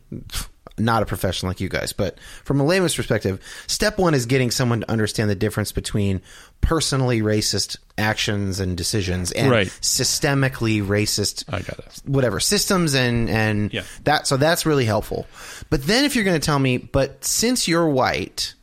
[0.78, 4.50] not a professional like you guys, but from a layman's perspective, step one is getting
[4.50, 6.20] someone to understand the difference between
[6.62, 9.68] personally racist actions and decisions and Right.
[10.14, 12.02] systemically racist I got it.
[12.06, 13.84] whatever systems and and Yeah.
[14.06, 15.28] that so that's really helpful.
[15.70, 18.56] But then if you're going to tell me, but since you're white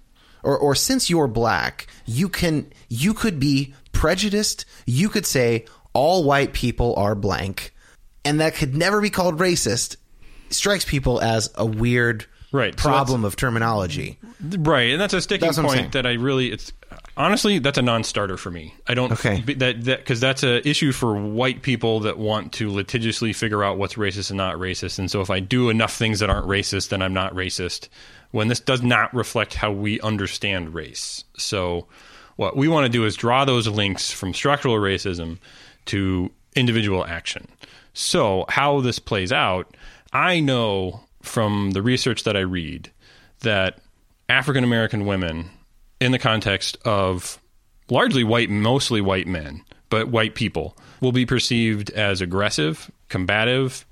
[0.42, 4.64] or or since you're black, you can you could be prejudiced.
[4.86, 7.74] You could say all white people are blank,
[8.24, 9.96] and that could never be called racist.
[10.50, 14.18] Strikes people as a weird Right, so problem of terminology.
[14.40, 15.82] Right, and that's a sticking That's what I'm saying.
[15.84, 16.72] point that I really it's
[17.16, 18.74] honestly that's a non-starter for me.
[18.88, 19.42] I don't Okay.
[19.58, 23.78] that that because that's a issue for white people that want to litigiously figure out
[23.78, 24.98] what's racist and not racist.
[24.98, 27.88] And so if I do enough things that aren't racist, then I'm not racist.
[28.32, 31.22] When this does not reflect how we understand race.
[31.36, 31.86] So
[32.40, 35.36] what we want to do is draw those links from structural racism
[35.84, 37.46] to individual action.
[37.92, 39.76] So how this plays out,
[40.10, 42.90] I know from the research that I read
[43.40, 43.76] that
[44.30, 45.50] African American women,
[46.00, 47.38] in the context of
[47.90, 53.84] largely white, mostly white men, but white people, will be perceived as aggressive, combative,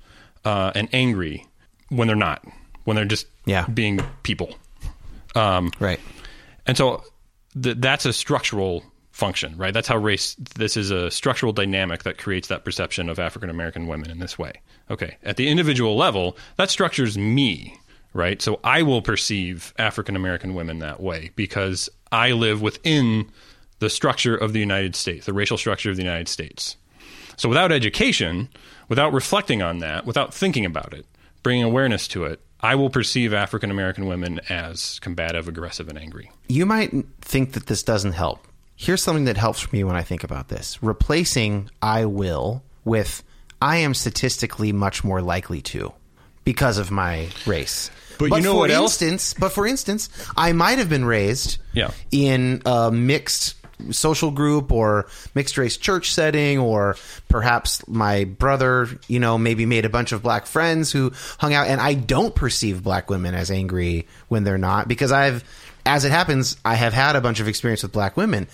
[0.43, 1.45] uh, and angry
[1.89, 2.43] when they're not,
[2.85, 3.67] when they're just Yeah.
[3.67, 4.55] being people.
[5.35, 5.99] Um, Right.
[6.65, 7.03] and so
[7.61, 9.73] th- that's a structural function, right?
[9.73, 13.87] That's how race, this is a structural dynamic that creates that perception of African American
[13.87, 14.53] women in this way.
[14.89, 15.17] Okay.
[15.23, 17.77] At the individual level, that structures me,
[18.13, 18.41] right?
[18.41, 23.29] So I will perceive African American women that way because I live within
[23.79, 26.75] the structure of the United States, the racial structure of the United States.
[27.37, 28.49] So without education,
[28.89, 31.05] without reflecting on that, without thinking about it,
[31.43, 36.31] bringing awareness to it, I will perceive African American women as combative, aggressive, and angry.
[36.47, 38.45] You might think that this doesn't help.
[38.75, 43.23] Here's something that helps me when I think about this replacing I will with
[43.61, 45.91] I am statistically much more likely to
[46.45, 47.91] because of my race.
[48.17, 49.01] But you know for what else?
[49.01, 51.91] instance, But for instance, I might have been raised Yeah.
[52.11, 53.58] in a mixed
[53.91, 56.95] social group or mixed race church setting or
[57.29, 61.67] perhaps my brother you know maybe made a bunch of black friends who hung out.
[61.67, 65.43] And i don't perceive black women as angry when they're not because i've
[65.85, 68.47] as it happens i have had a bunch of experience with black women.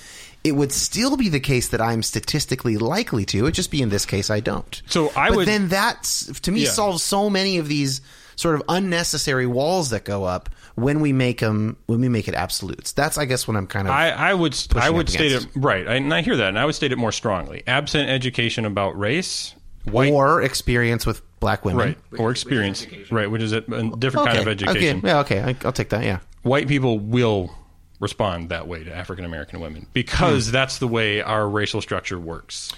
[0.44, 3.48] It would still be the case that i'm statistically likely to.
[3.48, 4.80] It just be in this case i don't.
[4.88, 6.70] So I but would- then that's to me Yeah.
[6.70, 8.02] solves so many of these
[8.36, 12.36] sort of unnecessary walls that go up when we make them when we make it
[12.36, 15.32] absolutes that's i guess what i'm kind of I, I would I would up state
[15.32, 17.64] it right, I, and I hear that, and I would state it more strongly.
[17.68, 19.56] Absent education about race,
[19.86, 21.96] white, or experience with black women.
[22.12, 25.00] right, or experience, right, which is a, a different kind of education.
[25.00, 25.08] Okay.
[25.08, 25.20] Yeah.
[25.20, 25.42] Okay.
[25.42, 26.04] I, I'll take that.
[26.04, 26.20] Yeah.
[26.44, 27.52] White people will
[28.00, 30.52] respond that way to African American women because hmm.
[30.52, 32.72] that's the way our racial structure works.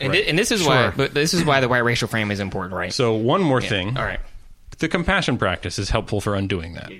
[0.00, 2.40] And, thi- and this is why, but this is why the white racial frame is
[2.40, 2.92] important, right?
[2.92, 4.18] So one more thing, All right.
[4.78, 6.90] The compassion practice is helpful for undoing that.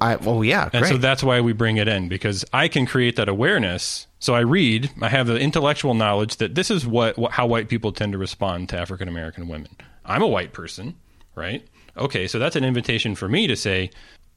[0.00, 0.16] I.
[0.16, 0.42] Well.
[0.44, 0.70] Yeah.
[0.72, 4.06] And so that's why we bring it in because I can create that awareness.
[4.18, 7.68] So I read, I have the intellectual knowledge that this is what, what how white
[7.68, 9.76] people tend to respond to African American women.
[10.04, 10.96] I'm a white person,
[11.34, 11.66] right?
[11.96, 13.90] Okay, so that's an invitation for me to say,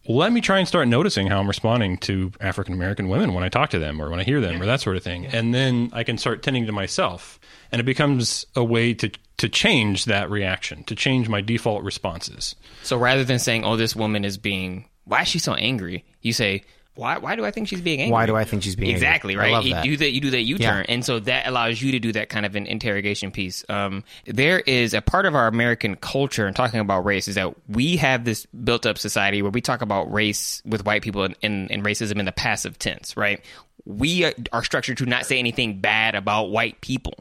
[0.07, 3.49] let me try and start noticing how I'm responding to African American women when I
[3.49, 5.25] talk to them or when I hear them or that sort of thing.
[5.27, 7.39] And then I can start tending to myself.
[7.71, 12.55] And it becomes a way to to change that reaction, to change my default responses.
[12.83, 16.33] So rather than saying, "Oh, this woman is being why is she so angry?" You
[16.33, 16.63] say,
[16.95, 17.17] "Why?
[17.17, 18.11] Why do I think she's being angry?
[18.13, 19.07] Why do I think she's being angry?
[19.07, 19.63] exactly I right?
[19.65, 19.83] you that.
[19.83, 20.11] do that.
[20.11, 20.93] You do that U-turn, Yeah.
[20.93, 23.65] and so that allows you to do that kind of an interrogation piece.
[23.69, 27.53] Um, there is a part of our American culture and talking about race is that
[27.67, 31.71] we have this built-up society where we talk about race with white people and, and,
[31.71, 33.41] and racism in the passive tense, right?
[33.85, 37.13] We are, structured to not say anything bad about white people.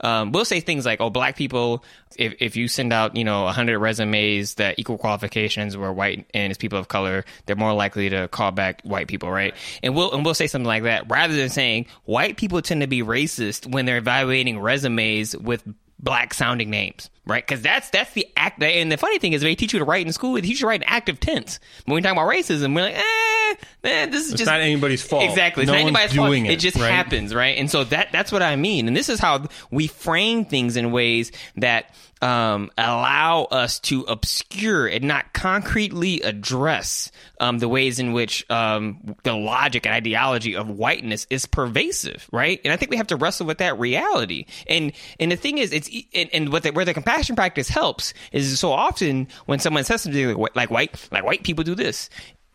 [0.00, 1.84] Um, we'll say things like, "Oh, black people."
[2.16, 6.50] If if you send out, you know, hundred resumes that equal qualifications were white and
[6.50, 9.54] as people of color, they're more likely to call back white people, right?
[9.82, 12.88] And we'll and we'll say something like that rather than saying white people tend to
[12.88, 15.62] be racist when they're evaluating resumes with
[16.00, 17.44] black sounding names, right?
[17.46, 18.62] Because that's that's the act.
[18.62, 20.34] And the funny thing is, they teach you to write in school.
[20.34, 21.58] They teach you to write in active tense.
[21.86, 25.02] When we talk about racism, we're like, eh, man, this is It's just not anybody's
[25.02, 25.24] fault.
[25.24, 26.30] Exactly, it's No not anybody's fault.
[26.46, 26.90] it, just right?
[26.90, 27.58] happens, right?
[27.58, 28.86] And so that that's what I mean.
[28.88, 34.86] And this is how we frame things in ways that um, allow us to obscure
[34.86, 40.68] and not concretely address um, the ways in which um, the logic and ideology of
[40.68, 42.60] whiteness is pervasive, right?
[42.64, 44.46] And I think we have to wrestle with that reality.
[44.66, 48.14] And and the thing is, it's and, and what the, where the compassion practice helps
[48.32, 52.10] is so often when someone says something like, like white like white people do this,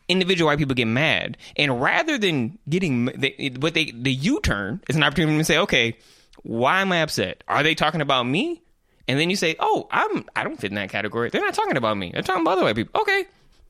[0.09, 4.81] individual white people get mad, and rather than getting they, what they the U turn
[4.89, 5.97] is an opportunity to say, okay,
[6.43, 7.43] why am I upset?
[7.47, 8.62] Are they talking about me?
[9.07, 11.29] And then you say, oh, I'm I don't fit in that category.
[11.29, 12.11] They're not talking about me.
[12.13, 13.01] They're talking about other white people.
[13.01, 13.25] Okay,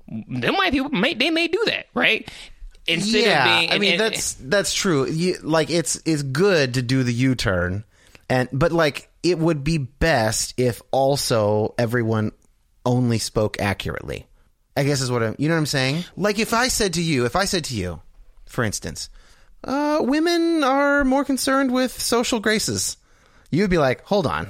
[0.08, 2.30] them white people may they may do that, right?
[2.86, 5.08] Instead yeah, of being, I and- mean and- that's that's true.
[5.10, 7.84] You, like it's it's good to do the U turn,
[8.30, 12.32] and but like it would be best if also everyone
[12.86, 14.28] only spoke accurately.
[14.76, 15.36] I guess is what I'm.
[15.40, 16.04] You know what I'm saying?
[16.18, 18.02] Like if I said to you, if I said to you,
[18.46, 19.10] for instance,
[19.64, 22.98] uh, women are more concerned with social graces,
[23.50, 24.50] you'd be like, hold on.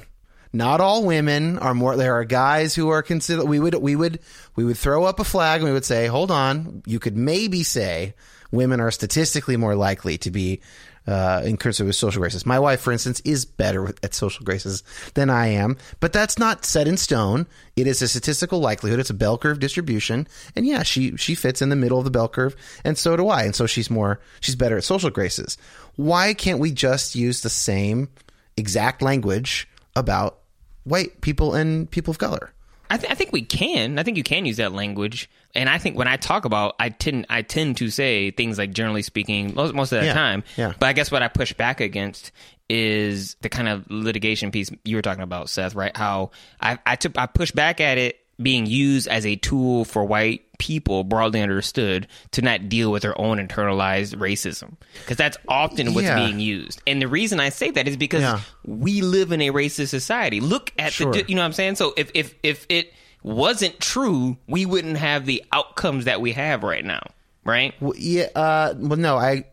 [0.54, 1.98] Not all women are more.
[1.98, 3.46] There are guys who are considered.
[3.46, 4.20] We would we would
[4.56, 7.64] we would throw up a flag and we would say, "Hold on." You could maybe
[7.64, 8.14] say
[8.52, 10.62] women are statistically more likely to be
[11.08, 12.46] uh, in concern with social graces.
[12.46, 14.84] My wife, for instance, is better at social graces
[15.16, 17.48] than I am, but that's not set in stone.
[17.76, 19.00] It is a statistical likelihood.
[19.00, 22.12] It's a bell curve distribution, and yeah, she she fits in the middle of the
[22.12, 22.56] bell curve,
[22.86, 23.44] and so do I.
[23.44, 25.58] And so she's more she's better at social graces.
[25.96, 28.10] Why can't we just use the same
[28.56, 30.43] exact language about
[30.84, 32.52] white people and people of color?
[32.90, 33.98] I, th- I think we can.
[33.98, 35.30] I think you can use that language.
[35.56, 38.72] And I think when I talk about, I tend I tend to say things like
[38.72, 40.44] generally speaking most, most of the Yeah, time.
[40.58, 40.74] yeah.
[40.78, 42.32] But I guess what I push back against
[42.70, 45.76] is the kind of litigation piece you were talking about, Seth.
[45.76, 45.96] Right?
[45.96, 46.32] How
[46.62, 50.42] I I took I push back at it being used as a tool for white
[50.60, 56.06] people broadly understood to not deal with their own internalized racism because that's often what's
[56.08, 56.26] Yeah.
[56.26, 58.40] being used and the reason i say that is because Yeah.
[58.66, 61.12] we live in a racist society look at Sure.
[61.12, 62.94] the you know what i'm saying so if if if it
[63.24, 67.02] wasn't true we wouldn't have the outcomes that we have right now
[67.44, 68.28] right Well, yeah.
[68.36, 69.18] Uh, well, no.
[69.18, 69.46] I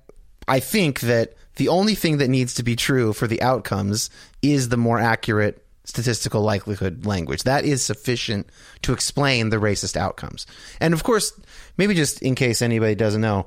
[0.48, 4.11] I think that the only thing that needs to be true for the outcomes
[4.43, 7.42] is the more accurate statistical likelihood language.
[7.42, 8.48] That is sufficient
[8.82, 10.46] to explain the racist outcomes.
[10.80, 11.38] And of course,
[11.76, 13.46] maybe just in case anybody doesn't know.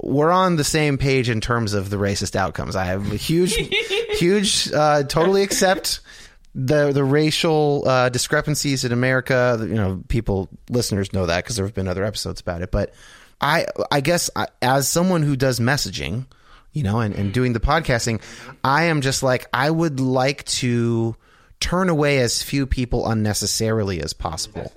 [0.00, 2.74] We're on the same page in terms of the racist outcomes.
[2.74, 3.54] I have a huge,
[4.18, 6.00] huge, uh, totally accept
[6.54, 9.58] the the racial uh, discrepancies in America.
[9.60, 12.70] You know, people listeners know that because there have been other episodes about it.
[12.70, 12.94] But
[13.40, 16.26] I I guess I, as someone who does messaging,
[16.72, 18.22] you know, and, and doing the podcasting,
[18.64, 21.16] I am just like I would like to
[21.62, 24.72] turn away as few people unnecessarily as possible.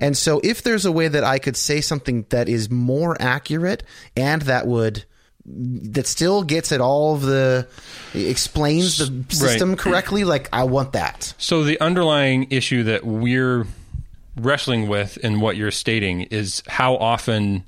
[0.00, 3.82] And so if there's a way that I could say something that is more accurate
[4.16, 5.04] and that would
[5.44, 7.66] that still gets at all of the
[8.14, 11.34] explains the system correctly like I want that.
[11.38, 13.66] So the underlying issue that we're
[14.36, 17.64] wrestling with in what you're stating is how often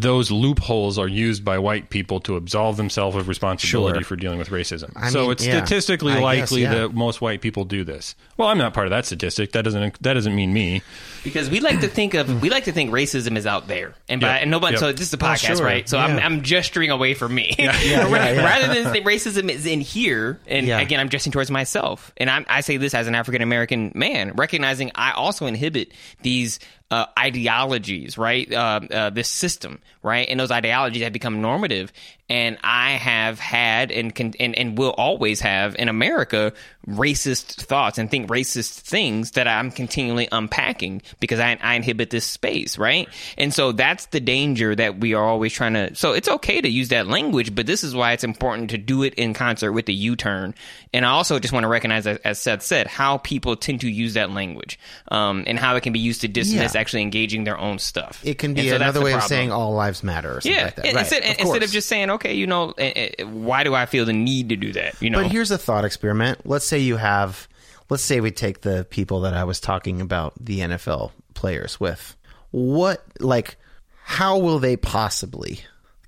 [0.00, 4.04] those loopholes are used by white people to absolve themselves of responsibility Sure.
[4.04, 4.92] for dealing with racism.
[4.96, 5.64] I so mean, it's yeah.
[5.64, 6.74] statistically I guess, likely yeah.
[6.74, 8.14] that most white people do this.
[8.36, 9.52] Well, I'm not part of that statistic.
[9.52, 10.82] That doesn't that doesn't mean me.
[11.24, 14.20] because we like to think of we like to think racism is out there and
[14.20, 14.42] by Yep.
[14.42, 14.80] and nobody Yep.
[14.80, 15.66] so this is a podcast oh, sure.
[15.66, 18.08] right so I'm, I'm gesturing away from me yeah, yeah.
[18.10, 20.80] rather than say racism is in here and Yeah.
[20.80, 24.32] again I'm gesturing towards myself and I'm, I say this as an African American man
[24.32, 25.92] recognizing I also inhibit
[26.22, 26.58] these
[26.92, 28.52] uh, ideologies, right?
[28.52, 30.28] Uh, uh, this system, right?
[30.28, 31.90] And those ideologies have become normative.
[32.28, 36.52] And I have had and can and, and will always have in America
[36.88, 42.24] racist thoughts and think racist things that I'm continually unpacking because I, I inhibit this
[42.24, 43.08] space, right?
[43.36, 45.94] And so that's the danger that we are always trying to.
[45.94, 49.02] So it's okay to use that language, but this is why it's important to do
[49.02, 50.54] it in concert with the U turn.
[50.92, 53.90] And I also just want to recognize, as, as Seth said, how people tend to
[53.90, 54.78] use that language
[55.08, 56.80] um, and how it can be used to dismiss Yeah.
[56.80, 58.20] actually engaging their own stuff.
[58.24, 60.64] It can be so another the way of saying all lives matter or something Yeah,
[60.64, 63.74] like Right, instead, of instead of just saying, okay, you know, eh, eh, why do
[63.74, 65.00] I feel the need to do that?
[65.00, 66.46] You know, But here's a thought experiment.
[66.46, 67.48] Let's say you have,
[67.90, 72.16] let's say we take the people that I was talking about, the NFL players with.
[72.50, 73.56] What, like,
[74.04, 75.60] how will they possibly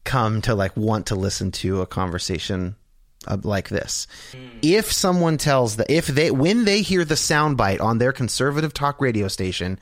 [0.05, 2.77] come to, like, want to listen to a conversation
[3.43, 4.07] like this?
[4.61, 9.01] If someone tells that, if they, when they hear the soundbite on their conservative talk
[9.01, 9.79] radio station,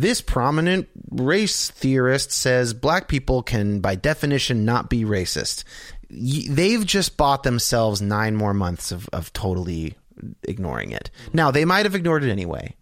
[0.00, 5.64] this prominent race theorist says black people can, by definition, not be racist.
[6.10, 9.94] They've just bought themselves nine more months of, of totally
[10.42, 11.10] ignoring it.
[11.32, 12.74] Now, they might have ignored it anyway,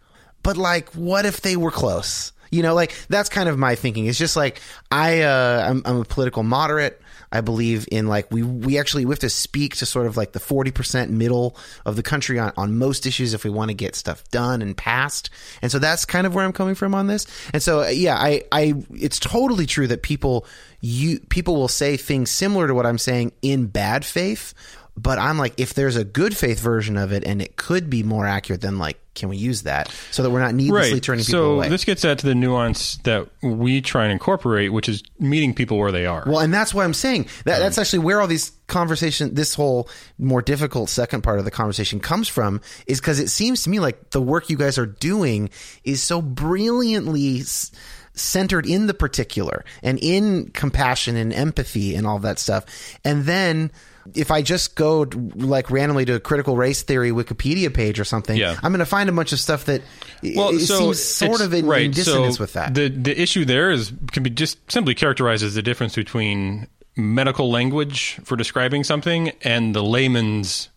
[0.42, 2.32] but like, what if they were close?
[2.50, 4.06] You know, like that's kind of my thinking.
[4.06, 4.60] It's just like
[4.90, 7.00] I, uh, I'm, I'm a political moderate.
[7.32, 10.32] I believe in like we we actually we have to speak to sort of like
[10.32, 11.56] the forty percent middle
[11.86, 14.76] of the country on, on most issues if we want to get stuff done and
[14.76, 15.30] passed.
[15.62, 17.26] And so that's kind of where I'm coming from on this.
[17.52, 20.46] And so uh, yeah, I I it's totally true that people
[20.80, 24.54] you people will say things similar to what I'm saying in bad faith.
[24.94, 28.02] But I'm like, if there's a good faith version of it and it could be
[28.02, 31.40] more accurate, than like, can we use that so that we're not needlessly turning people
[31.40, 31.68] so away?
[31.68, 35.78] this gets at to the nuance that we try and incorporate, which is meeting people
[35.78, 36.24] where they are.
[36.26, 37.24] Well, and that's what I'm saying.
[37.44, 41.44] That, that's um, actually where all these conversation, this whole more difficult second part of
[41.44, 44.78] the conversation comes from, is because it seems to me like the work you guys
[44.78, 45.50] are doing
[45.84, 47.70] is so brilliantly s-
[48.14, 52.64] centered in the particular and in compassion and empathy and all that stuff.
[53.04, 53.70] And then
[54.14, 58.36] if I just go like randomly to a critical race theory Wikipedia page or something,
[58.36, 58.58] Yeah.
[58.62, 59.82] I'm going to find a bunch of stuff that
[60.22, 62.74] it, well, it so seems sort of in, right, in dissonance so with that.
[62.74, 66.66] The the issue there is can be just simply characterized as the difference between
[66.96, 70.68] medical language for describing something and the layman's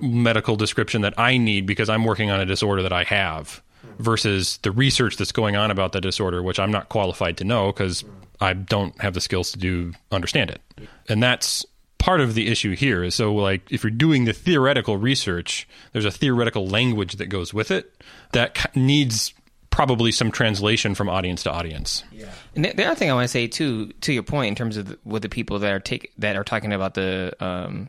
[0.00, 3.62] medical description that I need because I'm working on a disorder that I have
[3.98, 7.72] versus the research that's going on about the disorder which I'm not qualified to know
[7.72, 8.04] because
[8.40, 10.60] I don't have the skills to do understand it.
[11.08, 11.64] And that's
[12.02, 16.04] part of the issue here is so like if you're doing the theoretical research there's
[16.04, 17.94] a theoretical language that goes with it
[18.32, 19.32] that needs
[19.70, 22.30] probably some translation from audience to audience Yeah.
[22.54, 24.76] And the, the other thing I want to say too, to your point, in terms
[24.76, 27.88] of the, with the people that are take that are talking about the um,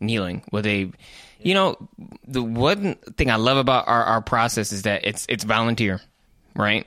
[0.00, 0.92] kneeling, where they,
[1.40, 1.76] you know,
[2.26, 6.00] the one thing I love about our, our process is that it's it's volunteer,
[6.54, 6.86] right?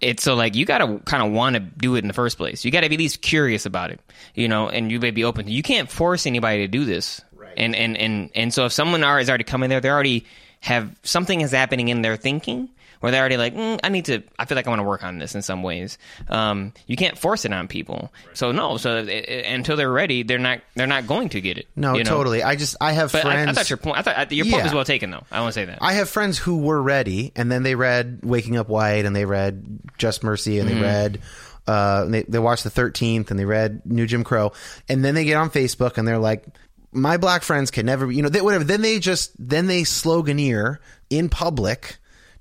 [0.00, 2.64] It's so like you gotta kind of want to do it in the first place.
[2.64, 4.00] You gotta be at least curious about it,
[4.34, 5.48] you know, and you may be open.
[5.48, 7.54] You can't force anybody to do this, right?
[7.56, 10.26] And and and and so if someone is already coming there, they already
[10.60, 12.68] have something is happening in their thinking
[13.00, 14.22] where they're already like, mm, I need to.
[14.38, 15.98] I feel like I want to work on this in some ways.
[16.28, 18.12] Um, you can't force it on people.
[18.34, 18.76] So no.
[18.76, 20.60] So it, it- until they're ready, they're not.
[20.74, 21.68] They're not going to get it.
[21.76, 22.10] no, you know?
[22.10, 22.42] totally.
[22.42, 23.50] I just I have But friends.
[23.50, 23.98] I thought your point.
[23.98, 24.64] I thought I, your point Yeah.
[24.64, 25.24] was well taken, though.
[25.30, 25.78] I want to say that.
[25.80, 29.24] I have friends who were ready, and then they read Waking Up White, and they
[29.24, 31.20] read Just Mercy, and they read.
[31.66, 34.52] Uh, they, they watched the Thirteenth, and they read New Jim Crow,
[34.88, 36.44] and then they get on Facebook, and they're like,
[36.92, 38.62] "My black friends can never," you know, they, whatever.
[38.62, 40.78] Then they just then they sloganeer
[41.10, 41.96] in public,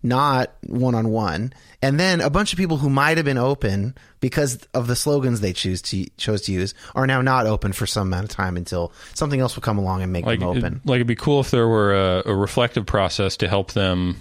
[0.05, 1.51] not one on one,
[1.81, 5.41] and then a bunch of people who might have been open because of the slogans
[5.41, 8.55] they choose to chose to use are now not open for some amount of time
[8.55, 10.81] until something else will come along and make like them it- open.
[10.85, 14.15] like it'd be cool if there were a, a reflective process to help them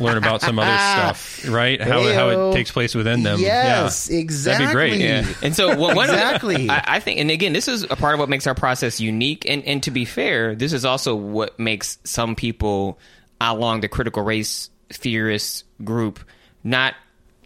[0.00, 0.70] learn about some other
[1.10, 4.18] stuff right how, how it takes place within them Yes, yeah.
[4.20, 4.66] exactly.
[4.66, 5.26] that'd be great Yeah.
[5.42, 6.70] And so one, one Exactly.
[6.70, 9.44] I, I think, and again, this is a part of what makes our process unique.
[9.48, 12.98] And, and to be fair, this is also what makes some people
[13.40, 16.20] along the critical race theorist group
[16.64, 16.94] not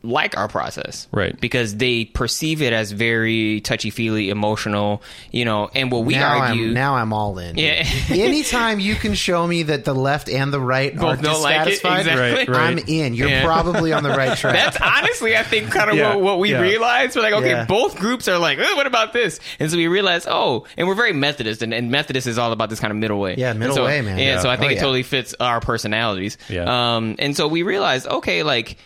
[0.07, 1.09] like our process.
[1.13, 1.39] Right.
[1.41, 6.39] Because they perceive it as very touchy feely, emotional, you know, and what we now
[6.39, 6.67] argue.
[6.69, 7.57] I'm now I'm all in.
[7.59, 7.85] Yeah.
[8.11, 11.65] Anytime you can show me that the left and the right are Both don't like
[11.67, 12.53] dissatisfied, exactly.
[12.55, 13.15] Right, I'm in.
[13.15, 13.45] You're Yeah.
[13.45, 14.55] probably on the right track.
[14.55, 16.61] That's honestly, I think, kind of Yeah, what, what we yeah.
[16.61, 17.17] realized.
[17.17, 17.65] We're like, okay, Yeah.
[17.67, 19.41] both groups are like, oh, what about this?
[19.59, 22.71] And so we realized, oh, and we're very Methodist, and, and Methodist is all about
[22.71, 23.35] this kind of middle way.
[23.37, 24.19] Yeah, middle so- way, man.
[24.19, 24.41] Yeah, Yeah.
[24.41, 24.81] so I think Oh, it yeah.
[24.81, 26.39] totally fits our personalities.
[26.49, 26.97] Yeah.
[26.97, 28.77] Um, and so we realized, okay, like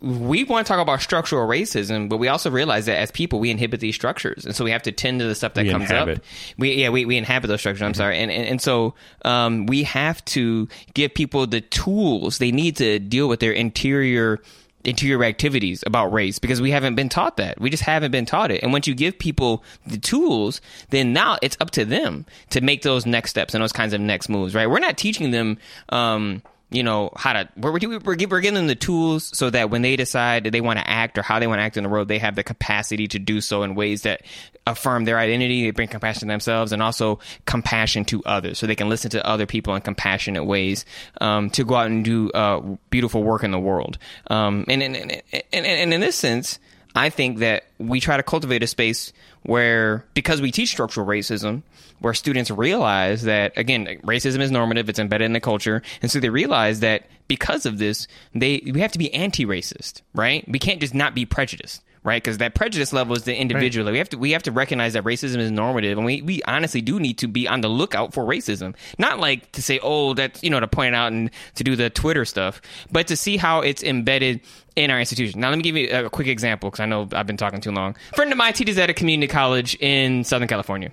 [0.00, 3.50] we want to talk about structural racism, but we also realize that as people, we
[3.50, 5.90] inhibit these structures, and so we have to tend to the stuff that We comes
[5.90, 6.18] inhabit.
[6.18, 6.24] up.
[6.58, 7.82] We yeah, we, we inhabit those structures.
[7.82, 8.94] I'm sorry, and and, and so
[9.24, 14.40] um, we have to give people the tools they need to deal with their interior
[14.84, 17.60] interior activities about race because we haven't been taught that.
[17.60, 18.62] We just haven't been taught it.
[18.62, 20.60] And once you give people the tools,
[20.90, 24.00] then now it's up to them to make those next steps and those kinds of
[24.00, 24.70] next moves, right?
[24.70, 25.58] We're not teaching them,
[25.88, 29.96] um, you know how to we're, we're, giving them the tools so that when they
[29.96, 32.18] decide they want to act or how they want to act in the world they
[32.18, 34.20] have the capacity to do so in ways that
[34.66, 38.58] affirm their identity they bring compassion to themselves and also compassion to others.
[38.58, 40.84] So they can listen to other people in compassionate ways
[41.20, 43.98] um, to go out and do uh, beautiful work in the world.
[44.28, 45.22] Um, and, and, and,
[45.52, 46.58] and, and in this sense
[46.98, 49.12] I think that we try to cultivate a space
[49.42, 51.62] where, because we teach structural racism,
[52.00, 55.80] where students realize that, again, racism is normative, it's embedded in the culture.
[56.02, 60.02] And so they realize that because of this, they, we have to be anti racist,
[60.12, 60.44] right?
[60.48, 62.22] We can't just not be prejudiced right?
[62.22, 63.86] Because that prejudice level is the individual.
[63.86, 63.92] Right.
[63.92, 66.80] We have to we have to recognize that racism is normative, and we, we honestly
[66.80, 68.74] do need to be on the lookout for racism.
[68.98, 71.90] Not like to say, oh, that's you know to point out and to do the
[71.90, 72.60] Twitter stuff,
[72.90, 74.40] but to see how it's embedded
[74.76, 75.40] in our institution.
[75.40, 77.72] Now, let me give you a quick example because I know I've been talking too
[77.72, 77.96] long.
[78.12, 80.90] A friend of mine teaches at a community college in Southern California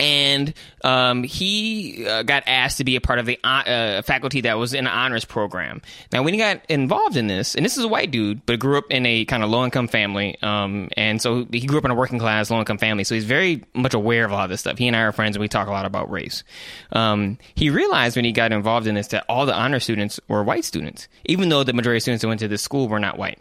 [0.00, 4.58] and um, he uh, got asked to be a part of the uh, faculty that
[4.58, 5.82] was in an honors program.
[6.10, 8.78] Now, when he got involved in this, and this is a white dude, but grew
[8.78, 11.90] up in a kind of low income family, um, and so he grew up in
[11.90, 14.78] a working class, low income family, so he's very much aware of all this stuff.
[14.78, 16.44] He and I are friends, and we talk a lot about race.
[16.92, 20.42] Um, he realized when he got involved in this that all the honor students were
[20.42, 23.18] white students, even though the majority of students that went to this school were not
[23.18, 23.38] white.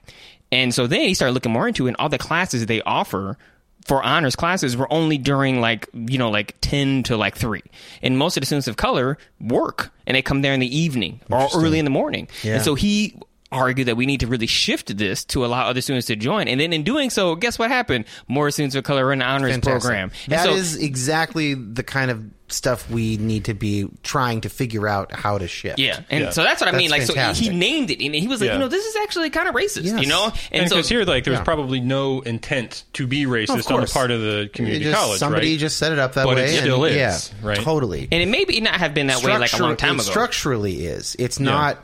[0.51, 3.37] And so then he started looking more into it, and all the classes they offer
[3.85, 7.61] for honors classes were only during like you know like 10 to like 3
[8.01, 11.19] and most of the students of color work and they come there in the evening
[11.29, 12.55] or early in the morning yeah.
[12.55, 13.15] and so he
[13.51, 16.47] argued that we need to really shift this to allow other students to join.
[16.47, 18.05] And then in doing so, guess what happened?
[18.27, 19.81] More students of color in the honors Fantastic.
[19.81, 20.11] program.
[20.25, 24.49] And that so, is exactly the kind of stuff we need to be trying to
[24.49, 25.79] figure out how to shift.
[25.79, 26.29] Yeah, and yeah.
[26.31, 26.89] so that's what I that's mean.
[26.89, 27.45] Like, fantastic.
[27.45, 28.53] so he named it, and he was like, yeah.
[28.53, 30.01] you know, this is actually kind of racist, yes.
[30.01, 30.31] you know.
[30.51, 31.43] And, and so here, like, there was yeah.
[31.43, 35.19] probably no intent to be racist on the part of the community just, college.
[35.19, 35.59] Somebody right?
[35.59, 36.45] just set it up that but way.
[36.45, 37.59] It still and, is, yeah, right?
[37.59, 38.07] Totally.
[38.11, 40.03] And it may be not have been that way like a long time ago.
[40.03, 41.77] Structurally, is it's not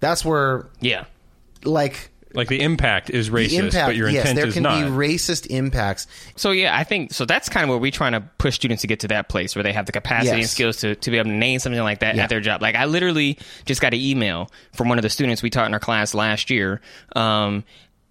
[0.00, 1.04] that's where yeah,
[1.64, 4.80] like like the impact is racist, impact, but your intent yes, there is can not.
[4.80, 6.06] be racist impacts.
[6.36, 7.24] So yeah, I think so.
[7.24, 9.64] That's kind of where we're trying to push students to get to that place where
[9.64, 10.44] they have the capacity yes.
[10.44, 12.22] and skills to, to be able to name something like that yeah.
[12.22, 12.62] at their job.
[12.62, 15.74] Like I literally just got an email from one of the students we taught in
[15.74, 16.80] our class last year,
[17.16, 17.64] um,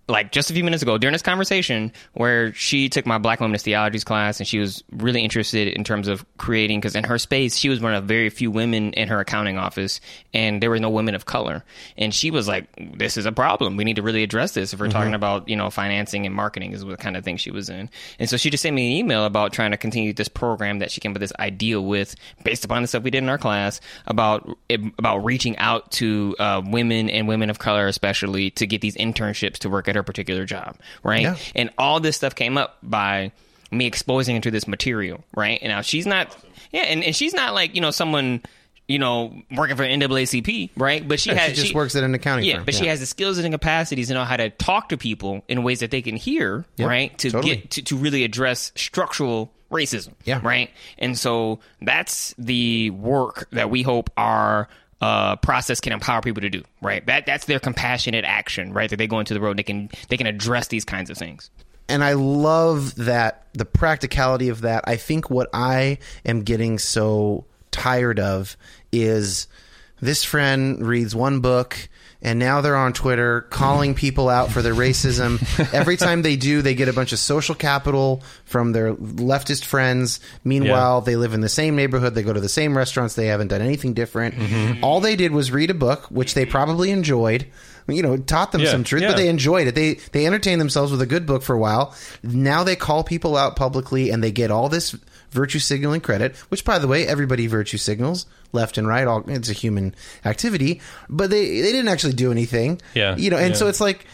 [0.09, 3.63] like just a few minutes ago during this conversation where she took my black women's
[3.63, 7.57] theologies class and she was really interested in terms of creating because in her space
[7.57, 9.99] she was one of very few women in her accounting office
[10.33, 11.63] and there were no women of color.
[11.97, 12.67] And she was like
[12.97, 13.75] this is a problem.
[13.75, 14.93] We need to really address this if we're mm-hmm.
[14.93, 17.89] talking about you know financing and marketing is the kind of thing she was in.
[18.17, 20.89] And so she just sent me an email about trying to continue this program that
[20.89, 23.37] she came up with this idea with based upon the stuff we did in our
[23.37, 28.79] class about about reaching out to uh, women and women of color especially to get
[28.79, 31.23] these internships to work at her particular job, right?
[31.23, 31.35] Yeah.
[31.55, 33.31] And all this stuff came up by
[33.71, 35.59] me exposing her to this material, right?
[35.61, 36.35] And now she's not,
[36.71, 38.41] yeah, and, and she's not like, you know, someone
[38.87, 41.05] you know, working for NAACP, right?
[41.05, 42.65] But she has she just she, works at an accounting yeah, firm.
[42.65, 42.79] But yeah.
[42.79, 45.63] she has the skills and the capacities to know how to talk to people in
[45.63, 47.17] ways that they can hear, yep, right?
[47.19, 47.55] To totally.
[47.57, 50.71] get to, to really address structural racism, yeah, right.
[50.97, 54.69] And so that's the work that we hope our
[55.01, 56.63] uh, process can empower people to do.
[56.81, 57.05] Right.
[57.05, 58.73] That that's their compassionate action.
[58.73, 58.89] Right.
[58.89, 59.57] That they go into the road.
[59.57, 61.49] They can they can address these kinds of things.
[61.89, 64.83] And I love that the practicality of that.
[64.87, 68.57] I think what I am getting so tired of
[68.91, 69.47] is
[70.01, 71.89] this friend reads one book
[72.27, 75.41] and now they're on Twitter calling people out for their racism.
[75.73, 80.19] Every time they do, they get a bunch of social capital from their leftist friends.
[80.43, 81.05] Meanwhile, yeah.
[81.05, 83.61] they live in the same neighborhood, they go to the same restaurants, they haven't done
[83.61, 84.35] anything different.
[84.35, 84.83] Mm-hmm.
[84.83, 87.47] All they did was read a book, which they probably enjoyed.
[87.87, 89.11] You know, taught them yeah, some truth, yeah.
[89.11, 89.75] but they enjoyed it.
[89.75, 91.95] They they entertained themselves with a good book for a while.
[92.21, 94.93] Now they call people out publicly, and they get all this
[95.37, 99.07] virtue signaling credit, which, by the way, everybody virtue signals left and right.
[99.07, 99.95] All it's a human
[100.25, 102.81] activity, but they they didn't actually do anything.
[102.93, 103.55] Yeah, you know, and yeah.
[103.55, 104.05] so it's like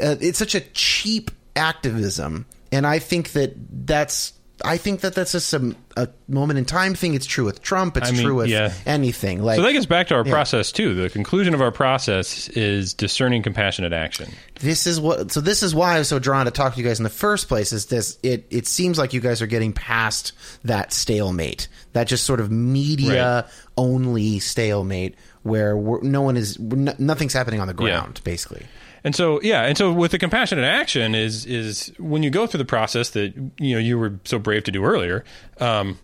[0.00, 3.54] uh, it's such a cheap activism, and I think that
[3.86, 4.32] that's
[4.64, 7.14] I think that that's just a, a moment in time thing.
[7.14, 7.96] It's true with Trump.
[7.96, 8.72] It's I mean, true with yeah.
[8.86, 9.42] anything.
[9.42, 10.32] Like so, that gets back to our yeah.
[10.32, 10.94] process too.
[10.94, 14.30] The conclusion of our process is discerning compassionate action.
[14.60, 15.30] This is what.
[15.32, 17.10] So this is why I was so drawn to talk to you guys in the
[17.10, 17.72] first place.
[17.72, 18.18] Is this?
[18.22, 20.32] It it seems like you guys are getting past
[20.64, 23.52] that stalemate, that just sort of media right.
[23.76, 28.24] only stalemate, where no one is, nothing's happening on the ground, yeah.
[28.24, 28.66] basically.
[29.08, 32.58] And so, yeah, and so with the compassionate action is is when you go through
[32.58, 35.24] the process that you know you were so brave to do earlier.
[35.60, 35.98] Um,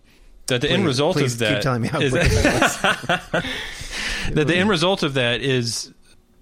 [0.46, 3.44] that the please, end result of that keep telling me how is that,
[4.32, 5.92] that the end result of that is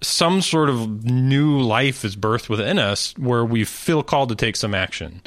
[0.02, 4.55] some sort of new life is birthed within us where we feel called to take
[4.55, 5.20] some action.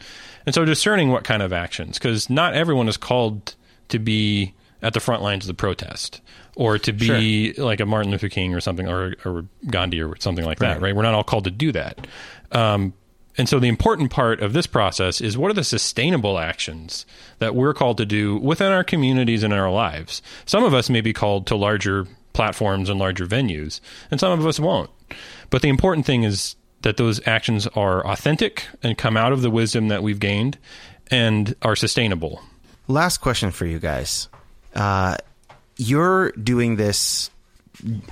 [0.45, 3.55] And so discerning what kind of actions, because not everyone is called
[3.89, 6.21] to be at the front lines of the protest
[6.55, 7.65] or to be sure.
[7.65, 10.83] like a Martin Luther King or something or, or Gandhi or something like that, right?
[10.83, 10.95] right?
[10.95, 12.07] We're not all called to do that.
[12.51, 12.93] Um,
[13.37, 17.05] and so the important part of this process is what are the sustainable actions
[17.39, 20.21] that we're called to do within our communities and in our lives?
[20.45, 24.45] Some of us may be called to larger platforms and larger venues, and some of
[24.45, 24.89] us won't.
[25.49, 29.49] But the important thing is that those actions are authentic and come out of the
[29.49, 30.57] wisdom that we've gained
[31.11, 32.41] and are sustainable.
[32.87, 34.29] Last question for you guys.
[34.73, 35.17] Uh,
[35.77, 37.29] you're doing this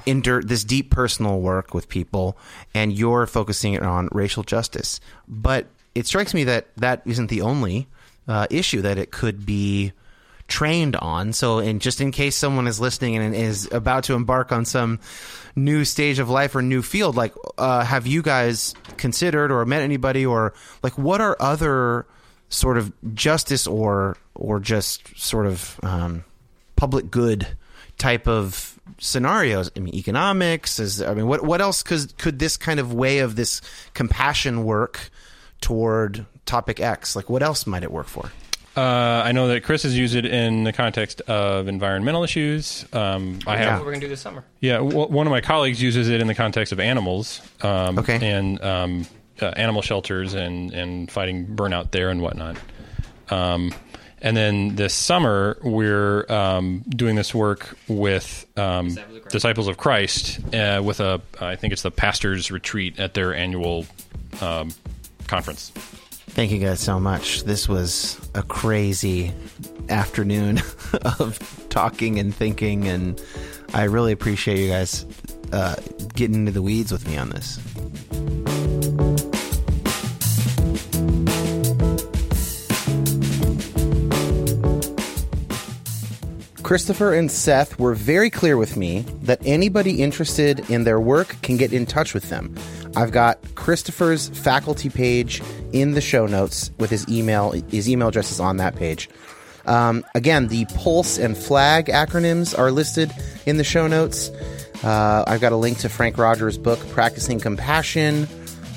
[0.06, 2.38] inter this deep personal work with people,
[2.74, 5.00] and you're focusing it on racial justice.
[5.28, 7.88] But it strikes me that that isn't the only
[8.28, 9.94] uh, issue that it could be
[10.48, 11.34] trained on.
[11.34, 15.00] So, and just in case someone is listening and is about to embark on some
[15.56, 19.82] new stage of life or new field, like, uh, have you guys considered or met
[19.82, 22.06] anybody, or like, what are other
[22.50, 26.24] sort of justice or or just sort of um,
[26.84, 27.48] public good
[27.98, 29.72] type of scenarios.
[29.78, 31.02] I mean, economics is.
[31.02, 33.62] I mean, what what else could could this kind of way of this
[33.94, 35.10] compassion work
[35.62, 37.16] toward topic X?
[37.16, 38.34] Like, what else might it work for?
[38.76, 42.86] Uh, I know that Chris has used it in the context of environmental issues.
[42.92, 43.80] Um, I have.
[43.80, 44.44] What we're gonna do this summer?
[44.60, 47.40] Yeah, w- one of my colleagues uses it in the context of animals.
[47.62, 48.20] Um, okay.
[48.22, 49.08] And um,
[49.42, 52.58] uh, animal shelters and and fighting burnout there and whatnot.
[53.30, 53.72] Um,
[54.24, 59.68] and then this summer, we're um, doing this work with um, Disciples of Christ, Disciples
[59.68, 63.86] of Christ uh, with a, I think it's the pastors' retreat at their annual
[64.42, 64.72] um,
[65.28, 65.72] conference.
[65.72, 67.44] Thank you guys so much.
[67.44, 69.34] This was a crazy
[69.90, 70.62] afternoon
[71.20, 73.22] of talking and thinking, and
[73.74, 75.06] I really appreciate you guys
[75.52, 75.76] uh,
[76.16, 77.60] getting into the weeds with me on this.
[86.64, 91.58] Christopher and Seth were very clear with me that anybody interested in their work can
[91.58, 92.56] get in touch with them.
[92.96, 97.52] I've got Christopher's faculty page in the show notes with his email.
[97.52, 99.10] His email address is on that page.
[99.66, 103.12] Um, again, the Pulse and Flag acronyms are listed
[103.46, 104.30] in the show notes.
[104.84, 108.28] Uh, I've got a link to Frank Rogers' book, Practicing Compassion.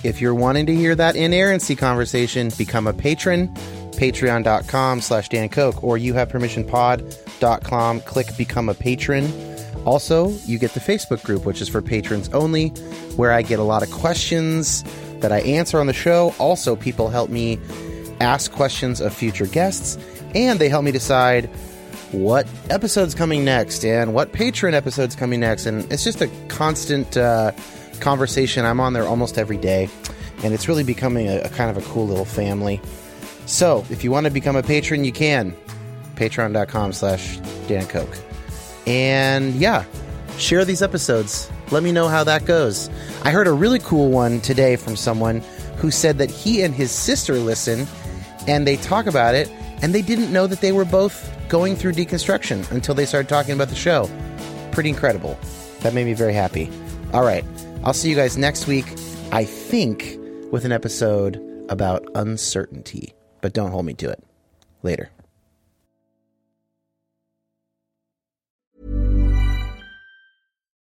[0.02, 3.54] If you're wanting to hear that inerrancy conversation, become a patron
[3.96, 8.00] patreon.com slash Dan Koch or you have permission pod.com.
[8.02, 9.30] Click become a patron.
[9.84, 12.68] Also, you get the Facebook group, which is for patrons only,
[13.16, 14.84] where I get a lot of questions
[15.20, 16.34] that I answer on the show.
[16.38, 17.58] Also, people help me
[18.20, 19.96] ask questions of future guests,
[20.34, 21.46] and they help me decide
[22.12, 25.66] what episode's coming next and what patron episode's coming next.
[25.66, 27.52] And it's just a constant uh,
[28.00, 28.64] conversation.
[28.64, 29.88] I'm on there almost every day,
[30.42, 32.80] and it's really becoming a, a kind of a cool little family.
[33.46, 35.56] So, if you want to become a patron, you can.
[36.16, 38.18] Patreon.com slash Dan Koch.
[38.86, 39.84] And yeah,
[40.38, 41.50] share these episodes.
[41.70, 42.90] Let me know how that goes.
[43.22, 45.42] I heard a really cool one today from someone
[45.76, 47.86] who said that he and his sister listen
[48.46, 49.48] and they talk about it
[49.82, 53.54] and they didn't know that they were both going through deconstruction until they started talking
[53.54, 54.08] about the show.
[54.72, 55.38] Pretty incredible.
[55.80, 56.70] That made me very happy.
[57.12, 57.44] All right.
[57.84, 58.86] I'll see you guys next week,
[59.32, 60.18] I think,
[60.50, 64.22] with an episode about uncertainty but don't hold me to it.
[64.82, 65.10] Later.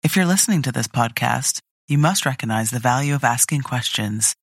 [0.01, 4.33] If you're listening to this podcast, you must recognize the value of asking questions.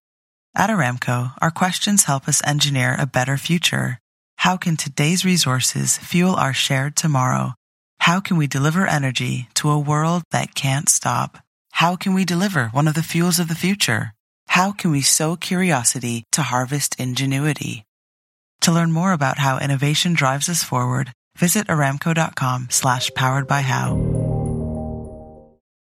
[0.55, 3.99] At Aramco, our questions help us engineer a better future.
[4.37, 7.53] How can today's resources fuel our shared tomorrow?
[7.99, 11.39] How can we deliver energy to a world that can't stop?
[11.71, 14.13] How can we deliver one of the fuels of the future?
[14.47, 17.86] How can we sow curiosity to harvest ingenuity?
[18.61, 24.16] To learn more about how innovation drives us forward, visit aramco.com slash powered by how.